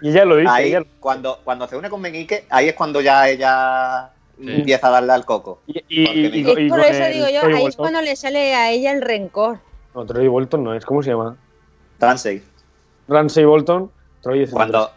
[0.02, 2.74] Y ella lo dice, ahí, ella lo- cuando, cuando se une con Meñique, ahí es
[2.74, 4.50] cuando ya ella Sí.
[4.50, 5.60] empieza a darle al coco.
[5.66, 8.00] y, y, Porque y- me- y- Es y por eso digo yo, ahí es cuando
[8.00, 9.58] le sale a ella el rencor.
[9.94, 11.36] No, Troy Bolton no es, ¿cómo se llama?
[12.00, 12.42] Ramsey.
[13.08, 13.90] Ramsey Bolton,
[14.22, 14.90] Troy es Cuando.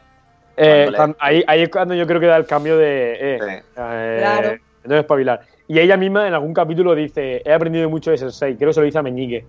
[0.57, 3.13] Eh, cuando le- ahí, ahí es cuando yo creo que da el cambio de.
[3.35, 3.55] Eh, Sí.
[3.77, 4.49] eh, Claro.
[4.77, 5.41] Entonces, espabilar.
[5.67, 8.55] Y ella misma en algún capítulo dice: He aprendido mucho de Cersei.
[8.55, 9.45] Creo que se lo dice a Meñique.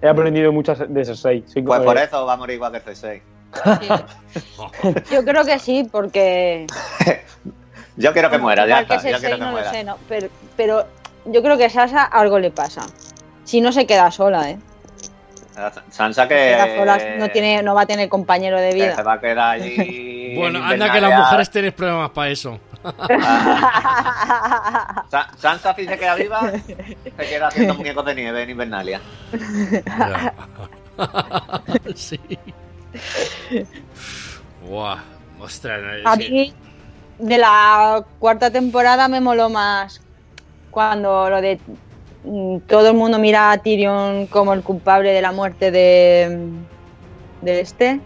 [0.00, 1.42] He aprendido mucho de Cersei.
[1.46, 3.22] Sí, pues eh, por eso va a morir igual que Cersei.
[5.10, 6.66] Yo creo que sí, porque.
[7.96, 8.96] Yo quiero que muera, ya está.
[8.96, 9.70] Yo quiero que no lo muera.
[9.70, 10.86] sé, no, pero, pero
[11.26, 12.82] yo creo que Sasa algo le pasa.
[13.44, 14.58] Si no se queda sola, ¿eh?
[15.90, 18.86] Sansa Se queda que, sola, no, tiene, no va a tener compañero de que se
[18.92, 19.02] vida.
[19.02, 22.58] va a quedar allí Bueno, en anda que las mujeres tenéis problemas para eso.
[25.10, 29.00] Sa- Sansa si se queda viva, se queda haciendo muñecos de nieve en Invernalia.
[31.94, 32.18] sí.
[34.66, 34.98] Buah,
[35.40, 35.80] ostras.
[36.02, 36.54] no, A mí,
[37.22, 40.00] de la cuarta temporada me moló más
[40.70, 41.60] cuando lo de
[42.24, 46.48] mm, todo el mundo mira a Tyrion como el culpable de la muerte de,
[47.42, 48.00] de este,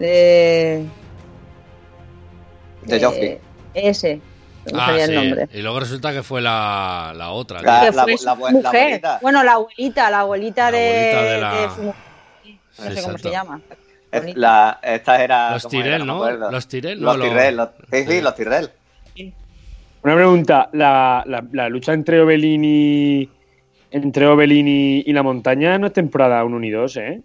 [0.00, 0.84] de,
[2.82, 3.38] De Joffrey.
[3.74, 4.20] ese,
[4.72, 5.12] no Ah, sabía sí.
[5.12, 5.48] el nombre.
[5.52, 7.62] Y luego resulta que fue la, la otra.
[7.62, 7.92] La-
[8.50, 9.00] mujer.
[9.22, 12.02] bueno, la abuelita, la abuelita, de, abuelita de la- de su mujer.
[12.78, 13.18] No sé cómo Exacto.
[13.18, 13.60] se llama.
[14.24, 15.52] Es- La, esta era.
[15.52, 15.68] Los.
[15.68, 16.14] Tyrell, ¿no?
[16.16, 16.50] acuerdo.
[16.50, 18.70] Los Tyrell, no, Los los- Tyrell, los- sí, sí, los Tyrell.
[20.02, 23.28] Una pregunta, la, la- la lucha entre Oberyn y
[23.90, 27.22] entre Oberyn y, y la montaña no es temporada 1 y 2, ¿eh?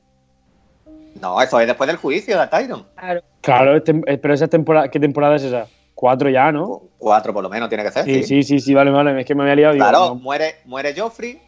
[1.21, 2.85] No, eso es después del juicio de Tyron.
[2.95, 3.21] Claro.
[3.41, 5.67] Claro, es tem- eh, pero esa temporada, ¿qué temporada es esa?
[5.93, 6.83] Cuatro ya, ¿no?
[6.97, 8.05] Cuatro por lo menos tiene que ser.
[8.05, 9.73] Sí, sí, sí, sí, vale, vale, es que me había liado.
[9.73, 10.15] digo, Claro, no.
[10.15, 11.39] muere, muere Joffrey,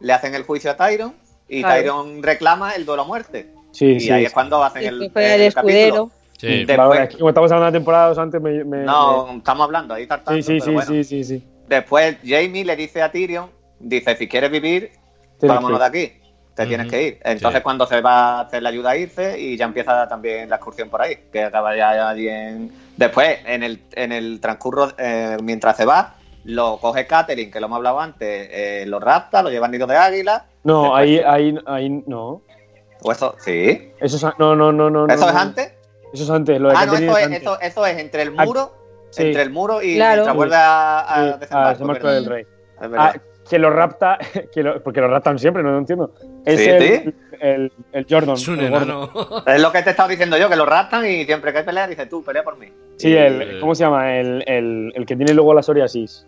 [0.00, 1.12] le hacen el juicio a Tyron
[1.48, 1.80] y Claro.
[1.82, 3.50] Tyron reclama el duelo a muerte.
[3.78, 4.26] Sí, y sí, ahí sí.
[4.26, 5.46] es cuando hacen Sí, el, el capítulo.
[5.46, 6.10] escudero.
[6.36, 6.46] Sí.
[6.46, 8.64] Vale, Después, es que como estamos hablando de temporadas antes, me.
[8.64, 10.90] me- no, estamos hablando ahí tartando, sí, sí, pero sí, bueno.
[10.90, 11.44] sí, sí, sí.
[11.68, 14.90] Después Jamie le dice a Tyrion, dice, si quieres vivir,
[15.38, 16.12] Tienes vámonos que de aquí.
[16.54, 17.18] Te tienes que ir.
[17.22, 17.62] Entonces Sí.
[17.62, 20.88] cuando se va a hacer la ayuda a irse y ya empieza también la excursión
[20.90, 22.72] por ahí, que acaba ya allí en...
[22.96, 27.66] Después, en el, en el transcurso, eh, mientras se va, lo coge Catherine, que lo
[27.66, 30.46] hemos hablado antes, eh, lo rapta, lo lleva al nido de águila.
[30.64, 32.42] No, Después- ahí, ahí, ahí, no.
[33.02, 33.34] ¿O eso?
[33.38, 33.92] Sí.
[34.00, 35.06] Eso es, no, no, no, no.
[35.06, 35.40] ¿Eso no, es no.
[35.40, 35.72] antes?
[36.12, 37.40] Eso es antes, lo de Ah, no, eso es antes.
[37.42, 38.72] eso, eso es entre el Ah, muro,
[39.10, 39.22] sí.
[39.26, 40.14] entre el muro y Claro.
[40.22, 42.20] mientras vuelve a, a Sí, desembarco, a desembarco ¿verdad?
[42.20, 42.46] del rey.
[42.96, 43.14] Ah,
[43.48, 44.18] que lo rapta,
[44.54, 46.12] que lo- porque lo raptan siempre, no lo entiendo.
[46.44, 47.14] Es Sí, el, sí.
[47.40, 48.34] el, el Jordan.
[48.36, 48.84] Es un el gordo.
[48.84, 49.44] enano.
[49.46, 51.64] Es lo que te he estado diciendo yo, que lo raptan y siempre que hay
[51.64, 52.66] pelea dice tú, pelea por mí.
[52.96, 54.16] Sí, Y- el, ¿cómo se llama?
[54.18, 56.26] El, el, el que tiene luego la psoriasis.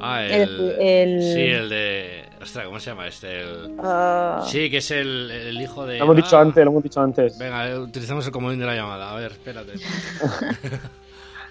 [0.00, 2.24] Ah, el, El- el- Sí, el de.
[2.42, 3.40] Ostras, ¿cómo se llama este?
[3.42, 3.76] El...
[3.82, 5.98] Ah, Sí, que es el, el hijo de.
[5.98, 7.38] Lo hemos dicho Ah, antes, lo hemos dicho antes.
[7.38, 9.10] Venga, eh, utilizamos el comodín de la llamada.
[9.12, 9.72] A ver, espérate.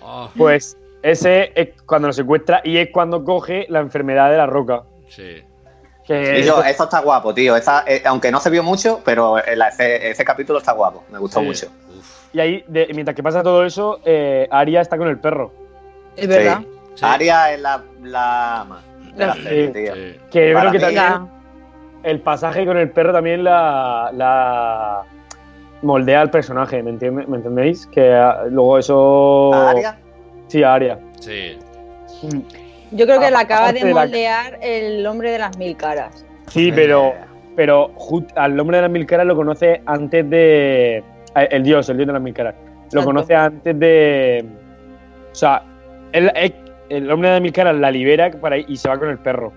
[0.01, 4.45] Oh, Pues ese es cuando lo secuestra y es cuando coge la enfermedad de la
[4.47, 4.83] roca.
[5.09, 5.43] sí.
[6.07, 7.55] Que Y yo, eso está guapo, tío.
[7.55, 11.03] Eh, aunque no se vio mucho, pero el- ese, ese capítulo está guapo.
[11.11, 11.45] Me gustó Sí.
[11.45, 11.67] mucho.
[11.95, 15.53] Uf, y ahí, de- mientras que pasa todo eso, eh, Arya está con el perro.
[16.15, 16.61] es verdad.
[16.95, 17.05] sí.
[17.05, 19.33] Aria es la, la ama de la.
[19.33, 19.71] Sí.
[20.31, 21.27] Que yo creo que también
[22.03, 25.01] el pasaje con el perro también la, la
[25.81, 27.85] moldea al personaje, ¿me, entiende- ¿me entendéis?
[27.87, 29.53] Que ah, luego eso...
[29.53, 29.97] ¿A Aria?
[30.47, 30.99] Sí, a Arya.
[31.19, 31.57] Sí.
[32.91, 35.75] Yo creo que Ah, la acaba de de la- moldear el hombre de las mil
[35.77, 36.25] caras.
[36.47, 37.13] Sí, pero,
[37.55, 37.91] pero
[38.35, 40.97] al nombre de las mil caras lo conoce antes de...
[41.35, 42.55] eh, El dios, el dios de las mil caras.
[42.57, 43.05] Lo Exacto.
[43.05, 44.45] conoce antes de...
[45.31, 45.63] O sea,
[46.13, 46.55] él- él-
[46.89, 49.53] el hombre de mil caras la libera para, y se va con el perro.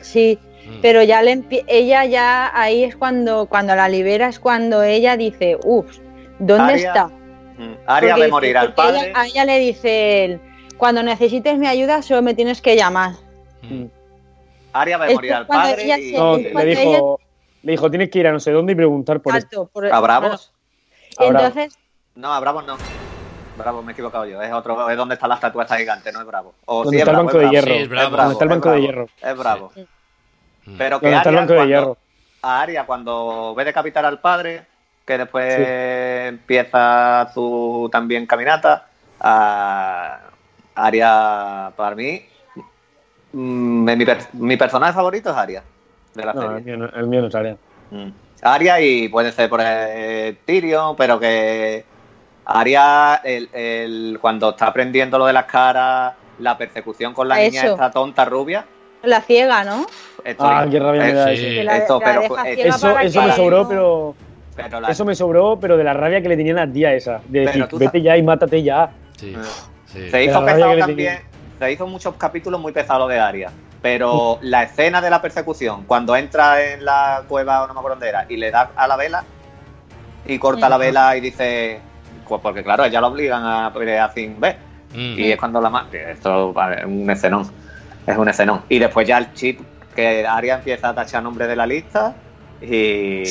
[0.00, 0.78] Sí, Mm.
[0.80, 5.58] pero ya le ella ya ahí es cuando cuando la libera es cuando ella dice,
[5.64, 5.98] uff,
[6.38, 7.06] ¿dónde Aria, está?
[7.58, 7.74] Mm.
[7.86, 9.12] Aria Porque ve dice- morir al porque ella- padre.
[9.16, 10.40] a ella le dice él,
[10.76, 13.12] cuando necesites mi ayuda solo me tienes que llamar.
[13.62, 13.84] Mm.
[14.72, 16.12] Aria ve Es morir que al cuando padre ella y...
[16.12, 17.20] No, le dijo,
[17.62, 19.62] le dijo, tienes que ir a no sé dónde y preguntar por esto.
[19.62, 20.52] Alto, por- ¿A Bravos?
[21.18, 21.48] A Bravos.
[21.48, 21.78] Entonces,
[22.14, 22.76] No, a Bravos no.
[23.54, 24.40] Bravo, me he equivocado yo.
[24.42, 26.54] Es otro, es donde está la estatua esta gigante, no es Bravo.
[26.66, 27.66] O sí, está el banco de hierro.
[27.66, 28.16] Sí, es Bravo.
[28.16, 29.08] Donde está el banco de hierro.
[29.22, 29.72] Es Bravo.
[30.78, 31.96] Pero que está el Arya, banco de cuando- hierro.
[32.42, 34.64] a Aria cuando ve decapitar al padre,
[35.04, 35.58] que después
[36.28, 38.86] empieza su también caminata,
[39.20, 40.20] a
[40.74, 42.24] Aria para mí,
[43.32, 45.62] mm, mi, per- mi personaje favorito es Aria
[46.14, 46.56] de la No, serie.
[46.58, 47.56] el mío no, el mío no es Arya.
[47.90, 48.08] Mm.
[48.42, 51.84] Aria y puede ser por eh, Tyrion, pero que
[52.44, 57.38] Aria, el, el- cuando está aprendiendo lo de las caras, la persecución con la A
[57.38, 57.72] niña eso.
[57.74, 58.64] esta tonta rubia.
[59.02, 59.84] la ciega, ¿no?
[60.24, 61.32] esto- Ah, qué rabia me eh, da sí.
[61.34, 61.42] eso.
[61.44, 64.14] Que la- Esto, la pero deja eh, Eso, eso que- me sobró, pero...
[64.56, 67.20] pero la- Eso me sobró, pero de la rabia que le tenía la tía esa.
[67.26, 68.90] De decir, tú vete sabes- ya y mátate ya.
[69.16, 69.34] Sí.
[69.86, 70.08] Sí.
[70.10, 71.18] Se hizo pesado también.
[71.58, 73.50] Se hizo muchos capítulos muy pesados de Aria.
[73.82, 77.96] Pero la escena de la persecución, cuando entra en la cueva, o no me acuerdo
[77.96, 79.24] dónde era, y le da a la vela
[80.24, 81.80] y corta la vela y dice.
[82.32, 84.56] Pues porque claro, ella lo obligan a pelear sin ver.
[84.94, 85.18] Mm.
[85.18, 85.96] Y es cuando la mata.
[85.98, 87.50] Esto vale, es un escenón.
[88.06, 88.62] Es un escenón.
[88.70, 89.60] Y después ya el chip
[89.94, 92.14] que Aria empieza a tachar nombres de la lista.
[92.62, 93.22] Y.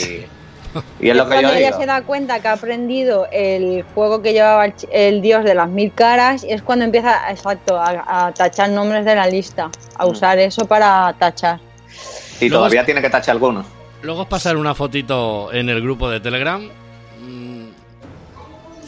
[1.01, 1.79] Y es lo que yo cuando ella digo.
[1.79, 5.91] se da cuenta que ha aprendido el juego que llevaba el, dios de las mil
[5.93, 10.09] caras, es cuando empieza, exacto, a, a tachar nombres de la lista, a Mm.
[10.09, 11.59] usar eso para tachar.
[12.39, 13.65] Y Luego todavía es- tiene que tachar algunos.
[14.01, 16.69] Luego os pasaré una fotito en el grupo de Telegram.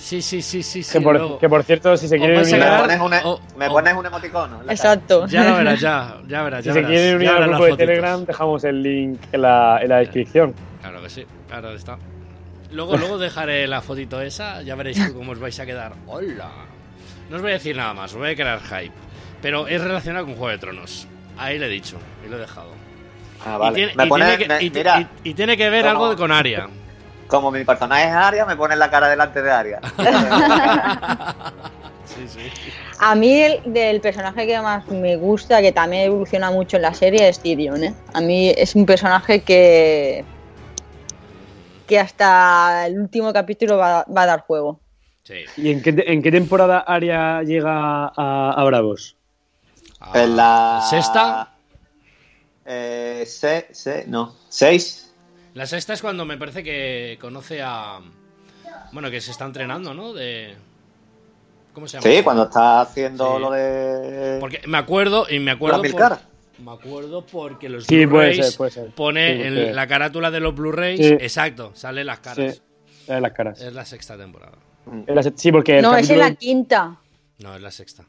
[0.03, 0.83] Sí, sí, sí, sí.
[0.83, 3.69] sí Que por, que por cierto, si se a unir, Me pones un, Oh, me
[3.69, 4.59] pones un emoticono.
[4.69, 5.25] Exacto.
[5.27, 6.61] Ya lo verás, ya, ya verás.
[6.61, 7.77] si ya se verás, quieren unir ya al grupo de.
[7.77, 10.53] Telegram, dejamos el link en la, en la descripción.
[10.81, 11.97] Claro que sí, claro que está.
[12.71, 15.93] Luego, luego dejaré la fotito esa, ya veréis tú cómo os vais a quedar.
[16.07, 16.49] ¡Hola!
[17.29, 18.93] No os voy a decir nada más, os voy a crear hype.
[19.41, 21.07] Pero es relacionado con Juego de Tronos.
[21.37, 22.71] Ahí le he dicho, ahí lo he dejado.
[23.45, 23.75] Ah, Y vale.
[23.75, 26.05] tiene- me y pone, tiene que- me- y- mira, y- y tiene que ver como-
[26.07, 26.67] algo con Aria.
[27.27, 29.79] Como mi personaje es Aria, me pones la cara delante de Aria.
[32.05, 32.41] Sí, sí.
[32.99, 36.93] A mí el del personaje que más me gusta, que también evoluciona mucho en la
[36.93, 37.83] serie, es Tyrion.
[37.83, 37.93] ¿eh?
[38.13, 40.23] A mí es un personaje que
[41.87, 44.79] que hasta el último capítulo va, va a dar juego.
[45.23, 45.43] Sí.
[45.57, 47.71] ¿Y en qué, en qué temporada Aria llega
[48.15, 49.15] a, a Bravos?
[50.13, 51.51] en la ¿Sexta?
[52.65, 55.02] Eh, se, se- no, seis.
[55.53, 57.99] La sexta es cuando me parece que conoce a.
[58.91, 60.13] Bueno, que se está entrenando, ¿no?
[60.13, 60.55] De.
[61.73, 62.15] ¿Cómo se llama?
[62.15, 63.41] Sí, cuando está haciendo Sí.
[63.41, 64.37] lo de.
[64.39, 65.77] Porque me acuerdo, y me acuerdo.
[65.77, 66.19] ¿La por- Milcar?
[66.63, 68.57] me acuerdo porque los Sí, Blu-rays
[68.95, 70.99] pone Sí, en la carátula de los Blu-rays.
[70.99, 71.13] Sí.
[71.19, 72.55] Exacto, salen las caras.
[72.55, 72.61] Sí,
[73.07, 73.61] en las caras.
[73.61, 74.53] Es la sexta temporada.
[75.35, 76.97] Sí, porque No, es en la quinta.
[77.39, 78.05] No, es la sexta.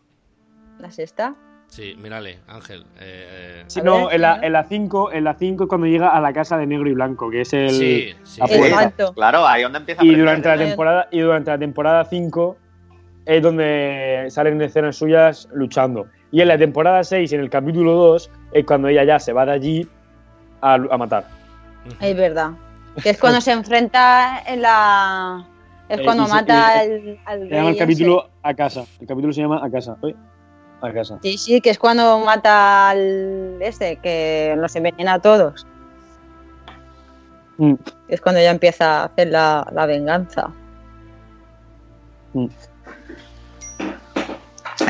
[0.78, 1.34] ¿La sexta?
[1.74, 2.82] Sí, mírale, Ángel.
[3.00, 4.44] eh, eh, Sí, A no, ver, en la, a ver.
[4.44, 6.94] en la 5 en la 5 es cuando llega a la casa de negro y
[6.94, 8.40] blanco, que es el Sí, sí.
[8.48, 9.12] Exacto.
[9.12, 12.56] Claro, ahí es donde empieza a Y durante la temporada y durante la temporada 5
[13.26, 16.06] es donde salen escenas suyas luchando.
[16.30, 19.44] Y en la temporada 6, en el capítulo 2, es cuando ella ya se va
[19.44, 19.88] de allí
[20.60, 21.24] a, a matar.
[22.00, 22.50] Es verdad.
[23.02, 25.44] Que es cuando se enfrenta en la.
[25.88, 28.84] Es Eh, cuando mata al, al Se llama el capítulo A casa.
[29.00, 29.96] El capítulo se llama A casa.
[30.80, 31.14] A casa.
[31.14, 31.22] ese.
[31.22, 35.66] Sí, sí, que es cuando mata al este, que los envenena a todos.
[37.56, 37.74] Mm,
[38.08, 40.50] es cuando ya empieza a hacer la, la venganza.
[42.32, 42.46] mm.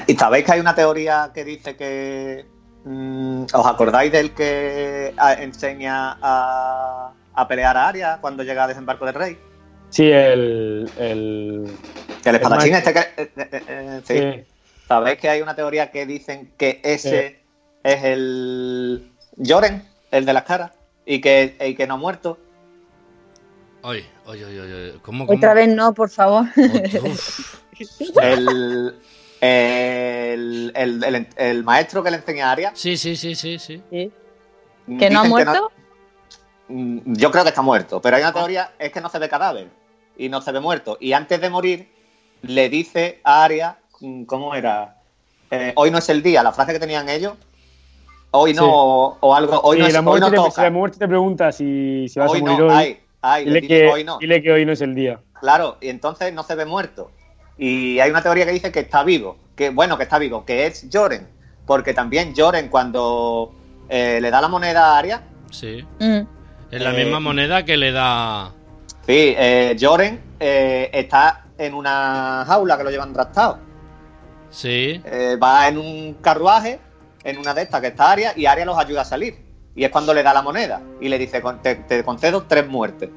[0.07, 2.47] ¿Y sabéis que hay una teoría que dice que.
[2.85, 8.69] mm, ¿Os acordáis del que a- enseña a, a pelear a Aria cuando llega a
[8.69, 9.39] desembarco del rey?
[9.91, 10.91] Sí, el.
[10.99, 11.71] el
[12.23, 12.93] Que el espadachín maestro.
[13.01, 13.23] este que.
[13.23, 14.19] eh, eh, eh, sí.
[14.45, 14.54] sí.
[14.89, 17.41] ¿Sabéis que hay una teoría que dicen que ese
[17.83, 19.11] es el.
[19.45, 20.73] Joren, el de las caras?
[21.07, 22.39] Y que, y que no ha muerto.
[23.83, 24.99] Oye, oye, oye, oye.
[25.03, 25.37] ¿Cómo, cómo?
[25.37, 26.47] Otra vez no, por favor.
[27.03, 27.61] Uf.
[28.23, 28.95] El.
[29.41, 32.73] El, el, el- el maestro que le enseña a Aria.
[32.75, 33.83] Sí, sí, sí, sí, sí.
[33.91, 34.11] Sí.
[34.99, 35.71] ¿Que no ha muerto?
[36.69, 39.29] Mm, Yo creo que está muerto, pero hay una teoría, es que no se ve
[39.29, 39.69] cadáver
[40.17, 40.97] y no se ve muerto.
[40.99, 41.93] Y antes de morir,
[42.41, 43.84] le dice a Aria, mm,
[44.27, 44.97] ¿cómo era?
[45.51, 47.35] Eh, hoy no es el día, la frase que tenían ellos.
[48.31, 48.69] Hoy no, Sí.
[48.73, 50.63] o, o algo, hoy Sí, no, es, la, hoy muerte no te, si toca.
[50.63, 53.61] la muerte te pregunta si, si vas hoy a morir no, hoy, ay, ay, le
[53.61, 54.19] dile, que, hoy no.
[54.19, 55.21] dile que hoy no es el día.
[55.41, 57.11] Claro, y entonces no se ve muerto.
[57.57, 60.67] Y hay una teoría que dice que está vivo, que bueno, que está vivo, que
[60.67, 61.29] es Joren,
[61.67, 63.53] porque también Joren cuando
[63.89, 65.85] eh, le da la moneda a Aria, Sí.
[66.01, 66.23] Mm.
[66.73, 68.51] Es la Eh, misma moneda que le da.
[69.07, 73.59] Sí, eh, Joren eh, está en una jaula que lo llevan raptado.
[74.55, 75.03] Sí.
[75.05, 76.79] Eh, va en un carruaje,
[77.25, 79.37] en una de estas que está Aria, y Aria los ayuda a salir.
[79.75, 82.67] Y es cuando le da la moneda y le dice, "Con- te, te concedo tres
[82.69, 83.11] muertes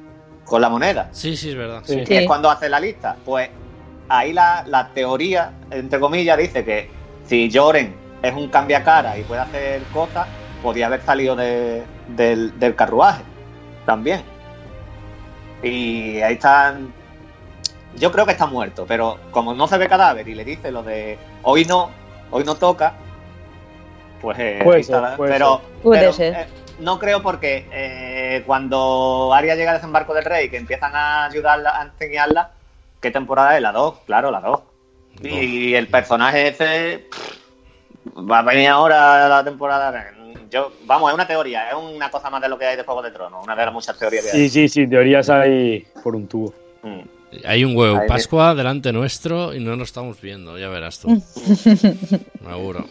[0.44, 1.08] con la moneda.
[1.12, 1.82] Sí, sí, es verdad.
[1.84, 2.04] Sí.
[2.04, 2.12] sí.
[2.14, 3.14] Y es cuando hace la lista.
[3.24, 3.48] Pues
[4.08, 6.90] ahí la, la teoría, entre comillas, dice que
[7.24, 10.26] si Joren es un cambiacara y puede hacer cosas,
[10.62, 13.22] podría haber salido de- del, del carruaje
[13.86, 14.22] también.
[15.62, 16.92] Y ahí están.
[17.96, 20.82] Yo creo que está muerto, pero como no se ve cadáver y le dice lo
[20.82, 21.90] de hoy no,
[22.30, 22.92] hoy no toca,
[24.20, 26.34] pues eh, Puede ahí está ser, la- puede pero, Puede pero, ser.
[26.34, 26.46] eh,
[26.80, 31.70] no creo porque eh, cuando Aria llega al desembarco del rey, que empiezan a ayudarla,
[31.80, 32.50] a enseñarla,
[33.00, 33.62] ¿qué temporada es?
[33.62, 34.60] La 2, claro, la 2.
[35.22, 40.12] Y el personaje ese pff, va a venir ahora la temporada.
[40.50, 43.02] Yo, vamos, es una teoría, es una cosa más de lo que hay de Juego
[43.02, 44.48] de Tronos, una de las muchas teorías que hay.
[44.48, 46.54] Sí, sí, sí, teorías hay por un tubo.
[46.82, 47.00] Mm.
[47.44, 51.22] Hay un huevo Pascua delante nuestro y no nos estamos viendo, ya verás tú.
[51.64, 52.88] Seguro.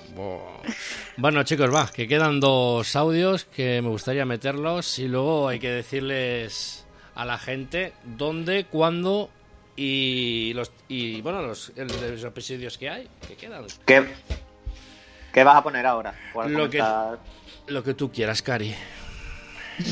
[1.18, 5.72] Bueno, chicos, va, que quedan dos audios que me gustaría meterlos y luego hay que
[5.72, 6.86] decirles
[7.16, 9.30] a la gente dónde, cuándo
[9.76, 13.66] y los y bueno, los, episodios que hay, que quedan.
[13.86, 14.06] ¿Qué,
[15.34, 16.14] ¿Qué vas a poner ahora?
[16.34, 16.84] ¿Cuál Lo que,
[17.68, 18.76] lo que tú quieras, Cari.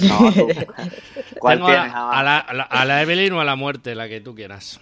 [0.07, 0.47] No, tú.
[1.39, 1.93] ¿Cuál Tengo a, tienes?
[1.93, 4.79] a la, a la- a la Evelyn o a la muerte, la que tú quieras.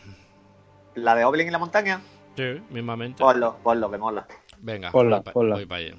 [0.95, 2.01] ¿La de Oblin y la montaña?
[2.37, 3.19] Sí, mismamente.
[3.21, 4.27] Ponlo, ponlo, que mola.
[4.59, 5.55] Venga, Ponla, voy pa- ponla.
[5.55, 5.95] voy pa' allá.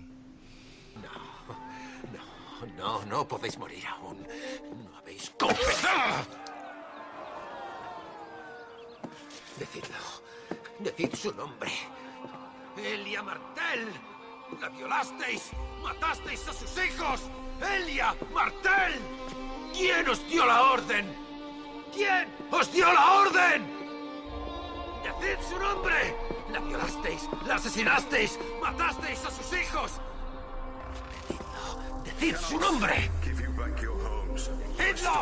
[2.78, 4.22] No, no podéis morir aún.
[4.84, 6.26] No habéis comenzado.
[9.58, 9.96] Decidlo.
[10.80, 11.70] Decid su nombre.
[12.76, 13.88] Elia Martel.
[14.60, 15.50] La violasteis.
[15.82, 17.20] Matasteis a sus hijos.
[17.60, 19.00] Elia Martel.
[19.72, 21.16] ¿Quién os dio la orden?
[21.92, 23.66] ¿Quién os dio la orden?
[25.02, 26.16] Decid su nombre.
[26.50, 27.28] La violasteis.
[27.46, 28.38] La asesinasteis.
[28.62, 29.92] Matasteis a sus hijos.
[32.04, 33.10] Decid su nombre.
[34.76, 35.20] ¡Decidlo!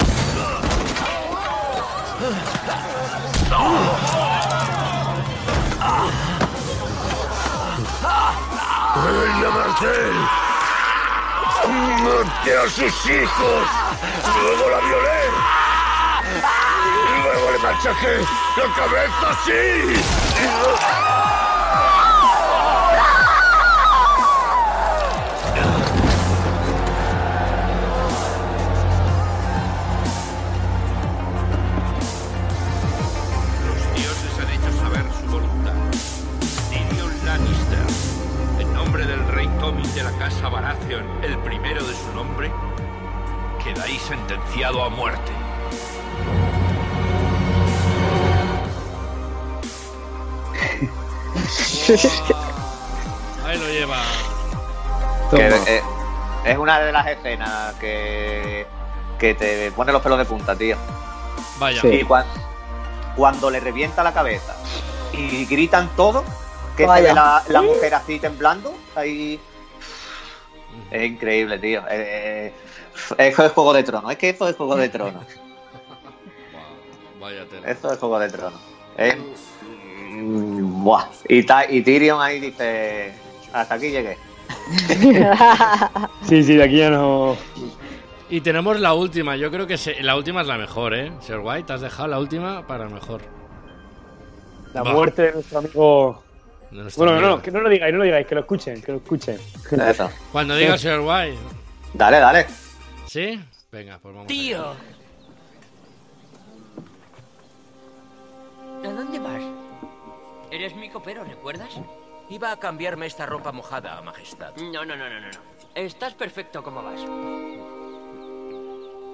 [8.94, 10.12] ¡Elia Martel!
[12.02, 13.66] ¡Maté a sus hijos!
[14.42, 15.22] ¡Luego la violé!
[17.22, 18.20] ¡Luego le machaqué
[18.56, 21.21] la cabeza así!
[39.94, 42.50] De la casa Baratheon, el primero de su nombre,
[43.62, 45.32] quedáis sentenciado a muerte.
[53.46, 53.96] Ahí lo lleva.
[55.30, 55.82] Que, eh,
[56.44, 58.66] es una de las escenas que,
[59.18, 60.76] que te pone los pelos de punta, tío.
[61.58, 61.80] Vaya.
[61.84, 62.24] Y cua-
[63.16, 64.54] cuando le revienta la cabeza
[65.12, 66.24] y gritan todo,
[66.76, 69.40] que se ve la, la mujer así temblando, ahí.
[70.90, 71.82] Es increíble, tío.
[71.90, 72.52] Eh,
[73.18, 74.10] eso es Juego de Tronos.
[74.12, 75.24] Es que eso es Juego de Tronos.
[77.20, 77.70] Vaya tela.
[77.70, 78.60] Eso es Juego de Tronos.
[78.96, 79.16] Es-
[80.10, 81.06] mm, buah.
[81.28, 83.12] Y, ta- y Tyrion ahí dice:
[83.52, 84.16] Hasta aquí llegué.
[86.28, 87.36] Sí, sí, de aquí ya no.
[88.28, 89.36] Y tenemos la última.
[89.36, 91.12] Yo creo que se- la última es la mejor, ¿eh?
[91.20, 93.22] Sir White, has dejado la última para mejor.
[94.74, 94.92] La Va.
[94.92, 96.22] muerte de nuestro amigo.
[96.72, 97.36] Bueno, no, amigo.
[97.36, 99.38] no, que no lo digáis, no lo digáis, que lo escuchen, que lo escuchen.
[99.88, 100.10] Eso.
[100.32, 101.38] Cuando diga Sir White.
[101.92, 102.46] Dale, dale.
[103.06, 103.38] ¿Sí?
[103.70, 104.26] Venga, pues vamos.
[104.26, 104.74] Tío.
[108.84, 109.42] ¿A dónde vas?
[110.50, 111.70] Eres mi copero, ¿recuerdas?
[112.30, 114.56] Iba a cambiarme esta ropa mojada, Majestad.
[114.56, 115.26] No, no, no, no, no.
[115.28, 115.38] no.
[115.74, 117.00] Estás perfecto como vas.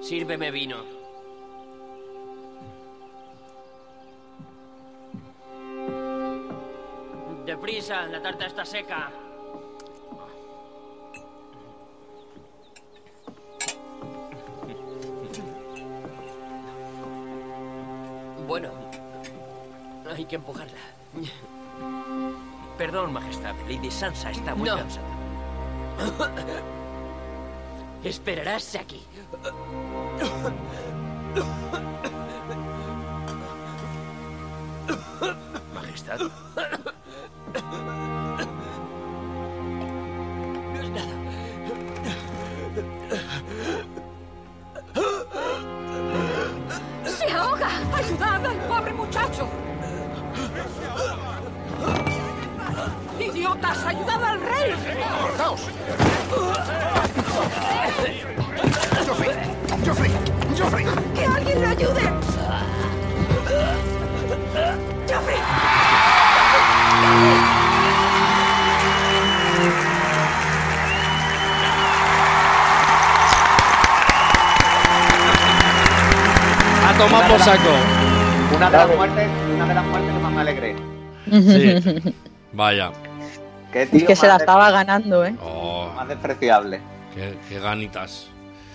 [0.01, 0.98] Sírveme vino.
[7.49, 9.09] Deprisa, la tarta está seca.
[18.47, 18.69] Bueno,
[20.15, 20.77] hay que empujarla.
[22.77, 23.55] Perdón, Majestad.
[23.67, 24.77] Lady Sansa está muy No.
[24.77, 25.07] cansada.
[28.03, 29.03] Esperarás aquí.
[35.73, 36.19] Majestad.
[40.73, 41.13] No es nada.
[47.05, 47.69] ¡Se ahoga!
[47.95, 49.47] ¡Ayudad al pobre muchacho!
[53.19, 53.85] ¡Idiotas!
[53.85, 54.75] ¡Ayudad al rey!
[55.21, 55.61] ¡Cortaos!
[59.07, 59.35] ¡Joffrey!
[59.85, 60.11] ¡Joffrey!
[60.57, 60.85] ¡Joffrey!
[61.15, 62.03] ¡Que alguien le ayude!
[65.07, 65.78] ¡Joffrey!
[76.87, 77.69] A tomar por saco.
[78.55, 80.75] Una de las muertes, una de las muertes que más me alegré.
[81.29, 82.13] Sí.
[82.53, 82.91] Vaya.
[83.71, 85.35] Qué Es que se la estaba ganando, ¿eh?
[85.43, 86.81] Oh, más despreciable.
[87.13, 88.27] qué, qué ganitas.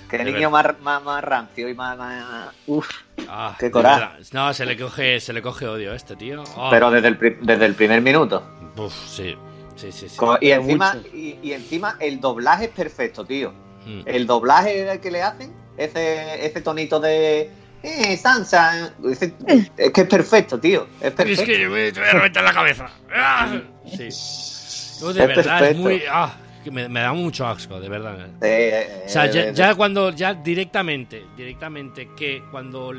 [0.09, 1.97] Qué De niño más, más, más rancio y más.
[1.97, 2.89] más- Uf.
[3.29, 4.23] Ah, Qué coraje.
[4.33, 6.45] No, se le coge, se le coge odio a este tío.
[6.57, 6.69] Ah.
[6.71, 8.47] Pero desde el, pri- desde el primer minuto.
[8.77, 9.37] Uf, sí.
[9.77, 10.17] Sí, sí, sí.
[10.41, 13.53] Y, encima, y, y encima el doblaje es perfecto, tío.
[13.87, 14.03] Mm.
[14.07, 17.51] El doblaje que le hacen, ese, ese tonito de.
[17.83, 18.93] Eh, Sansa.
[19.11, 19.35] ese-
[19.77, 20.87] es que es perfecto, tío.
[21.01, 21.43] Es perfecto.
[21.43, 22.89] Es que yo me te voy a reventar la cabeza.
[23.15, 23.61] Ah.
[23.87, 24.09] Sí.
[25.01, 25.83] Yo de Es verdad, es perfecto.
[25.83, 26.03] muy.
[26.11, 26.35] Ah,
[26.65, 28.17] que me, me da mucho asco, de verdad.
[28.43, 32.93] Eh, O sea, eh, ya, eh, ya cuando, ya directamente, directamente, que cuando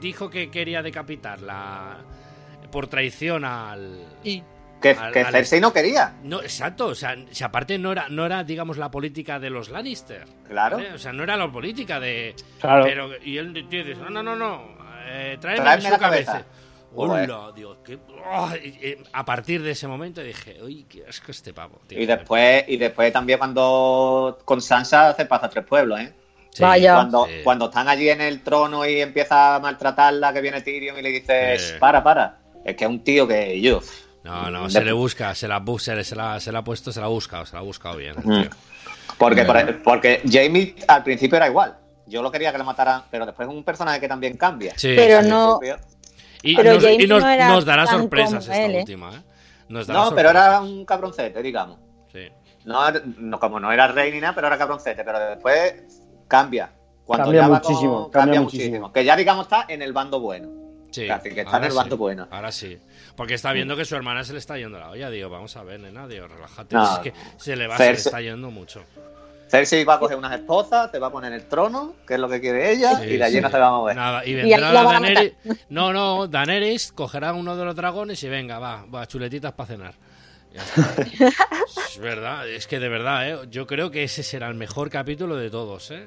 [0.00, 1.98] dijo que quería decapitarla
[2.70, 4.16] por traición al.
[4.80, 6.14] que, al- que al- Cersei no quería.
[6.24, 9.68] No, exacto, o sea, si aparte no era, no era, digamos, la política de los
[9.68, 10.24] Lannister.
[10.48, 10.78] Claro.
[10.78, 10.92] ¿vale?
[10.94, 12.34] O sea, no era la política de.
[12.60, 12.84] Claro.
[12.84, 14.62] Pero, y él dice, no, no, no, no,
[15.06, 16.32] eh, tráeme, Tráeme su la cabeza.
[16.32, 16.48] cabeza.
[16.94, 17.30] Joder.
[17.30, 17.98] Hola, Dios, qué-
[18.62, 21.98] y- y a partir de ese momento dije, uy, qué asco este pavo, tío.
[22.00, 26.12] Y después, y después también cuando con Sansa se pasa a tres pueblos, ¿eh?
[26.50, 26.94] Sí, Vaya.
[26.96, 27.32] Cuando, sí.
[27.42, 31.08] cuando están allí en el trono y empieza a maltratarla, que viene Tyrion y le
[31.08, 31.74] dices, Sí.
[31.80, 32.40] para, para.
[32.64, 33.80] Es que es un tío que yo.
[34.22, 36.64] No, no, De- se le busca, se la, se, le- se la, se la ha
[36.64, 38.14] puesto, se la ha buscado, se la ha buscado bien.
[38.22, 38.42] Mm.
[38.42, 38.50] tío.
[39.18, 41.76] Porque, por- porque Jamie al principio era igual.
[42.06, 44.74] Yo lo quería que le mataran, pero después es un personaje que también cambia.
[44.76, 45.58] Sí, Pero no-
[46.42, 48.78] Y, Pero nos, Jamie y nos, no era nos dará tan sorpresas esta él, ¿eh?
[48.80, 49.22] última, ¿eh?
[49.68, 51.78] Nos dará No, pero era un cabroncete, digamos.
[52.12, 52.28] Sí.
[52.64, 55.04] No, no, como no era rey ni nada, pero era cabroncete.
[55.04, 55.74] Pero después
[56.28, 56.70] cambia.
[57.04, 58.68] Cuando Cambia ya va con- muchísimo, cambia, cambia muchísimo.
[58.70, 58.92] muchísimo.
[58.92, 60.48] Que ya, digamos, está en el bando bueno.
[60.90, 62.28] Sí, Así que está en ahora el sí, bando bueno.
[62.30, 62.78] Ahora sí.
[63.16, 65.10] Porque está viendo que su hermana se le está yendo la olla.
[65.10, 66.74] Digo, vamos a ver, nena, digo, relájate.
[66.76, 66.92] No.
[66.94, 68.82] Es que se le va, se le está yendo mucho.
[69.52, 72.26] Cersei va a coger unas esposas, se va a poner el trono, que es lo
[72.28, 73.40] que quiere ella, Sí, y de allí sí.
[73.42, 73.94] no se va a mover.
[73.96, 75.32] Nada, y Y vendrá ahí la Daenerys.
[75.68, 79.94] No, no, Daenerys cogerá uno de los dragones y venga, va, va, chuletitas para cenar.
[80.54, 81.02] Ya está.
[81.88, 83.38] es verdad, es que de verdad, ¿eh?
[83.50, 86.06] yo creo que ese será el mejor capítulo de todos, ¿eh?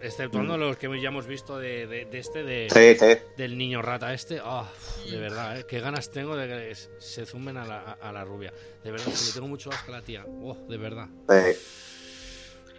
[0.00, 2.68] exceptuando los que ya hemos visto de, de- de este, de.
[2.70, 3.20] Sí, sí.
[3.36, 4.40] del niño rata este.
[4.42, 4.64] Ah,
[5.10, 5.66] de verdad, ¿eh?
[5.68, 8.52] qué ganas tengo de que se zumben a la, a la rubia.
[8.82, 10.24] De verdad, que le tengo mucho asco a la tía.
[10.42, 11.06] Oh, de verdad.
[11.26, 11.48] Bueno,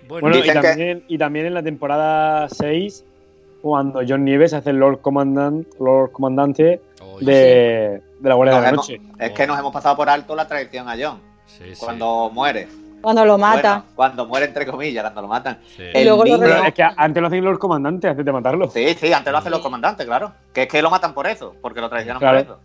[0.10, 3.06] Bueno, y que- también, y también en la temporada 6,
[3.62, 6.82] cuando John Nieves hace el Lord, Commandant, Lord Comandante
[7.22, 9.02] de, de la Guardia de la hemos- Noche.
[9.20, 11.20] es que nos hemos pasado por alto la traición a John.
[11.80, 12.68] Cuando muere.
[13.02, 13.76] Cuando lo mata.
[13.76, 15.60] Bueno, cuando muere, entre comillas, cuando lo matan.
[15.78, 18.26] Y El luego lo niño- Pero es que antes lo hacía el Lord Comandante, antes
[18.26, 18.70] de matarlo.
[18.70, 20.34] Sí, sí, antes lo hacen los comandantes, claro.
[20.54, 22.38] Que es que lo matan por eso, porque lo traicionan Claro.
[22.40, 22.60] por eso.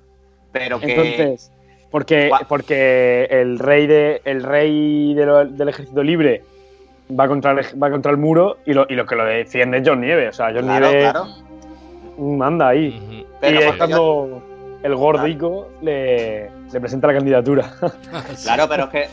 [0.52, 0.90] Pero que.
[0.92, 1.52] Entonces,
[1.90, 6.42] porque, porque el rey de el rey de lo- del ejército libre
[7.10, 9.82] va contra el, va contra el muro y lo, y lo que lo defiende es
[9.88, 10.28] John Nieve.
[10.28, 11.26] O sea, John Claro, Nieve claro.
[12.18, 13.26] manda ahí.
[13.40, 14.42] Pero y es cuando
[14.82, 17.72] el gordico le, le presenta la candidatura.
[18.42, 19.08] Claro, pero es que.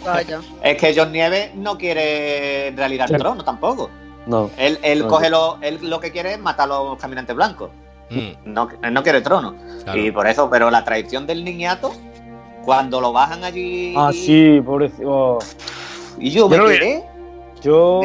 [0.63, 3.89] Es que John Nieves no quiere en realidad el trono tampoco.
[4.25, 4.49] no.
[4.57, 5.07] Él, él No.
[5.07, 7.69] coge lo, él lo que quiere es matar a los caminantes blancos.
[8.45, 9.53] No, él no quiere el trono.
[9.53, 9.83] Mm.
[9.83, 9.99] Claro.
[9.99, 11.93] Y por eso, pero la traición del niñato,
[12.65, 13.93] cuando lo bajan allí.
[13.97, 15.39] Ah, sí, pobrecito.
[16.19, 17.03] Y yo me no quedé.
[17.61, 18.01] Yo.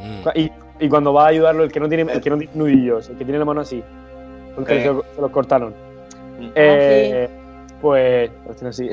[0.00, 0.28] Mm.
[0.34, 3.08] Y, y cuando va a ayudarlo, el que no tiene, el que no tiene nudillos,
[3.08, 3.82] el que tiene la mano así,
[4.54, 5.74] porque se, lo- se los cortaron.
[6.40, 6.48] Mm.
[6.54, 7.28] Eh,
[7.80, 8.88] Pues, los tiene así.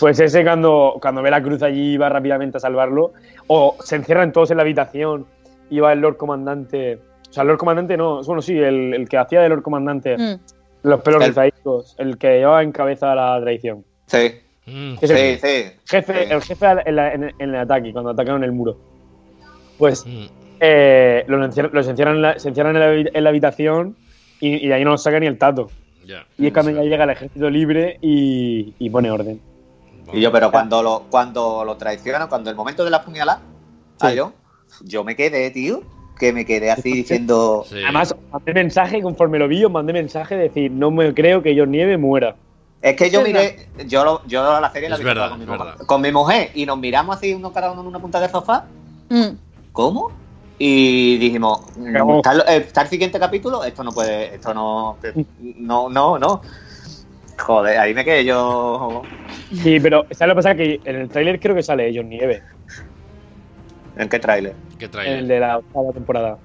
[0.00, 3.12] pues ese cuando, cuando ve la cruz allí va rápidamente a salvarlo,
[3.46, 5.24] o se encierran todos en la habitación
[5.70, 6.98] y va el Lord Comandante.
[7.28, 10.16] O sea, el Lord Comandante no, bueno, sí, el, el que hacía de Lord Comandante,
[10.18, 10.34] Mm.
[10.82, 13.84] los pelos El- rizaditos, el que llevaba en cabeza la traición.
[14.06, 14.32] Sí.
[14.66, 14.94] Mm.
[15.00, 15.72] Es el- Sí, sí.
[15.88, 16.32] jefe, Sí.
[16.32, 18.76] el jefe en, la- en- en el ataque, cuando atacaron el muro.
[19.78, 20.24] Pues Mm.
[20.60, 23.96] eh, los, encierran, los encierran en la, se encierran en la, habi- en la habitación
[24.40, 25.70] y, y de ahí no los saca ni el tato.
[26.38, 29.40] Y es cuando ya llega el ejército libre y, y pone orden.
[30.12, 33.40] Y yo, pero cuando lo, cuando lo traicionan, cuando el momento de la puñalada,
[34.00, 34.14] Sí.
[34.14, 34.32] yo,
[34.84, 35.82] yo me quedé, tío,
[36.18, 37.64] que me quedé así diciendo.
[37.72, 41.58] Además, mandé mensaje, conforme lo vi, os mandé mensaje de decir, no me creo que
[41.58, 42.36] John Nieve muera.
[42.90, 45.74] Es que yo miré, yo, lo- yo la serie la vi verdad, con mi, mujer,
[45.86, 48.64] con mi mujer y nos miramos así uno cada uno en una punta del sofá.
[49.08, 49.30] Mm.
[49.72, 50.12] ¿Cómo?
[50.58, 52.16] Y dijimos, Cagó.
[52.18, 53.64] ¿está, el- está el siguiente capítulo?
[53.64, 54.98] Esto no puede, esto no,
[55.56, 56.42] no, no, no.
[57.38, 59.02] Joder, ahí me quedé yo.
[59.52, 60.54] Sí, pero ¿sabes lo que pasa?
[60.54, 62.42] Que en el tráiler creo que sale John Nieve,
[63.96, 64.54] ¿En qué tráiler?
[64.78, 65.22] ¿Qué el trae?
[65.24, 66.38] de la octava temporada.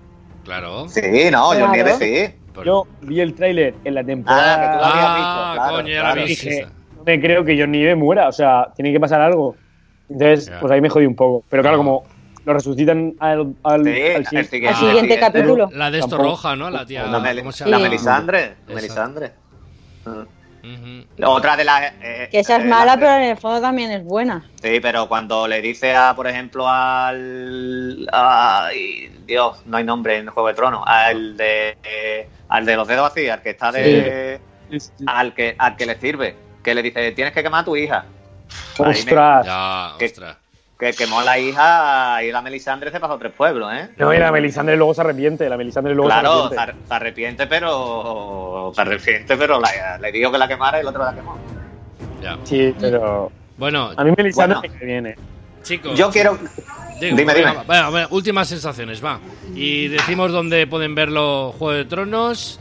[0.43, 0.88] Claro.
[0.89, 1.01] Sí,
[1.31, 1.59] no, Claro.
[1.59, 2.34] John Nieves sí.
[2.65, 5.76] Yo vi el tráiler en la Ah, que tú temporada lo habías Ah, visto, claro.
[5.76, 6.28] coño, ya la claro.
[6.28, 6.68] dije,
[6.98, 9.56] no me creo que John Nieve muera, o sea, tiene que pasar algo.
[10.10, 11.44] Entonces, pues ahí me jodí un poco.
[11.49, 11.80] Pero claro, Ah.
[11.80, 12.03] como
[12.44, 15.69] lo resucitan al, al, Sí, al el siguiente- siguiente- Al siguiente capítulo.
[15.73, 16.69] La de esto roja, ¿no?
[16.69, 17.06] La tía.
[17.07, 17.84] La, Meli- ¿Cómo se la llama?
[17.90, 18.40] Melisandre.
[18.44, 18.73] Exacto.
[18.73, 19.32] Melisandre.
[20.64, 21.26] Ujú.
[21.26, 21.94] Otra de las.
[22.02, 24.46] eh, Que esa es eh, mala, la- pero en el fondo también es buena.
[24.62, 28.08] Sí, pero cuando le dice a, por ejemplo, al.
[28.12, 30.84] Ay, Dios, no hay nombre en Juego de Tronos.
[30.86, 31.78] Al de.
[31.84, 34.40] eh, al de los dedos así, al que está de.
[35.08, 36.36] Al, que, al que le sirve.
[36.64, 38.06] Que le dice, tienes que quemar a tu hija.
[38.80, 39.46] Me- ¡Ostras!
[39.46, 40.38] Ya, ostras.
[40.82, 43.90] Que quemó a la hija y la Melisandre se pasó tres pueblos, ¿eh?
[43.98, 45.48] No, y la Melisandre luego se arrepiente.
[45.48, 46.60] La Melisandre luego Claro, se arrepiente.
[46.60, 48.72] ar- se arrepiente, pero.
[48.74, 51.38] Se arrepiente, pero la- le dijo que la quemara y el otro la quemó.
[52.24, 52.36] Ya.
[52.44, 53.32] Sí, pero.
[53.58, 55.02] Bueno, A mí Melisandre Bueno.
[55.03, 55.16] me eh.
[55.62, 55.95] chicos.
[55.95, 56.36] Yo quiero.
[56.99, 57.53] Digo, Dime, dime.
[57.70, 59.20] va, va, últimas sensaciones, va.
[59.53, 62.60] Y decimos dónde pueden verlo Juego de Tronos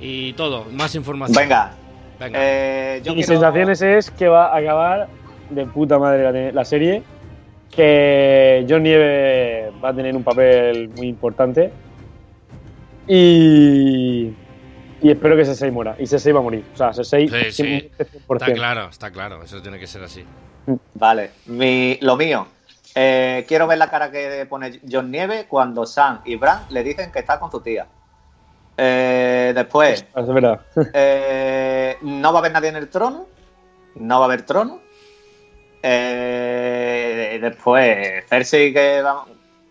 [0.00, 1.36] y todo, más información.
[1.36, 1.72] Venga.
[2.18, 2.38] Venga.
[2.40, 5.08] Eh, yo Mis quiero- sensaciones es que va a acabar
[5.50, 7.02] de puta madre la, la serie.
[7.74, 11.72] Que John Nieve va a tener un papel muy importante.
[13.08, 14.32] Y.
[15.00, 15.96] Y espero que Cersei muera.
[15.98, 16.64] Y Cersei va a morir.
[16.74, 17.28] O sea, Cersei.
[17.28, 17.90] Sí, sí.
[17.98, 18.36] 100%.
[18.36, 19.42] Está claro, está claro.
[19.42, 20.24] Eso tiene que ser así.
[20.94, 22.46] Vale, mi, lo mío.
[22.94, 27.10] Eh, quiero ver la cara que pone John Nieve cuando Sam y Bran le dicen
[27.10, 27.86] que está con su tía.
[28.76, 30.60] Eh, después, Es verdad.
[30.94, 33.26] eh, no va a haber nadie en el trono.
[33.96, 34.80] No va a haber trono.
[35.82, 39.24] Eh, después, Cersei que va,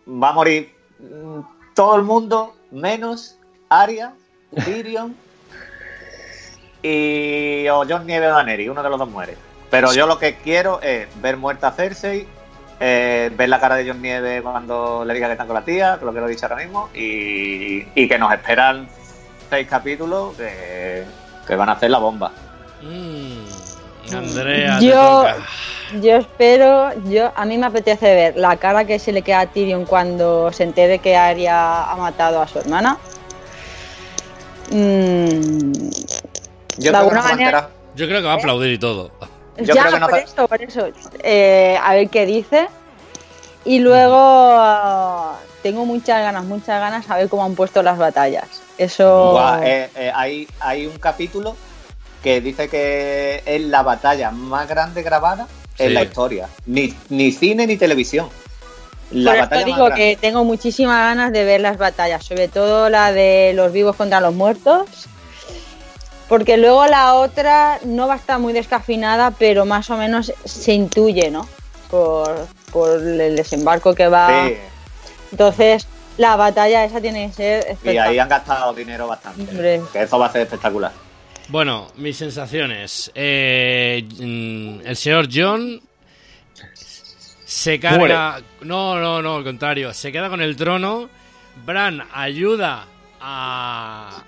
[0.08, 1.40] va a morir mm,
[1.76, 3.38] todo el mundo, menos
[3.70, 4.14] Arya,
[4.66, 5.16] Tyrion
[6.84, 9.36] y o Jon Nieve o Daenerys, uno de los dos muere.
[9.70, 12.28] Pero yo lo que quiero es ver muerta a Cersei,
[12.80, 15.98] eh, ver la cara de Jon Nieve cuando le diga que está con la tía,
[16.02, 18.88] lo que lo he dicho ahora mismo, y, y que nos esperan
[19.50, 21.06] seis capítulos que,
[21.48, 22.32] que van a hacer la bomba.
[22.82, 23.51] Mm,
[24.18, 25.26] Andrea, te Yo,
[26.02, 29.46] yo espero, yo a mí me apetece ver la cara que se le queda a
[29.48, 32.98] Tyrion cuando se entere que Arya ha matado a su hermana.
[34.70, 35.28] Mm,
[36.78, 37.70] Yo De creo alguna manera-.
[37.96, 39.12] Yo creo que va a aplaudir y todo.
[39.58, 40.88] Yo ya, creo que no por eso, por eso.
[41.24, 42.68] Eh, a ver qué dice.
[43.66, 48.64] Y luego tengo muchas ganas, muchas ganas a ver cómo han puesto las batallas.
[48.78, 49.40] Eso.
[49.62, 51.56] Eh, eh, hay, hay un capítulo
[52.24, 55.94] que dice que es la batalla más grande grabada en Sí.
[55.94, 56.48] la historia.
[56.66, 58.30] Ni, ni cine ni televisión.
[59.12, 63.12] La Por batalla digo que tengo muchísimas ganas de ver las batallas, sobre todo la
[63.12, 64.88] de los vivos contra los muertos.
[66.30, 70.74] Porque luego la otra no va a estar muy descafinada, pero más o menos se
[70.74, 71.46] intuye, ¿no?
[71.90, 74.48] Por, por el desembarco que va.
[74.48, 74.56] Sí,
[75.34, 75.88] Entonces,
[76.18, 79.42] la batalla esa tiene que ser y ahí han gastado dinero bastante.
[79.50, 79.82] Hombre.
[79.92, 80.94] Que eso va a ser espectacular.
[81.52, 83.12] Bueno, mis sensaciones.
[83.14, 85.82] Eh, mm, el señor John
[87.46, 88.42] se carga.
[88.62, 89.94] No, no, no, al contrario.
[89.94, 91.10] Se queda con el trono.
[91.66, 92.86] Bran ayuda
[93.20, 94.24] a.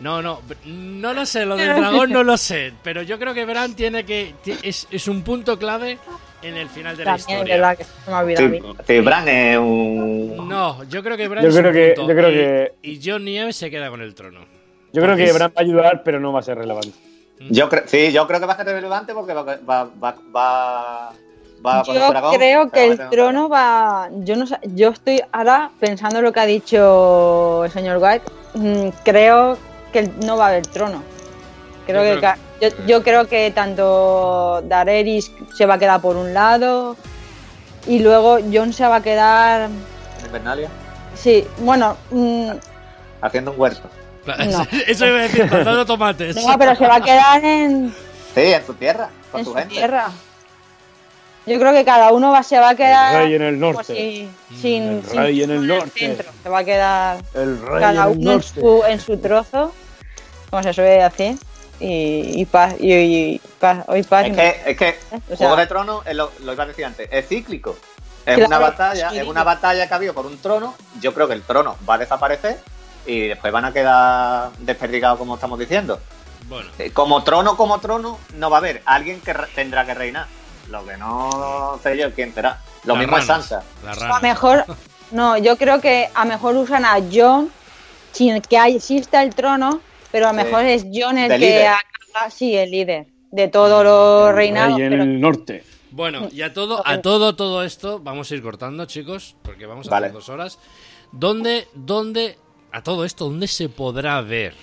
[0.00, 3.44] No, no, no lo sé, lo del dragón no lo sé, pero yo creo que
[3.44, 4.34] Bran tiene que.
[4.62, 5.98] Es, es un punto clave
[6.42, 7.54] en el final de la También es historia.
[7.56, 8.58] verdad que se me ha olvidado a mí.
[8.60, 10.48] Sí, sí, Bran es un.
[10.48, 12.72] No, yo creo que Bran Yo es un creo que- punto, yo creo y- que-
[12.82, 14.40] Y John Nieves se queda con el trono.
[14.92, 16.92] Yo creo que Bran va a ayudar, pero no va a ser relevante.
[17.48, 21.12] Yo creo, sí, yo creo que va a ser relevante porque va, va, va, va,
[21.64, 24.10] va con el Yo dragón, creo que el trono va.
[24.18, 28.24] Yo no sé, yo estoy ahora pensando lo que ha dicho el señor White.
[28.54, 29.56] mm, Creo
[29.92, 31.02] que no va a haber trono.
[31.86, 32.40] Creo Yo que creo
[32.86, 36.94] yo creo que tanto Daenerys se va a quedar por un lado
[37.86, 39.70] y luego Jon se va a quedar.
[40.18, 40.68] En Invernalia,
[41.14, 42.50] Sí, bueno, mm,
[43.22, 43.88] haciendo un huerto.
[44.26, 44.66] No.
[44.86, 46.36] Eso iba a decir, plantando tomates.
[46.44, 47.94] no, pero se va a quedar en,
[48.34, 49.74] Sí, en tu tierra, con en tu su gente.
[49.74, 50.08] tierra.
[51.46, 53.24] Yo creo que cada uno va, se va a quedar.
[53.24, 53.94] rey en el norte.
[53.94, 54.28] sin,
[55.02, 55.90] El sin rey en el norte.
[55.98, 56.30] centro.
[56.42, 58.60] Se va a quedar El rey cada en el uno en norte.
[58.60, 59.72] su, en su trozo,
[60.50, 61.38] como se suele decir,
[61.80, 62.74] y, y paz.
[62.78, 64.26] Y, y paz, hoy paz.
[64.26, 66.84] Es que, es que O sea- Juego de Tronos, es lo, lo iba a decir
[66.84, 67.76] antes, es cíclico.
[68.26, 70.74] Es Claro, una batalla, es una batalla que ha habido por un trono.
[71.00, 72.58] Yo creo que el trono va a desaparecer
[73.06, 76.00] y después van a quedar desperdigados como estamos diciendo.
[76.48, 78.82] Bueno, Eh, Como trono, como trono, no va a haber.
[78.84, 80.26] Alguien que tendrá que reinar.
[80.68, 82.60] Lo que no sé yo quién será.
[82.84, 83.62] Lo mismo es Sansa.
[83.84, 84.64] las a mejor,
[85.10, 87.50] no, yo creo que a lo mejor usan a John
[88.12, 91.68] sin que exista el trono, pero a mejor es John el que líder.
[91.68, 94.76] acaba, sí, el líder de todos los reinados.
[94.76, 95.64] Rey en pero- el norte.
[95.92, 99.88] Bueno, y a todo, a todo, todo esto vamos a ir cortando, chicos, porque vamos
[99.88, 100.06] a Vale.
[100.06, 100.58] hacer dos horas.
[101.10, 102.38] ¿Dónde, dónde,
[102.72, 104.54] a todo esto, dónde se podrá ver?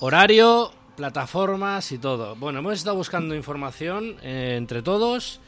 [0.00, 2.34] Horario, plataformas y todo.
[2.36, 5.40] Bueno, hemos estado buscando información eh, entre todos.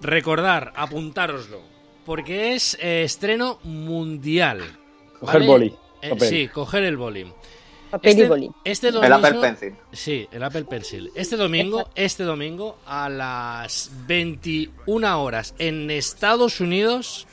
[0.00, 1.60] Recordar, apuntároslo,
[2.04, 4.60] porque es eh, estreno mundial.
[5.20, 5.46] Coger ¿vale?
[5.46, 7.32] boli, Eh, sí, coger el boli.
[7.90, 8.50] Papel y Este, boli.
[8.64, 9.74] este El domingo, Apple Pencil.
[9.92, 11.10] Sí, el Apple Pencil.
[11.14, 17.26] Este domingo, este domingo a las 21 horas en Estados Unidos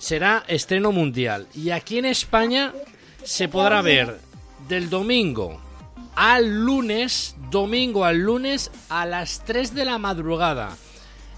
[0.00, 2.72] será estreno mundial y aquí en España
[3.22, 4.18] se podrá ver
[4.66, 5.60] del domingo
[6.16, 10.76] al lunes, domingo al lunes a las 3 de la madrugada.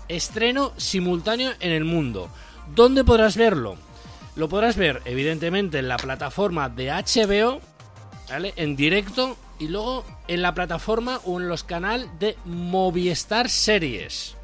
[0.08, 2.30] Estreno simultáneo en el mundo.
[2.74, 3.76] ¿Dónde podrás verlo?
[4.36, 7.60] Lo podrás ver evidentemente en la plataforma de HBO
[8.28, 8.54] ¿vale?
[8.56, 14.36] En directo y luego en la plataforma o en los canales de Movistar Series.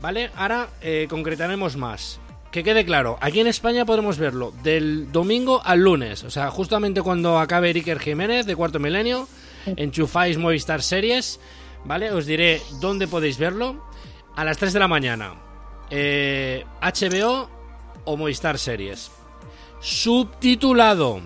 [0.00, 0.30] ¿Vale?
[0.36, 2.19] Ahora eh, concretaremos más.
[2.50, 7.00] Que quede claro, aquí en España podremos verlo del domingo al lunes, o sea, justamente
[7.00, 9.28] cuando acabe Iker Jiménez de Cuarto Milenio,
[9.66, 11.38] enchufáis Movistar Series,
[11.84, 12.10] ¿vale?
[12.10, 13.88] Os diré dónde podéis verlo.
[14.36, 15.34] A las 3 de la mañana,
[15.90, 17.48] eh, HBO
[18.04, 19.10] o Movistar Series.
[19.80, 21.20] Subtitulado.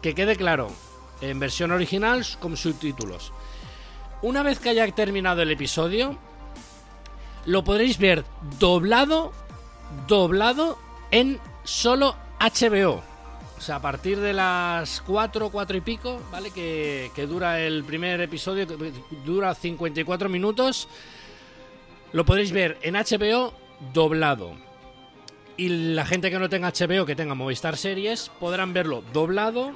[0.00, 0.70] Que quede claro,
[1.20, 3.32] en versión original con subtítulos.
[4.22, 6.18] Una vez que haya terminado el episodio,
[7.46, 8.24] lo podréis ver
[8.58, 9.32] doblado,
[10.06, 10.78] doblado
[11.10, 13.02] en solo HBO.
[13.56, 16.50] o sea, a partir de las 4, 4 y pico, ¿vale?
[16.50, 18.92] Que, que dura el primer episodio, que
[19.24, 20.88] dura 54 minutos.
[22.12, 23.54] Lo podréis ver en HBO
[23.92, 24.52] doblado.
[25.56, 29.72] Y la gente que no tenga HBO, que tenga Movistar Series, podrán verlo doblado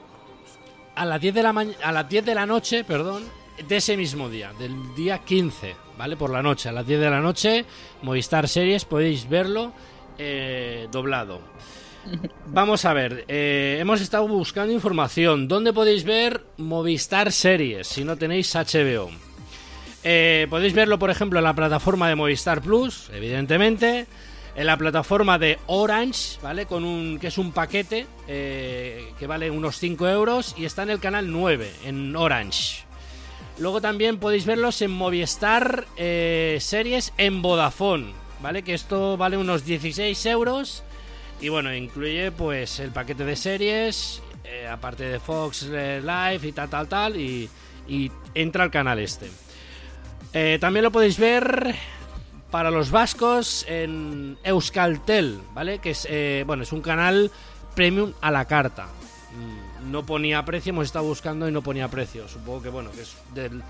[0.94, 1.50] a las 10 de la,
[1.82, 3.24] a las 10 de la noche, perdón,
[3.66, 6.16] de ese mismo día, del día 15, ¿vale?
[6.16, 7.64] Por la noche, a las 10 de la noche,
[8.02, 9.72] Movistar Series, podéis verlo
[10.18, 11.40] eh, doblado.
[12.46, 15.46] Vamos a ver, eh, hemos estado buscando información.
[15.46, 19.10] ¿Dónde podéis ver Movistar Series si no tenéis HBO?
[20.04, 24.06] Eh, podéis verlo, por ejemplo, en la plataforma de Movistar Plus, evidentemente.
[24.56, 26.66] En la plataforma de Orange, ¿vale?
[26.66, 30.98] Con un, que es un paquete que vale unos 5 euros y está en el
[30.98, 32.84] canal 9, en Orange.
[33.58, 38.62] Luego también podéis verlos en Movistar Series en Vodafone, ¿vale?
[38.62, 40.82] Que esto vale unos 16 euros.
[41.40, 46.52] Y bueno, incluye pues el paquete de series, eh, aparte de Fox eh, Live y
[46.52, 47.16] tal, tal, tal.
[47.16, 47.50] Y,
[48.34, 49.30] entra al canal este.
[50.34, 51.74] Eh, también lo podéis ver
[52.50, 55.78] para los vascos en Euskaltel, ¿vale?
[55.78, 56.06] Que es,
[56.46, 57.30] bueno, es un canal
[57.74, 58.86] premium a la carta.
[58.86, 62.28] Mm, No ponía precio, hemos estado buscando y no ponía precio.
[62.28, 63.62] Supongo que, bueno, que es del,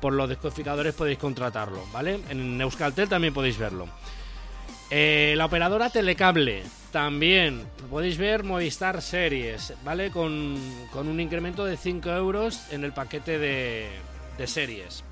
[0.00, 2.20] por los descodificadores podéis contratarlo, ¿vale?
[2.28, 3.86] En Euskaltel también podéis verlo.
[4.90, 6.62] Eh, la operadora Telecable
[6.92, 10.10] también podéis ver Movistar Series, ¿vale?
[10.10, 10.56] Con,
[10.92, 13.90] con un incremento de 5 euros en el paquete de,
[14.38, 15.02] de series.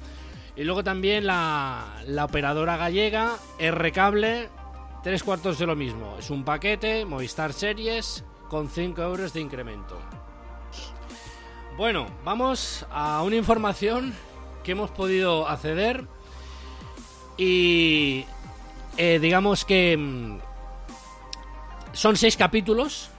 [0.57, 4.49] Y luego también la, la operadora gallega R Cable,
[5.03, 6.17] tres cuartos de lo mismo.
[6.19, 9.99] Es un paquete Movistar Series con 5 euros de incremento.
[11.77, 14.15] Bueno, vamos a una información
[14.65, 16.05] que hemos podido acceder
[17.37, 18.25] y
[18.97, 20.39] eh, digamos que mm,
[21.93, 23.11] son seis capítulos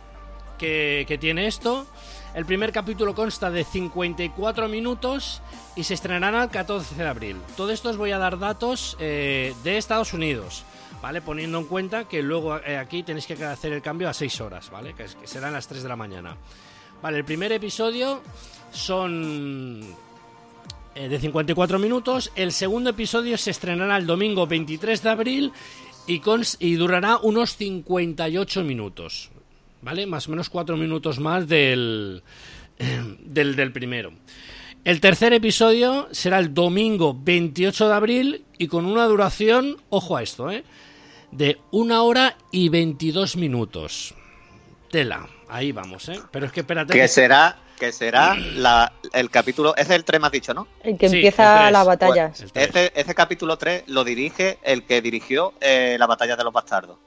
[0.57, 1.85] que, tiene esto.
[2.33, 5.41] El primer capítulo consta de 54 minutos
[5.75, 7.37] y se estrenará el 14 de abril.
[7.55, 10.63] Todo esto os voy a dar datos eh, de Estados Unidos,
[11.01, 11.21] ¿vale?
[11.21, 14.69] Poniendo en cuenta que luego eh, aquí tenéis que hacer el cambio a 6 horas,
[14.69, 14.93] ¿vale?
[14.93, 16.35] Que, que serán las 3 de la mañana.
[17.01, 18.21] Vale, el primer episodio
[18.71, 19.95] son
[20.95, 22.31] de 54 minutos.
[22.35, 25.51] El segundo episodio se estrenará el domingo 23 de abril
[26.07, 26.21] y,
[26.59, 29.29] y durará unos 58 minutos.
[29.81, 30.05] ¿Vale?
[30.07, 32.23] Más o menos 4 minutos más del,
[33.19, 34.13] del, del primero.
[34.83, 40.23] El tercer episodio será el domingo 28 de abril y con una duración, ojo a
[40.23, 40.63] esto, ¿eh?
[41.31, 44.13] de una hora y 22 minutos.
[44.91, 46.19] Tela, ahí vamos, ¿eh?
[46.31, 46.93] Pero es que espérate.
[46.93, 49.75] Que será, que será la, el capítulo.
[49.75, 50.67] Ese es el 3, me has dicho, ¿no?
[50.83, 51.71] El que Sí, empieza el tres.
[51.73, 52.45] las batallas.
[52.53, 56.53] Pues, ese, ese capítulo 3 lo dirige el que dirigió eh, la batalla de los
[56.53, 56.97] bastardos.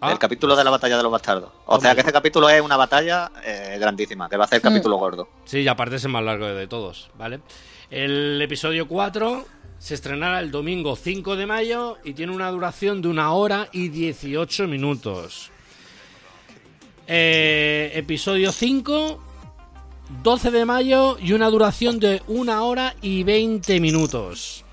[0.00, 0.10] Ah.
[0.10, 1.50] El capítulo de la batalla de los bastardos.
[1.66, 4.62] O sea que ese capítulo es una batalla eh, grandísima, que va a ser el
[4.62, 5.28] capítulo gordo.
[5.44, 7.40] Sí, y aparte es el más largo de todos, ¿vale?
[7.88, 9.44] El episodio 4
[9.78, 13.88] se estrenará el domingo 5 de mayo y tiene una duración de una hora y
[13.90, 15.50] 18 minutos.
[17.06, 19.22] Eh, episodio 5,
[20.22, 24.64] 12 de mayo y una duración de una hora y 20 minutos.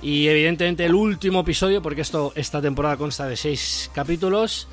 [0.00, 4.68] Y evidentemente el último episodio, porque esto esta temporada consta de 6 capítulos,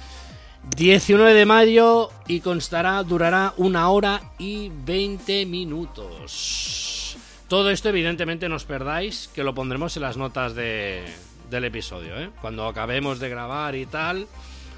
[0.77, 7.17] 19 de mayo y constará, durará una hora y 20 minutos.
[7.47, 11.03] Todo esto evidentemente no os perdáis, que lo pondremos en las notas de,
[11.49, 12.29] del episodio, ¿eh?
[12.41, 14.27] Cuando acabemos de grabar y tal,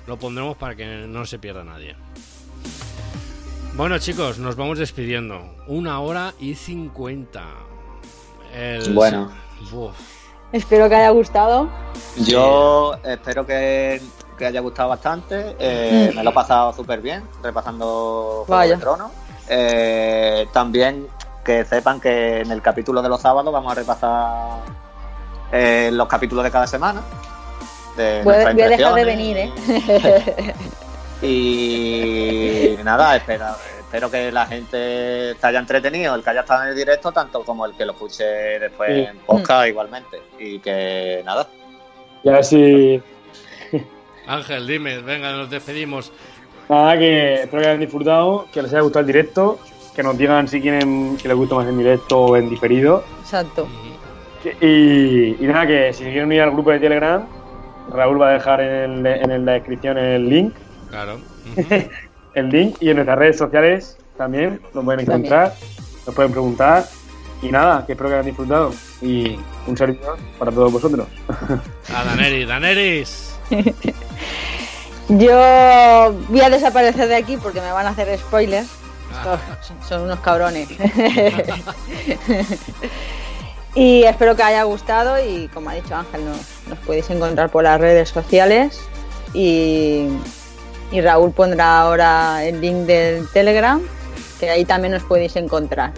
[0.06, 1.96] lo pondremos para que no se pierda nadie.
[3.78, 5.42] Bueno chicos, nos vamos despidiendo.
[5.68, 7.44] Una hora y 50.
[8.54, 9.32] El- Bueno.
[9.72, 9.96] Uf.
[10.52, 11.70] Espero que haya gustado.
[12.18, 14.02] Yo espero que,
[14.38, 15.56] que haya gustado bastante.
[15.60, 16.12] eh.
[16.16, 18.76] Me lo he pasado súper bien repasando Juego Vaya.
[18.76, 19.12] de Tronos.
[19.50, 21.08] Eh, también
[21.44, 24.60] que sepan que en el capítulo de los sábados vamos a repasar
[25.52, 27.02] eh, los capítulos de cada semana.
[27.96, 29.52] De Voy, voy a dejar de venir, ¿eh?
[31.22, 36.70] Y nada, espera, espero que la gente se haya entretenido, el que haya estado en
[36.70, 39.00] el directo, tanto como el que lo escuche después Sí.
[39.10, 40.22] en podcast igualmente.
[40.40, 41.48] Y que nada,
[42.24, 43.02] Y a ver si.
[44.28, 46.12] Ángel, dime, venga, nos despedimos.
[46.70, 49.60] Nada, que espero que hayan disfrutado, que les haya gustado el directo,
[49.96, 53.04] que nos digan si quieren que les gusta más en directo o en diferido.
[53.22, 53.68] Exacto.
[54.62, 57.26] Y, y nada, que si quieren unir al grupo de Telegram,
[57.90, 60.54] Raúl va a dejar en, el- en la descripción el link,
[60.90, 61.20] Claro.
[62.34, 65.26] el link y en nuestras redes sociales también lo pueden También.
[65.26, 65.54] encontrar,
[66.06, 66.86] nos pueden preguntar.
[67.42, 68.74] Y nada, que espero que hayan disfrutado.
[69.02, 69.38] Y
[69.68, 71.08] un servidor para todos vosotros.
[71.94, 73.36] A Daneris, Daneris.
[75.10, 78.68] Yo voy a desaparecer de aquí porque me van a hacer spoilers.
[79.12, 80.68] Estos son- son unos cabrones.
[83.76, 86.38] y espero que haya gustado y como ha dicho Ángel, nos,
[86.68, 88.82] nos podéis encontrar por las redes sociales
[89.34, 90.08] y,
[90.92, 93.82] y Raúl pondrá ahora el link del Telegram,
[94.40, 95.94] que ahí también nos podéis encontrar.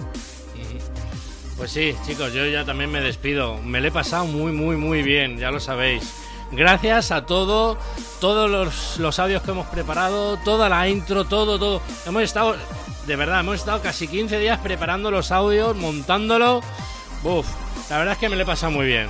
[1.57, 3.57] Pues sí, chicos, yo ya también me despido.
[3.57, 6.13] Me lo he pasado muy, muy, muy bien, ya lo sabéis.
[6.51, 7.77] Gracias a todo,
[8.21, 11.81] todos los, los audios que hemos preparado, toda la intro, todo, todo.
[12.07, 12.55] Hemos estado,
[13.05, 16.61] de verdad, hemos estado casi 15 días preparando los audios, montándolo.
[17.23, 17.45] Uf,
[17.89, 19.07] la verdad es que me lo he pasado muy bien.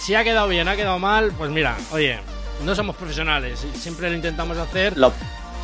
[0.00, 2.18] Si ha quedado bien, ha quedado mal, pues mira, oye,
[2.64, 5.12] no somos profesionales, siempre lo intentamos hacer Lo,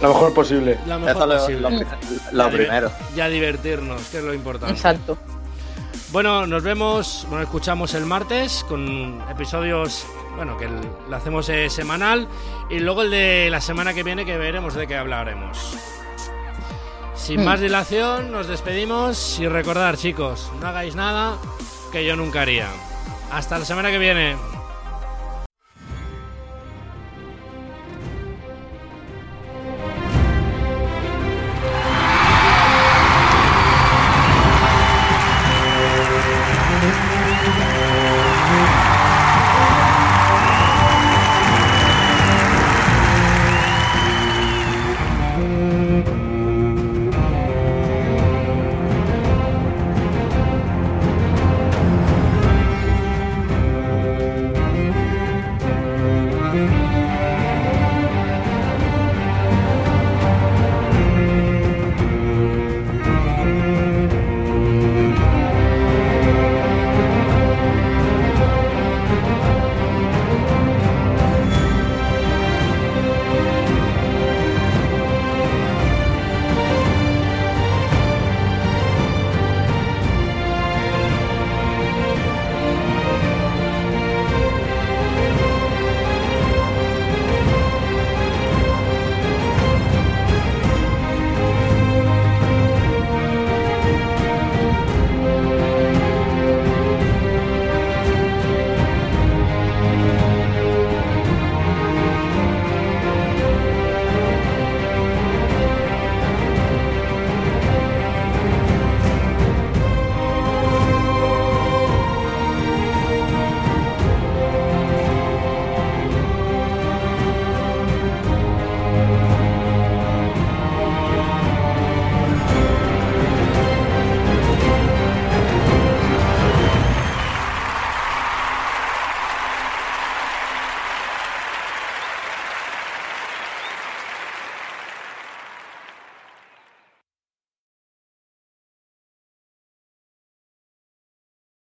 [0.01, 0.79] Lo mejor posible.
[0.87, 1.87] lo mejor eso lo, posible.
[2.33, 2.91] lo- primero.
[3.15, 4.75] Ya divertirnos, que es lo importante.
[4.75, 5.17] Exacto.
[6.13, 10.07] Bueno, nos vemos, bueno, escuchamos el martes con episodios,
[10.37, 12.29] bueno, que lo hacemos eh, semanal
[12.71, 15.59] y luego el de la semana que viene que veremos de qué hablaremos.
[17.15, 17.45] Sin Mm.
[17.45, 21.37] más dilación, nos despedimos y recordar, chicos, no hagáis nada
[21.91, 22.69] que yo nunca haría.
[23.33, 24.37] Hasta la semana que viene.